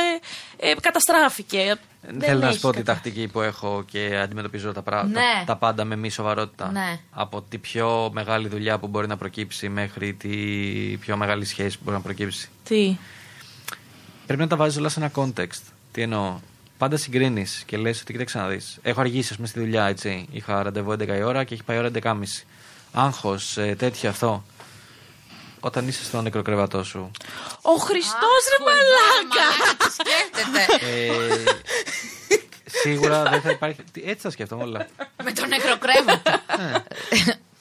ε, 0.58 0.70
ε, 0.70 0.74
καταστράφηκε. 0.82 1.76
Δεν 2.02 2.20
Δεν 2.20 2.28
θέλω 2.30 2.40
να 2.40 2.48
έχει 2.48 2.56
σου 2.56 2.62
πω 2.62 2.72
τη 2.72 2.78
κατα- 2.78 2.94
τακτική 2.94 3.28
που 3.28 3.42
έχω 3.42 3.84
και 3.92 4.18
αντιμετωπίζω 4.24 4.72
τα, 4.74 4.82
πρά... 4.82 5.04
Ναι. 5.04 5.14
τα, 5.14 5.44
τα 5.46 5.56
πάντα 5.56 5.84
με 5.86 5.96
μη 5.96 6.10
σοβαρότητα. 6.10 6.72
Ναι. 6.72 7.00
Από 7.12 7.42
τη 7.42 7.58
πιο 7.58 8.10
μεγάλη 8.14 8.48
δουλειά 8.48 8.80
που 8.80 8.88
μπορεί 8.88 9.08
να 9.08 9.18
προκύψει 9.18 9.70
μέχρι 9.70 10.14
τη 10.14 10.30
πιο 11.00 11.18
μεγάλη 11.18 11.46
σχέση 11.46 11.78
που 11.78 11.84
μπορεί 11.84 11.96
να 11.98 12.04
προκύψει. 12.04 12.50
Τι; 12.64 12.98
Πρέπει 14.26 14.42
να 14.42 14.48
τα 14.48 14.56
βάζεις 14.56 14.78
όλα 14.78 14.90
σε 14.90 15.00
ένα 15.00 15.12
context. 15.16 15.62
Τι 15.92 16.02
εννοώ; 16.02 16.40
Πάντα 16.78 16.98
συγκρίνεις 16.98 17.64
και 17.66 17.78
λες 17.78 18.02
ότι 18.02 18.12
κοίταξε 18.12 18.38
να 18.38 18.48
δεις. 18.48 18.78
Έχω 18.82 19.00
αργήσει, 19.00 19.28
ας 19.30 19.36
πούμε, 19.36 19.48
στη 19.48 19.60
δουλειά, 19.60 19.86
έτσι. 19.86 20.28
Είχα 20.32 20.64
ραντεβού 20.64 20.92
11 20.92 21.08
η 21.18 21.22
ώρα 21.22 21.44
και 21.44 21.54
έχει 21.54 21.64
πάει 21.64 21.78
ώρα 21.78 21.90
11.30. 22.04 22.24
Άγχος, 22.92 23.58
ε, 23.58 23.76
τέτοιο 23.78 24.10
αυτό. 24.10 24.44
Όταν 25.60 25.88
είσαι 25.88 26.04
στο 26.04 26.22
νεκροκρέβατό 26.22 26.84
σου. 26.84 27.12
Ο 27.62 27.72
Χριστός 27.76 28.42
ρε 28.58 28.64
μαλάκα! 28.66 29.76
Τι 29.78 29.92
σκέφτεται. 29.92 30.86
Ε, 30.86 32.80
σίγουρα 32.82 33.24
δεν 33.24 33.42
θα 33.42 33.50
υπάρχει. 33.52 33.84
Τι, 33.92 34.02
Έτσι 34.06 34.24
τα 34.24 34.30
σκέφτομαι 34.30 34.64
όλα. 34.64 34.88
Με 35.24 35.32
τον 35.32 35.48
νεκροκρέβατο. 35.48 36.32
Ναι. 36.58 36.72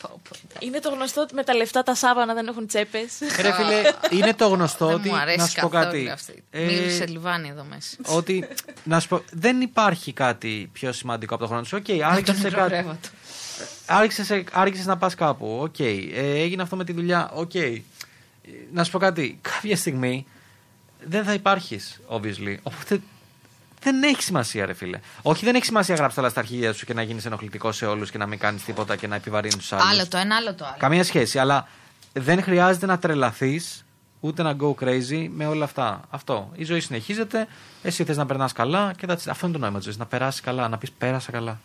Πω, 0.03 0.21
πω. 0.29 0.37
Είναι 0.59 0.81
το 0.81 0.91
γνωστό 0.91 1.21
ότι 1.21 1.35
με 1.35 1.43
τα 1.45 1.55
λεφτά 1.55 1.83
τα 1.83 1.95
σάβανα 1.95 2.35
δεν 2.35 2.47
έχουν 2.49 2.67
τσέπες. 2.67 3.13
Ρε 3.41 3.53
φίλε, 3.53 3.83
είναι 4.11 4.35
το 4.35 4.49
γνωστό 4.49 4.87
Δεν 4.87 4.95
ότι. 4.95 5.09
μου 5.09 5.17
αρέσει 5.17 5.39
να 5.39 5.47
σου 5.47 5.61
πω 5.61 5.69
καθόλου 5.69 5.93
κάτι. 5.93 6.09
αυτή. 6.11 6.45
Ε, 6.51 6.65
Μύρισε 6.65 7.07
λιβάνι 7.07 7.49
εδώ 7.49 7.65
μέσα. 7.69 7.97
ότι. 8.07 8.49
Να 8.85 9.01
σου 9.01 9.09
πω, 9.09 9.23
δεν 9.31 9.61
υπάρχει 9.61 10.13
κάτι 10.13 10.71
πιο 10.73 10.93
σημαντικό 10.93 11.35
από 11.35 11.43
το 11.43 11.49
χρόνο 11.49 11.65
σου. 11.65 11.79
Οκ, 11.89 12.03
άρχισε 12.03 12.35
σε 12.41 12.51
κάτι. 12.51 12.87
Νεκροκρέβατο. 13.89 14.03
Άρχισες, 14.27 14.45
άρχισες 14.53 14.87
να 14.87 14.97
πας 14.97 15.15
κάπου. 15.15 15.59
Οκ. 15.63 15.79
Ε, 15.79 16.03
έγινε 16.15 16.63
αυτό 16.63 16.77
με 16.77 16.85
τη 16.85 16.93
δουλειά. 16.93 17.31
Οκ. 17.35 17.55
Ε, 17.55 17.83
Να 18.73 18.85
σου 18.85 18.91
πω 18.91 18.99
κάτι. 18.99 19.39
Κάποια 19.43 19.77
στιγμή 19.77 20.27
δεν 21.05 21.25
θα 21.25 21.33
υπάρχεις, 21.33 22.01
obviously. 22.11 22.57
Οπότε 22.63 23.01
δεν 23.83 24.03
έχει 24.03 24.23
σημασία, 24.23 24.67
ρε 24.67 24.73
φίλε. 24.73 25.01
Όχι, 25.23 25.45
δεν 25.45 25.55
έχει 25.55 25.65
σημασία 25.65 25.95
να 25.95 26.01
γράψεις 26.01 26.19
όλα 26.21 26.29
στα 26.29 26.41
αρχίδια 26.41 26.73
σου 26.73 26.87
και 26.87 26.95
να 26.95 27.03
γίνεις 27.03 27.25
ενοχλητικός 27.27 27.77
σε 27.77 27.87
όλους 27.87 28.11
και 28.11 28.19
να 28.19 28.27
μην 28.27 28.39
κάνεις 28.39 28.65
τίποτα 28.65 28.97
και 28.97 29.07
να 29.07 29.15
επιβαρύνεις 29.15 29.57
τους 29.57 29.73
άλλους. 29.73 29.91
Άλλο 29.91 30.09
το 30.09 30.17
ένα, 30.17 30.37
άλλο 30.37 30.55
το 30.55 30.65
άλλο. 30.65 30.75
Καμία 30.79 31.05
σχέση. 31.05 31.39
Αλλά 31.39 31.69
δεν 32.13 32.43
χρειάζεται 32.43 32.87
να 32.87 32.99
τρελαθείς 32.99 33.85
ούτε 34.21 34.43
να 34.43 34.57
go 34.61 34.75
crazy 34.85 35.29
με 35.35 35.47
όλα 35.47 35.65
αυτά. 35.65 36.01
Αυτό. 36.11 36.51
Η 36.55 36.65
ζωή 36.65 36.81
συνεχίζεται. 36.81 37.47
Εσύ 37.83 38.05
θες 38.05 38.17
να 38.17 38.27
περνάς 38.27 38.53
καλά 38.53 38.93
και 38.97 39.07
that's 39.09 39.13
it. 39.13 39.29
αυτό 39.29 39.47
είναι 39.47 39.55
το 39.55 39.61
νόημα 39.61 39.77
της 39.77 39.85
ζωής. 39.85 39.99
Να 39.99 40.07
περάσεις 40.07 40.41
καλά, 40.41 40.69
να 40.69 40.79
πεις 40.79 40.91
πέρασα 40.91 41.33
καλά. 41.33 41.61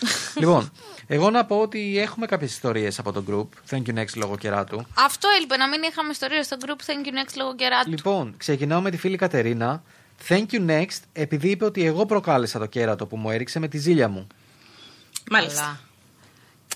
λοιπόν, 0.40 0.72
εγώ 1.06 1.30
να 1.30 1.44
πω 1.44 1.56
ότι 1.60 1.98
έχουμε 1.98 2.26
κάποιες 2.26 2.50
ιστορίες 2.50 2.98
από 2.98 3.12
το 3.12 3.24
group. 3.30 3.74
Thank 3.74 3.82
you 3.90 3.98
next 3.98 4.14
λόγω 4.14 4.36
κεράτου. 4.36 4.86
Αυτό 4.94 5.28
έλειπε 5.36 5.56
να 5.56 5.68
μην 5.68 5.82
είχαμε 5.82 6.10
ιστορία 6.10 6.42
στο 6.42 6.56
group 6.60 6.68
Thank 6.90 7.06
you 7.06 7.10
next 7.10 7.34
λόγω 7.36 7.54
κεράτου. 7.54 7.90
Λοιπόν, 7.90 8.34
ξεκινάω 8.36 8.80
με 8.80 8.90
τη 8.90 8.96
φίλη 8.96 9.16
Κατερίνα. 9.16 9.82
Thank 10.28 10.46
you 10.50 10.66
next, 10.70 10.98
επειδή 11.12 11.48
είπε 11.50 11.64
ότι 11.64 11.84
εγώ 11.84 12.06
προκάλεσα 12.06 12.58
το 12.58 12.66
κέρατο 12.66 13.06
που 13.06 13.16
μου 13.16 13.30
έριξε 13.30 13.58
με 13.58 13.68
τη 13.68 13.78
ζήλια 13.78 14.08
μου. 14.08 14.26
Μάλιστα. 15.30 15.60
Καλά. 15.60 15.80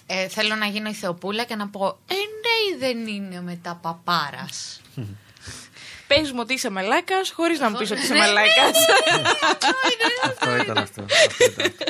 Ε, 0.06 0.28
θέλω 0.28 0.54
να 0.54 0.66
γίνω 0.66 0.88
η 0.88 0.94
Θεοπούλα 0.94 1.44
και 1.44 1.54
να 1.54 1.68
πω 1.68 1.98
Ε, 2.06 2.14
ναι, 2.14 2.78
δεν 2.86 3.06
είναι 3.06 3.40
μετά 3.40 3.78
παπάρας. 3.82 4.80
Πες 6.06 6.32
μου 6.32 6.38
ότι 6.40 6.54
είσαι 6.54 6.70
μαλάκας, 6.70 7.30
χωρίς 7.30 7.58
να 7.58 7.70
μου 7.70 7.76
πεις 7.76 7.90
ότι 7.90 8.00
είσαι 8.00 8.12
Ναι, 8.12 8.18
μαλάκα. 8.18 8.62
αυτό 8.64 8.92
ήταν 9.92 10.12
αυτό. 10.24 10.50
αυτό 10.50 10.56
ήταν 10.62 10.78
αυτό. 10.78 11.04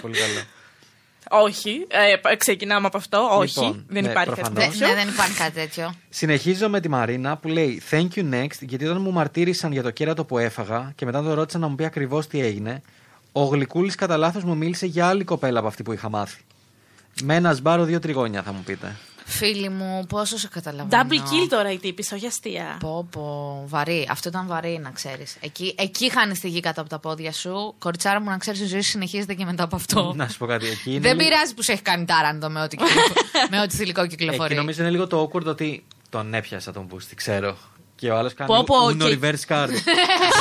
Πολύ 0.01 0.19
καλό. 0.19 0.41
Όχι. 1.31 1.87
Ε, 2.31 2.37
ξεκινάμε 2.37 2.87
από 2.87 2.97
αυτό. 2.97 3.29
Όχι. 3.33 3.61
Λοιπόν, 3.61 3.85
δεν 3.89 4.03
ναι, 4.03 4.11
υπάρχει 4.11 4.29
κάτι 4.29 4.41
προφανώς. 4.41 4.79
τέτοιο. 4.79 4.87
ναι, 4.87 4.95
δεν 4.95 5.09
υπάρχει 5.09 5.37
κάτι 5.37 5.53
τέτοιο. 5.53 5.95
Συνεχίζω 6.09 6.69
με 6.69 6.81
τη 6.81 6.89
Μαρίνα 6.89 7.37
που 7.37 7.49
λέει 7.49 7.83
Thank 7.91 8.09
you 8.15 8.31
next, 8.33 8.59
γιατί 8.61 8.85
όταν 8.85 9.01
μου 9.03 9.13
μαρτύρησαν 9.13 9.73
για 9.73 9.83
το 9.83 9.91
κέρατο 9.91 10.25
που 10.25 10.39
έφαγα 10.39 10.93
και 10.95 11.05
μετά 11.05 11.23
το 11.23 11.35
ρώτησαν 11.35 11.61
να 11.61 11.69
μου 11.69 11.75
πει 11.75 11.85
ακριβώς 11.85 12.27
τι 12.27 12.41
έγινε, 12.41 12.83
ο 13.33 13.43
Γλυκούλης 13.45 13.95
κατά 13.95 14.17
λάθος 14.17 14.45
μου 14.45 14.57
μίλησε 14.57 14.87
για 14.87 15.07
άλλη 15.07 15.25
κοπέλα 15.25 15.59
από 15.59 15.69
αυτή 15.69 15.83
που 15.83 15.93
είχα 15.93 16.09
μάθει. 16.09 16.41
Με 17.23 17.35
ένα 17.35 17.53
σμπάρο 17.53 17.85
δύο 17.85 17.99
τριγώνια 17.99 18.43
θα 18.43 18.53
μου 18.53 18.63
πείτε. 18.65 18.97
Φίλοι 19.33 19.69
μου, 19.69 20.07
πόσο 20.09 20.39
σε 20.39 20.49
καταλαβαίνω. 20.49 21.03
Double 21.09 21.15
kill 21.19 21.47
τώρα 21.49 21.73
η 21.73 21.79
τύπη, 21.79 22.05
όχι 22.15 22.27
αστεία. 22.27 22.77
Πω, 22.81 23.07
πω, 23.11 23.63
βαρύ. 23.67 24.07
Αυτό 24.11 24.29
ήταν 24.29 24.47
βαρύ, 24.47 24.79
να 24.83 24.91
ξέρεις. 24.91 25.37
Εκεί, 25.41 25.75
εκεί 25.79 26.11
χάνεις 26.11 26.41
τη 26.41 26.49
γη 26.49 26.61
κάτω 26.61 26.81
από 26.81 26.91
τα 26.91 26.99
πόδια 26.99 27.33
σου. 27.33 27.75
Κοριτσάρα 27.79 28.21
μου, 28.21 28.31
να 28.31 28.37
ξέρεις, 28.39 28.61
η 28.61 28.67
ζωή 28.67 28.81
συνεχίζεται 28.83 29.35
και 29.35 29.45
μετά 29.45 29.63
από 29.63 29.77
αυτό. 29.77 30.13
Να 30.17 30.29
σου 30.29 30.39
πω 30.39 30.47
κάτι. 30.47 30.67
Εκεί 30.67 30.91
είναι 30.91 31.01
Δεν 31.01 31.17
λι- 31.17 31.25
πειράζει 31.25 31.55
που 31.55 31.63
σε 31.63 31.73
έχει 31.73 31.83
κάνει 31.83 32.05
τάρανδο 32.05 32.49
με 32.51 32.63
ό,τι, 32.63 32.77
κυκλο- 32.77 33.03
με 33.51 33.61
ό,τι 33.61 33.77
θηλυκό 33.77 34.07
κυκλοφορεί. 34.07 34.45
Εκεί 34.53 34.55
νομίζω 34.55 34.83
είναι 34.83 34.91
λίγο 34.91 35.07
το 35.07 35.31
awkward 35.33 35.45
ότι 35.45 35.85
τον 36.11 36.35
έπιασα 36.35 36.73
τον 36.73 36.85
Μπούστη, 36.85 37.15
ξέρω. 37.15 37.57
Και 37.95 38.11
ο 38.11 38.17
άλλος 38.17 38.35
κάνει 38.35 38.51
Πω, 38.57 38.65
πω, 38.65 38.87
Uno 38.87 38.97
και- 38.97 39.19
reverse 39.21 39.55
card. 39.55 39.69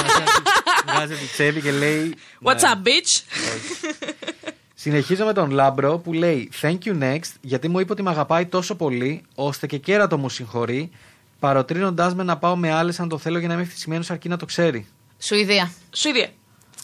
Βγάζει 0.94 1.16
τη 1.16 1.26
τσέπη 1.26 1.62
και 1.62 1.72
λέει. 1.72 2.16
What's 2.44 2.62
ναι. 2.62 2.72
up, 2.74 2.88
bitch? 2.88 3.22
Συνεχίζω 4.82 5.26
με 5.26 5.34
τον 5.34 5.52
Λάμπρο 5.52 5.98
που 5.98 6.14
λέει 6.14 6.52
Thank 6.62 6.78
you 6.84 7.02
next 7.02 7.32
γιατί 7.42 7.68
μου 7.68 7.80
είπε 7.80 7.92
ότι 7.92 8.02
με 8.02 8.10
αγαπάει 8.10 8.46
τόσο 8.46 8.76
πολύ 8.76 9.24
ώστε 9.36 9.68
και 9.68 9.78
κέρατο 9.78 10.18
μου 10.18 10.30
συγχωρεί 10.30 10.92
παροτρύνοντάς 11.40 12.16
με 12.16 12.24
να 12.24 12.38
πάω 12.38 12.56
με 12.56 12.72
άλλες 12.72 13.00
αν 13.00 13.10
το 13.10 13.18
θέλω 13.18 13.40
για 13.40 13.48
να 13.48 13.54
είμαι 13.54 13.64
ευτυχισμένος 13.64 14.12
αρκεί 14.12 14.30
να 14.30 14.38
το 14.38 14.46
ξέρει. 14.46 14.88
Σουηδία. 15.20 15.72
Σουηδία. 15.92 16.30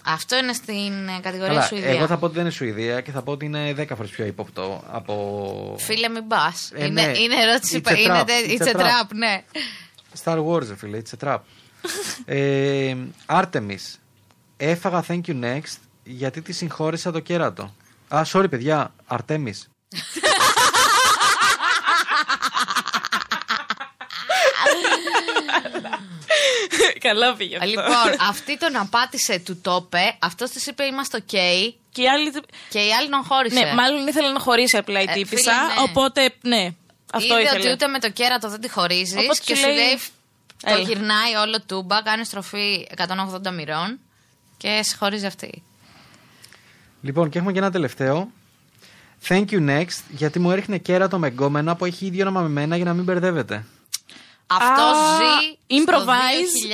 Αυτό 0.06 0.38
είναι 0.38 0.54
στην 0.54 1.08
ε, 1.08 1.20
κατηγορία 1.22 1.54
Καλά, 1.54 1.66
Σουηδία. 1.66 1.90
εγώ 1.90 2.08
θα 2.08 2.18
πω 2.18 2.26
ότι 2.26 2.34
δεν 2.34 2.44
είναι 2.44 2.52
Σουηδία 2.54 3.02
και 3.02 3.12
θα 3.12 3.22
πω 3.22 3.32
ότι 3.32 3.46
είναι 3.46 3.74
10 3.78 3.86
φορές 3.96 4.10
πιο 4.12 4.26
ύποπτο 4.26 4.84
από. 4.92 5.76
Φίλε, 5.80 6.10
μην 6.10 6.28
πας. 6.28 6.72
Ε, 6.76 6.86
είναι, 6.86 7.02
ναι. 7.06 7.18
είναι 7.18 7.36
ερώτηση. 7.42 7.82
It's 7.84 7.92
a 7.92 7.98
είναι, 7.98 8.22
trap. 8.22 8.26
τε- 8.26 8.46
It's 8.48 8.64
it's 8.64 8.68
a 8.68 8.80
a 8.80 8.80
trap. 8.80 8.84
trap, 8.84 9.16
ναι. 9.16 9.44
Star 10.24 10.46
Wars, 10.46 10.68
ρε 10.68 10.76
φίλε, 10.76 11.02
it's 11.06 11.26
a 11.26 11.28
trap. 11.28 11.38
ε, 12.26 12.96
Artemis. 13.26 13.96
Έφαγα 14.58 15.04
thank 15.08 15.22
you 15.28 15.44
next 15.44 15.76
γιατί 16.04 16.42
τη 16.42 16.52
συγχώρησα 16.54 17.12
το 17.12 17.20
κέρατο. 17.20 17.74
Α, 18.16 18.22
sorry 18.34 18.50
παιδιά, 18.50 18.94
Artemis. 19.08 19.60
Καλά 27.00 27.36
πήγε 27.36 27.56
αυτό. 27.56 27.68
λοιπόν, 27.68 28.28
αυτή 28.30 28.58
τον 28.58 28.76
απάτησε, 28.76 29.40
του 29.40 29.62
το 29.62 29.84
είπε. 29.86 30.16
Αυτός 30.20 30.50
της 30.50 30.66
είπε 30.66 30.84
είμαστε 30.84 31.18
οκ. 31.18 31.24
Και 31.92 32.02
οι 32.02 32.10
άλλοι. 32.10 32.32
Και 32.70 32.80
η 32.80 32.94
άλλη 32.94 33.10
τον 33.10 33.24
χώρισε. 33.24 33.60
Ναι, 33.60 33.74
μάλλον 33.74 34.08
ήθελε 34.08 34.30
να 34.32 34.40
χωρίσει 34.40 34.78
απλά 34.78 35.00
η 35.02 35.06
Ε, 35.10 35.14
τύπισσα. 35.14 35.52
φίλε, 35.52 35.74
ναι. 35.74 35.82
Οπότε, 35.82 36.34
ναι. 36.42 36.70
Αυτό 37.14 37.34
Είδε 37.40 37.44
ήθελε. 37.44 37.60
ότι 37.64 37.72
ούτε 37.72 37.88
με 37.88 38.00
το 38.00 38.10
κέρατο 38.10 38.50
δεν 38.50 38.62
τη 38.62 38.70
χωρίζεις. 38.70 39.16
Οπότε 39.18 39.40
Και 39.46 39.56
σου 39.56 39.62
σου 39.62 39.68
λέει, 39.68 39.76
λέει. 39.76 40.00
Το 40.62 40.72
«Έλα». 40.74 40.80
γυρνάει 40.80 41.36
όλο 41.36 41.62
τούμπα, 41.62 42.02
κάνει 42.02 42.26
στροφή 42.26 42.88
180 42.98 43.52
μοιρών 43.54 44.00
και 44.58 44.80
σε 44.84 44.96
χωρίζει 44.96 45.26
αυτή. 45.26 45.64
Λοιπόν, 47.08 47.30
και 47.30 47.38
έχουμε 47.38 47.52
και 47.54 47.60
ένα 47.60 47.72
τελευταίο. 47.72 48.32
Thank 49.28 49.46
you 49.52 49.70
next, 49.70 50.00
γιατί 50.10 50.40
μου 50.40 50.52
έριχνε 50.52 50.78
κέρατο 50.78 51.18
με 51.20 51.28
γκόμενο 51.28 51.76
που 51.76 51.86
έχει 51.86 52.06
ίδιο 52.06 52.22
όνομα 52.28 52.42
με 52.42 52.50
μένα 52.50 52.76
για 52.76 52.86
να 52.86 52.94
μην 52.94 53.04
μπερδεύεται. 53.04 53.66
Αυτό 54.48 54.82
Α, 54.84 54.94
ζει 55.18 55.58
improvise. 55.84 56.48
στο 56.50 56.68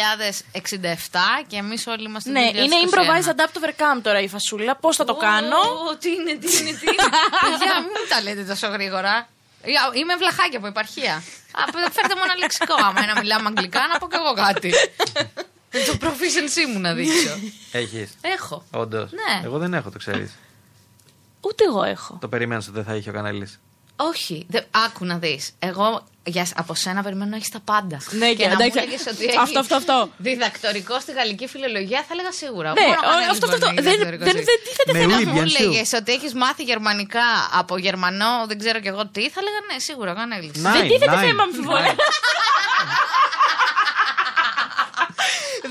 2067 1.41 1.43
και 1.48 1.56
εμείς 1.58 1.88
όλοι 1.88 2.04
είμαστε 2.04 2.30
Ναι, 2.32 2.39
στο 2.48 2.52
2021. 2.60 2.63
είναι 2.63 2.76
improvise 2.89 3.28
adapt 3.34 3.56
overcome 3.60 4.02
τώρα 4.02 4.19
η 4.19 4.28
φασούλα. 4.28 4.76
Πώς 4.76 4.96
θα 4.96 5.06
το 5.06 5.15
κάνω; 5.15 5.58
Ω, 5.91 5.96
Τι 5.98 6.10
είναι, 6.10 6.34
τι 6.41 6.58
είναι, 6.58 6.72
τι 6.80 6.86
είναι. 6.91 7.04
Παιδιά, 7.46 7.74
μην 7.84 7.89
μου 7.96 8.06
τα 8.10 8.22
λέτε 8.22 8.43
τόσο 8.43 8.67
γρήγορα. 8.67 9.28
Ια- 9.63 9.91
Είμαι 10.00 10.15
βλαχάκια 10.15 10.58
από 10.58 10.67
επαρχία. 10.67 11.13
Α, 11.60 11.62
Φέρτε 11.91 12.15
μου 12.15 12.22
ένα 12.24 12.36
λεξικό. 12.38 12.74
Άμα 12.88 13.06
να 13.06 13.19
μιλάμε 13.19 13.48
αγγλικά, 13.48 13.82
να 13.91 13.98
πω 14.00 14.08
κι 14.08 14.15
εγώ 14.15 14.34
κάτι. 14.34 14.72
Το 15.88 15.97
proficiency 16.07 16.73
μου 16.73 16.79
να 16.79 16.93
δείξω. 16.93 17.39
Έχεις. 17.71 18.12
Έχω. 18.21 18.63
Όντως. 18.71 19.12
Ναι. 19.12 19.45
Εγώ 19.45 19.57
δεν 19.57 19.73
έχω, 19.73 19.89
το 19.91 19.97
ξέρεις. 19.97 20.31
Ούτε 21.41 21.63
εγώ 21.67 21.83
έχω. 21.83 22.17
Το 22.21 22.27
περίμενα 22.27 22.62
ότι 22.62 22.71
δεν 22.71 22.83
θα 22.83 22.95
είχε 22.95 23.09
ο 23.09 23.13
Κανέλη. 23.13 23.51
Όχι. 23.95 24.45
Δε, 24.49 24.59
άκου 24.86 25.05
να 25.05 25.17
δεις. 25.17 25.51
Εγώ 25.59 26.03
για, 26.23 26.47
από 26.55 26.73
σένα 26.75 27.03
περιμένω 27.03 27.29
να 27.29 27.36
έχεις 27.36 27.49
τα 27.49 27.59
πάντα. 27.59 27.97
Ναι, 28.12 28.29
και 28.29 28.36
και 28.36 28.43
να 28.47 28.49
μου 28.55 28.62
εντάξει. 28.62 28.79
έλεγες 28.79 29.01
ότι 29.07 29.25
Αυτό, 29.27 29.41
έχεις 29.41 29.55
αυτό, 29.57 29.75
αυτό. 29.75 30.09
Διδακτορικό 30.17 30.99
στη 30.99 31.12
γαλλική 31.12 31.47
φιλολογία, 31.47 31.99
θα 32.07 32.12
έλεγα 32.12 32.31
σίγουρα. 32.31 32.69
Ναι, 32.73 32.81
Μόνο 32.81 32.93
ο 32.93 32.97
ο- 33.07 33.09
Κανέλης 33.09 33.29
αυτό, 33.29 33.45
μπορεί 33.47 33.53
αυτό. 33.62 33.65
να 33.65 33.71
είναι 33.71 33.81
Δεν, 33.81 33.91
διδακτορικός 33.91 34.27
δεν, 34.33 34.36
στη- 34.43 34.49
δεν 34.51 34.59
τίθεται 34.65 34.91
Με 34.93 34.99
θέμα. 34.99 35.13
oui, 35.13 35.21
Αν 35.21 35.29
μου 35.33 35.41
bien 35.41 35.47
sûr. 35.51 35.55
έλεγε 35.69 35.81
ότι 35.99 36.12
έχεις 36.17 36.33
μάθει 36.33 36.63
γερμανικά 36.63 37.27
από 37.62 37.73
γερμανό, 37.77 38.31
δεν 38.49 38.57
ξέρω 38.62 38.79
κι 38.83 38.88
εγώ 38.93 39.03
τι, 39.13 39.23
θα 39.33 39.39
έλεγα 39.43 39.59
ναι, 39.71 39.79
σίγουρα, 39.88 40.12
ο 40.12 40.15
Κανέλης. 40.15 40.55
Να. 40.55 40.71
Δεν 40.71 40.81
Nine, 40.83 40.89
τίθεται 40.91 41.15
nine, 41.17 41.25
θέμα 41.27 41.43
αμφιβολία. 41.47 41.95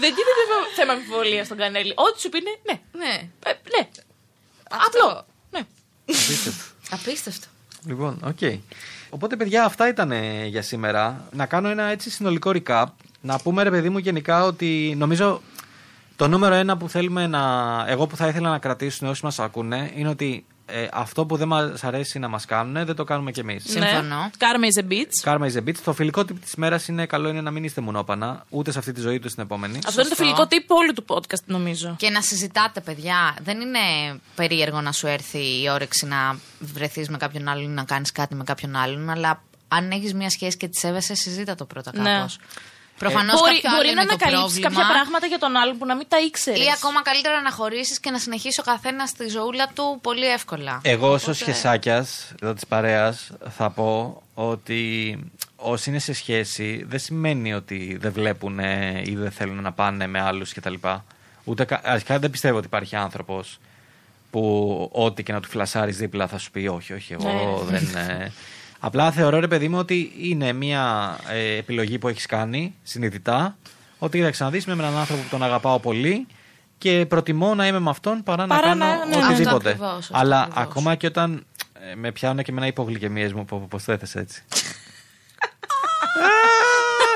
nine. 0.02 0.08
Δεν 0.08 0.10
τίθεται 0.14 0.74
θέμα 0.74 0.92
αμφιβολίας 0.92 1.46
στον 1.46 1.58
Κανέλη. 1.58 1.92
Ό,τι 1.96 2.20
σου 2.20 2.28
πει 2.28 2.38
είναι 2.38 2.58
ναι. 2.62 3.04
Ναι. 3.04 3.30
Ε, 3.44 3.50
ναι. 3.50 3.88
Αυτό. 4.70 4.98
Απλό. 5.06 5.26
Ναι. 5.50 5.60
Απίστευτο. 6.08 6.64
Απίστευτο. 6.90 7.46
Λοιπόν, 7.86 8.18
οκ. 8.24 8.60
Οπότε, 9.10 9.36
παιδιά, 9.36 9.64
αυτά 9.64 9.88
ήταν 9.88 10.12
ε, 10.12 10.46
για 10.46 10.62
σήμερα. 10.62 11.28
Να 11.32 11.46
κάνω 11.46 11.68
ένα 11.68 11.82
έτσι 11.82 12.10
συνολικό 12.10 12.50
recap. 12.54 12.86
Να 13.20 13.38
πούμε, 13.38 13.62
ρε 13.62 13.70
παιδί 13.70 13.88
μου, 13.88 13.98
γενικά 13.98 14.44
ότι 14.44 14.94
νομίζω 14.96 15.42
το 16.16 16.28
νούμερο 16.28 16.54
ένα 16.54 16.76
που 16.76 16.88
θέλουμε 16.88 17.26
να. 17.26 17.84
Εγώ 17.88 18.06
που 18.06 18.16
θα 18.16 18.28
ήθελα 18.28 18.50
να 18.50 18.58
κρατήσουν 18.58 19.08
όσοι 19.08 19.24
μας 19.24 19.38
ακούνε 19.38 19.92
είναι 19.94 20.08
ότι 20.08 20.44
ε, 20.66 20.88
αυτό 20.92 21.26
που 21.26 21.36
δεν 21.36 21.48
μας 21.48 21.84
αρέσει 21.84 22.18
να 22.18 22.28
μας 22.28 22.44
κάνουν 22.44 22.84
δεν 22.84 22.96
το 22.96 23.04
κάνουμε 23.04 23.30
κι 23.30 23.40
εμείς. 23.40 23.64
Συμφωνώ. 23.66 24.16
Ναι. 24.16 24.30
Karma 24.38 24.74
is 24.74 24.84
a 24.84 24.92
bitch. 24.92 25.32
Karma 25.32 25.52
is 25.52 25.56
a 25.56 25.68
bitch. 25.68 25.76
Το 25.84 25.92
φιλικό 25.92 26.24
tip 26.24 26.40
της 26.40 26.54
μέρας 26.54 26.88
είναι 26.88 27.06
καλό 27.06 27.28
είναι 27.28 27.40
να 27.40 27.50
μην 27.50 27.64
είστε 27.64 27.80
μουνόπανα, 27.80 28.44
ούτε 28.48 28.72
σε 28.72 28.78
αυτή 28.78 28.92
τη 28.92 29.00
ζωή, 29.00 29.14
ούτε 29.14 29.28
στην 29.28 29.42
επόμενη. 29.42 29.78
Αυτό 29.86 30.00
είναι 30.00 30.10
το 30.10 30.16
φιλικό 30.16 30.46
τύπο 30.46 30.74
όλου 30.74 30.92
του 30.92 31.04
podcast, 31.08 31.44
νομίζω. 31.44 31.94
Και 31.98 32.10
να 32.10 32.20
συζητάτε, 32.20 32.80
παιδιά. 32.80 33.36
Δεν 33.42 33.60
είναι 33.60 33.78
περίεργο 34.34 34.80
να 34.80 34.92
σου 34.92 35.06
έρθει 35.06 35.62
η 35.62 35.70
όρεξη 35.70 36.06
να 36.06 36.38
βρεθείς 36.58 37.08
με 37.08 37.16
κάποιον 37.16 37.48
άλλον 37.48 37.64
ή 37.64 37.68
να 37.68 37.84
κάνεις 37.84 38.12
κάτι 38.12 38.34
με 38.34 38.44
κάποιον 38.44 38.76
άλλον. 38.76 39.10
Αλλά 39.10 39.42
αν 39.68 39.90
έχεις 39.90 40.14
μια 40.14 40.30
σχέση 40.30 40.56
και 40.56 40.68
τη 40.68 40.78
σέβεσαι, 40.78 41.14
συζήτα 41.14 41.54
το 41.54 41.64
πρώτα 41.64 41.90
Ναι. 41.94 42.24
Κάπω. 43.02 43.14
Προφανώς 43.14 43.40
μπορεί 43.40 43.60
μπορεί 43.76 43.94
να 43.94 44.00
ανακαλύψει 44.02 44.60
κάποια 44.60 44.86
πράγματα 44.92 45.26
για 45.26 45.38
τον 45.38 45.56
άλλον 45.56 45.78
που 45.78 45.86
να 45.86 45.94
μην 45.96 46.06
τα 46.08 46.18
ήξερες. 46.20 46.60
Ή 46.66 46.70
ακόμα 46.78 47.02
καλύτερα 47.02 47.40
να 47.40 47.50
χωρίσεις 47.52 48.00
και 48.00 48.10
να 48.10 48.18
συνεχίσει 48.18 48.60
ο 48.60 48.62
καθένας 48.62 49.12
τη 49.12 49.28
ζωούλα 49.28 49.66
του 49.74 49.98
πολύ 50.02 50.26
εύκολα. 50.26 50.80
Εγώ, 50.82 51.08
ως 51.12 51.22
Οπότε- 51.22 51.36
σχεσάκια 51.38 52.06
εδώ 52.42 52.52
της 52.54 52.66
παρέας, 52.66 53.30
θα 53.56 53.70
πω 53.70 54.22
ότι 54.34 55.18
όσοι 55.56 55.90
είναι 55.90 55.98
σε 55.98 56.12
σχέση 56.12 56.84
δεν 56.88 56.98
σημαίνει 56.98 57.54
ότι 57.54 57.96
δεν 58.00 58.12
βλέπουν 58.12 58.58
ή 59.04 59.14
δεν 59.16 59.30
θέλουν 59.30 59.62
να 59.62 59.72
πάνε 59.72 60.06
με 60.06 60.20
άλλους 60.20 60.52
κτλ. 60.52 60.74
Ούτε 61.44 61.64
κα- 61.64 61.80
αρχικά 61.84 62.18
δεν 62.18 62.30
πιστεύω 62.30 62.56
ότι 62.56 62.66
υπάρχει 62.66 62.96
άνθρωπος 62.96 63.58
που 64.30 64.88
ό,τι 64.92 65.22
και 65.22 65.32
να 65.32 65.40
του 65.40 65.48
φλασάρεις 65.48 65.96
δίπλα 65.96 66.26
θα 66.26 66.38
σου 66.38 66.50
πει 66.50 66.66
όχι, 66.66 66.92
όχι, 66.92 67.12
εγώ 67.12 67.64
Ναι. 67.70 67.78
δεν. 67.78 68.32
Ε». 68.82 68.86
Απλά 68.86 69.10
θεωρώ 69.12 69.38
ρε 69.40 69.48
παιδί 69.48 69.68
μου 69.68 69.78
ότι 69.78 70.12
είναι 70.18 70.52
μια 70.52 71.16
ε, 71.28 71.56
επιλογή 71.56 71.98
που 71.98 72.08
έχεις 72.08 72.26
κάνει 72.26 72.74
συνειδητά. 72.82 73.56
Ότι 73.98 74.18
κοίταξε 74.18 74.44
να 74.44 74.50
δεις 74.50 74.66
με 74.66 74.72
έναν 74.72 74.96
άνθρωπο 74.96 75.22
που 75.22 75.28
τον 75.30 75.42
αγαπάω 75.42 75.78
πολύ 75.80 76.26
και 76.78 77.06
προτιμώ 77.08 77.54
να 77.54 77.66
είμαι 77.66 77.78
με 77.78 77.90
αυτόν 77.90 78.22
παρά, 78.22 78.46
να 78.46 78.54
Παρά 78.54 78.66
κάνω 78.68 78.84
να- 78.84 79.04
ναι, 79.06 79.16
ναι. 79.16 79.24
οτιδήποτε. 79.24 79.70
Αυτό 79.70 79.84
ακριβώς, 79.84 79.98
αυτό 79.98 80.16
Αλλά 80.18 80.40
ακριβώς. 80.40 80.62
ακόμα 80.64 80.94
και 80.94 81.06
όταν 81.06 81.46
ε, 81.90 81.94
με 81.94 82.12
πιάνουν 82.12 82.44
και 82.44 82.52
με 82.52 82.58
ένα 82.58 82.66
υπογλυκαιμίες 82.66 83.32
μου, 83.32 83.44
πώ 83.44 83.82
το 83.86 83.92
έθεσε 83.92 84.18
έτσι. 84.18 84.42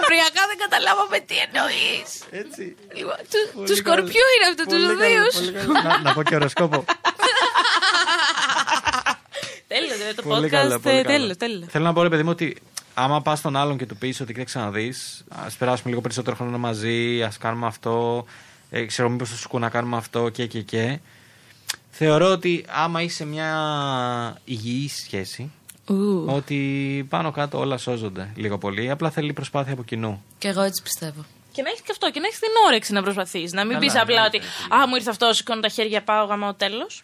Πριακά 0.06 0.42
δεν 0.50 0.58
καταλάβαμε 0.58 1.18
τι 1.18 1.34
εννοείς. 1.46 2.08
έτσι. 2.30 2.76
Του, 3.30 3.62
του 3.66 3.76
σκορπιού 3.76 4.24
είναι 4.34 4.46
αυτό, 4.50 4.64
του 4.64 4.76
δύο. 4.96 5.24
να, 5.82 5.98
να 6.00 6.12
πω 6.12 6.22
και 6.22 6.34
οροσκόπο. 6.34 6.84
Τέλο, 10.06 10.14
το 10.14 10.22
Πολύ 10.22 10.48
καλό, 10.48 10.74
podcast. 10.74 10.82
πολύ 10.82 11.02
καλό. 11.02 11.18
Τέλο, 11.18 11.36
τέλο. 11.36 11.66
Θέλω 11.68 11.84
να 11.84 11.92
πω, 11.92 12.02
ρε 12.02 12.08
παιδί 12.08 12.22
μου, 12.22 12.30
ότι 12.30 12.56
άμα 12.94 13.22
πας 13.22 13.38
στον 13.38 13.56
άλλον 13.56 13.76
και 13.78 13.86
του 13.86 13.96
πεις 13.96 14.20
ότι 14.20 14.32
κοίταξε 14.32 14.58
να 14.58 14.70
δεις, 14.70 15.24
ας 15.28 15.56
περάσουμε 15.56 15.88
λίγο 15.88 16.00
περισσότερο 16.00 16.36
χρόνο 16.36 16.58
μαζί, 16.58 17.22
ας 17.22 17.38
κάνουμε 17.38 17.66
αυτό, 17.66 18.24
ε, 18.70 18.84
ξέρω 18.84 19.08
μήπως 19.08 19.30
θα 19.30 19.36
σου 19.36 19.48
κου 19.48 19.58
να 19.58 19.68
κάνουμε 19.68 19.96
αυτό 19.96 20.28
και 20.28 20.46
και 20.46 20.60
και. 20.60 20.98
Θεωρώ 21.90 22.30
ότι 22.30 22.64
άμα 22.68 23.02
είσαι 23.02 23.24
μια 23.24 23.50
υγιής 24.44 25.02
σχέση, 25.04 25.50
ότι 26.26 27.06
πάνω 27.08 27.30
κάτω 27.30 27.58
όλα 27.58 27.78
σώζονται 27.78 28.30
λίγο 28.36 28.58
πολύ. 28.58 28.90
Απλά 28.90 29.10
θέλει 29.10 29.32
προσπάθεια 29.32 29.72
από 29.72 29.82
κοινού. 29.82 30.24
Και 30.38 30.48
εγώ 30.48 30.62
έτσι 30.62 30.82
πιστεύω. 30.82 31.24
Και 31.52 31.62
να 31.62 31.68
έχεις 31.68 31.80
και 31.80 31.88
αυτό, 31.92 32.10
και 32.10 32.20
να 32.20 32.26
έχεις 32.26 32.38
την 32.38 32.48
όρεξη 32.66 32.92
να 32.92 33.02
προσπαθείς. 33.02 33.52
Να 33.52 33.64
μην 33.64 33.72
Καλά, 33.78 33.86
πεις 33.86 34.00
απλά 34.00 34.20
ναι, 34.20 34.26
ότι 34.26 34.38
ναι, 34.38 34.76
Α, 34.76 34.86
μου 34.88 34.94
ήρθε 34.94 35.10
αυτός, 35.10 35.36
σηκώνω 35.36 35.60
τα 35.60 35.68
χέρια, 35.68 36.02
πάω 36.02 36.24
γαμάω 36.24 36.54
τέλος. 36.54 37.02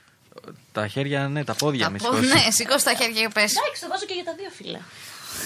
Τα 0.73 0.87
χέρια, 0.87 1.29
ναι, 1.29 1.45
τα 1.45 1.55
πόδια 1.55 1.89
μη 1.91 1.99
Θα 1.99 2.09
πω, 2.09 2.15
σηκώσεις. 2.17 2.35
ναι, 2.45 2.51
σηκώ 2.51 2.75
τα 2.85 2.95
χέρια 2.95 3.21
και 3.21 3.29
πες. 3.35 3.55
Εντάξει, 3.57 3.81
το 3.83 3.89
βάζω 3.91 4.05
και 4.07 4.15
για 4.15 4.25
τα 4.25 4.35
δύο 4.39 4.49
φύλλα. 4.57 4.79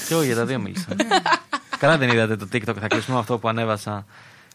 Και 0.09 0.13
εγώ 0.15 0.23
για 0.23 0.35
τα 0.35 0.45
δύο 0.45 0.59
μίλησα. 0.59 0.87
Καλά 1.79 1.99
δεν 1.99 2.09
είδατε 2.09 2.37
το 2.37 2.49
TikTok, 2.53 2.75
θα 2.81 2.87
κλείσουμε 2.87 3.15
με 3.15 3.21
αυτό 3.21 3.39
που 3.39 3.49
ανέβασα 3.49 4.07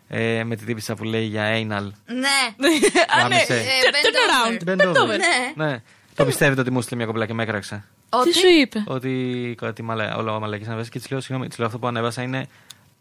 ε, 0.08 0.44
με 0.44 0.56
την 0.56 0.66
τύπησα 0.66 0.96
που 0.96 1.04
λέει 1.04 1.24
για 1.26 1.44
anal. 1.54 1.92
Ναι. 2.06 2.40
Α, 3.16 3.28
ναι. 3.28 3.36
Γάμισε. 3.36 3.64
Turn- 3.66 3.94
bend 3.94 4.06
Turn 4.06 4.80
around. 4.80 4.82
Bend 4.82 5.02
over. 5.02 5.18
Ναι. 5.56 5.66
Ναι. 5.66 5.82
Το 6.16 6.26
πιστεύετε 6.26 6.62
ότι 6.62 6.72
μου 6.72 6.82
στείλε 6.82 6.96
μια 6.98 7.06
κομπλά 7.06 7.26
και 7.26 7.34
με 7.34 7.44
έκραξε; 7.44 7.84
Τι 8.24 8.34
σου 8.38 8.48
είπε; 8.62 8.84
Ότι 8.88 9.56
κάτι 9.58 9.82
μαλα... 9.84 10.16
όλα 10.16 10.40
μαλακές 10.40 10.68
ανέβασε 10.68 10.90
και 10.90 11.00
της 11.00 11.10
λέω, 11.10 11.20
συγγνώμη, 11.20 11.48
της 11.48 11.58
λέω 11.58 11.68
αυτό 11.68 11.80
που 11.80 11.88
ανέβασα 11.88 12.22
είναι 12.22 12.48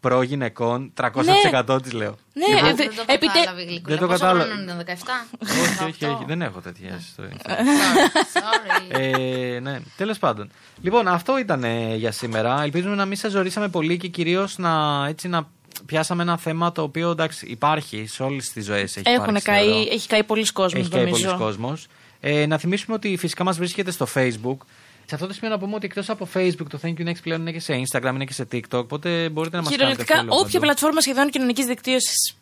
προ 0.01 0.21
γυναικών 0.21 0.93
300% 1.01 1.79
της 1.83 1.91
λέω. 1.93 2.15
Ναι, 2.33 2.45
Λοιπόν, 2.55 2.69
ε, 2.69 2.73
Δεν 2.73 2.89
το 2.95 3.03
επιτε- 3.07 3.33
κατάλαβε 3.33 3.61
η 3.61 3.65
γλυκούλα. 3.65 3.95
Δεν 3.95 3.97
το 3.97 4.07
Πόσο 4.07 4.19
κατάλαβα. 4.19 4.43
χρόνο 4.53 4.61
είναι, 4.61 4.73
17. 4.73 5.27
όχι, 5.41 5.83
όχι, 5.89 6.05
όχι, 6.05 6.23
δεν 6.27 6.41
έχω 6.41 6.59
τέτοια 6.59 6.99
ιστορία. 6.99 7.35
Sorry. 8.35 8.99
ε, 8.99 9.59
ναι, 9.61 9.79
τέλος 9.97 10.17
πάντων. 10.17 10.51
Λοιπόν, 10.81 11.07
αυτό 11.07 11.37
ήταν 11.37 11.63
ε, 11.63 11.95
για 11.95 12.11
σήμερα. 12.11 12.61
Ελπίζουμε 12.63 12.95
να 12.95 13.05
μην 13.05 13.17
σας 13.17 13.31
ζωρίσαμε 13.31 13.67
πολύ 13.67 13.97
και 13.97 14.07
κυρίως 14.07 14.57
να, 14.57 15.05
έτσι, 15.07 15.27
να 15.27 15.47
πιάσαμε 15.85 16.21
ένα 16.23 16.37
θέμα 16.37 16.71
το 16.71 16.81
οποίο 16.81 17.09
εντάξει, 17.11 17.45
υπάρχει 17.45 18.05
σε 18.07 18.23
όλες 18.23 18.49
τις 18.51 18.65
ζωές. 18.65 18.97
Έχουν 19.03 19.41
καεί, 19.41 19.81
έχει 19.91 20.07
καεί 20.07 20.23
πολλοί 20.23 20.45
κόσμος, 20.51 20.81
Έχει 20.81 20.89
καεί 20.91 21.09
πολλοί 21.09 21.23
νομίζω. 21.23 21.43
κόσμος. 21.43 21.87
Ε, 22.19 22.45
να 22.45 22.57
θυμίσουμε 22.57 22.95
ότι 22.95 23.17
φυσικά 23.17 23.43
μας 23.43 23.57
βρίσκεται 23.57 23.91
στο 23.91 24.07
Facebook. 24.13 24.57
Σε 25.11 25.17
αυτό 25.17 25.29
το 25.29 25.35
σημείο 25.35 25.49
να 25.49 25.59
πούμε 25.59 25.75
ότι 25.75 25.85
εκτός 25.85 26.09
από 26.09 26.27
Facebook 26.33 26.67
το 26.69 26.79
Thank 26.81 26.93
You 26.99 27.07
Next 27.07 27.21
πλέον 27.23 27.41
είναι 27.41 27.51
και 27.51 27.59
σε 27.59 27.73
Instagram, 27.73 28.11
είναι 28.13 28.25
και 28.25 28.33
σε 28.33 28.47
TikTok. 28.51 28.79
Οπότε 28.79 29.29
μπορείτε 29.29 29.55
να 29.55 29.61
μας 29.61 29.75
κάνετε 29.75 30.03
Κυριολεκτικά, 30.03 30.15
follow 30.15 30.39
όποια 30.39 30.43
παντού. 30.43 30.59
πλατφόρμα 30.59 31.01
σχεδόν 31.01 31.29
κοινωνικής 31.29 31.65
δικτύωσης 31.65 32.35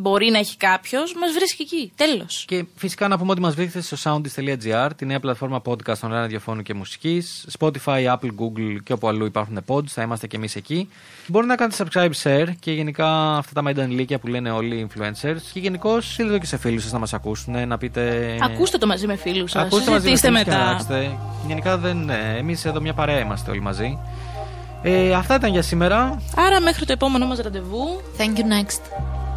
μπορεί 0.00 0.30
να 0.30 0.38
έχει 0.38 0.56
κάποιος, 0.56 1.14
μας 1.14 1.32
βρίσκει 1.32 1.62
εκεί. 1.62 1.92
Τέλος. 1.94 2.44
Και 2.46 2.64
φυσικά 2.76 3.08
να 3.08 3.18
πούμε 3.18 3.30
ότι 3.30 3.40
μας 3.40 3.54
βρίσκεται 3.54 3.84
στο 3.84 3.96
soundist.gr, 4.02 4.90
τη 4.96 5.06
νέα 5.06 5.20
πλατφόρμα 5.20 5.62
podcast 5.64 5.94
online 6.00 6.08
ραδιοφώνου 6.10 6.62
και 6.62 6.74
μουσικής. 6.74 7.46
Spotify, 7.58 8.04
Apple, 8.06 8.30
Google 8.38 8.76
και 8.84 8.92
όπου 8.92 9.08
αλλού 9.08 9.24
υπάρχουν 9.24 9.64
pods, 9.66 9.86
θα 9.86 10.02
είμαστε 10.02 10.26
και 10.26 10.36
εμείς 10.36 10.56
εκεί. 10.56 10.88
Μπορείτε 11.26 11.52
να 11.54 11.56
κάνετε 11.58 11.84
subscribe, 11.84 12.22
share 12.22 12.48
και 12.60 12.72
γενικά 12.72 13.36
αυτά 13.36 13.52
τα 13.54 13.62
μαϊντανιλίκια 13.62 14.18
που 14.18 14.26
λένε 14.26 14.50
όλοι 14.50 14.76
οι 14.76 14.88
influencers. 14.88 15.36
Και 15.52 15.60
γενικώ 15.60 16.00
στείλτε 16.00 16.32
το 16.32 16.38
και 16.38 16.46
σε 16.46 16.56
φίλους 16.56 16.82
σας 16.82 16.92
να 16.92 16.98
μας 16.98 17.12
ακούσουν, 17.14 17.68
να 17.68 17.78
πείτε. 17.78 18.36
Ακούστε 18.40 18.78
το 18.78 18.86
μαζί 18.86 19.06
με 19.06 19.16
φίλους 19.16 19.50
σας. 19.50 19.62
Ακούστε 19.62 19.90
μαζί 19.90 20.02
Συζητήστε 20.02 20.30
με 20.30 20.38
φίλους 20.38 20.52
και 20.54 20.60
μετά. 20.60 20.68
αλλάξτε. 20.70 21.18
Γενικά 21.46 21.78
δεν. 21.78 22.10
Εμείς 22.10 22.64
εδώ 22.64 22.80
μια 22.80 22.94
παρέα 22.94 23.18
είμαστε 23.20 23.50
όλοι 23.50 23.60
μαζί. 23.60 23.98
Ε, 24.82 25.14
αυτά 25.14 25.34
ήταν 25.34 25.50
για 25.50 25.62
σήμερα. 25.62 26.22
Άρα 26.36 26.60
μέχρι 26.60 26.86
το 26.86 26.92
επόμενο 26.92 27.26
μας 27.26 27.38
ραντεβού 27.38 28.00
Thank 28.18 28.38
you 28.38 28.42
next. 28.42 29.27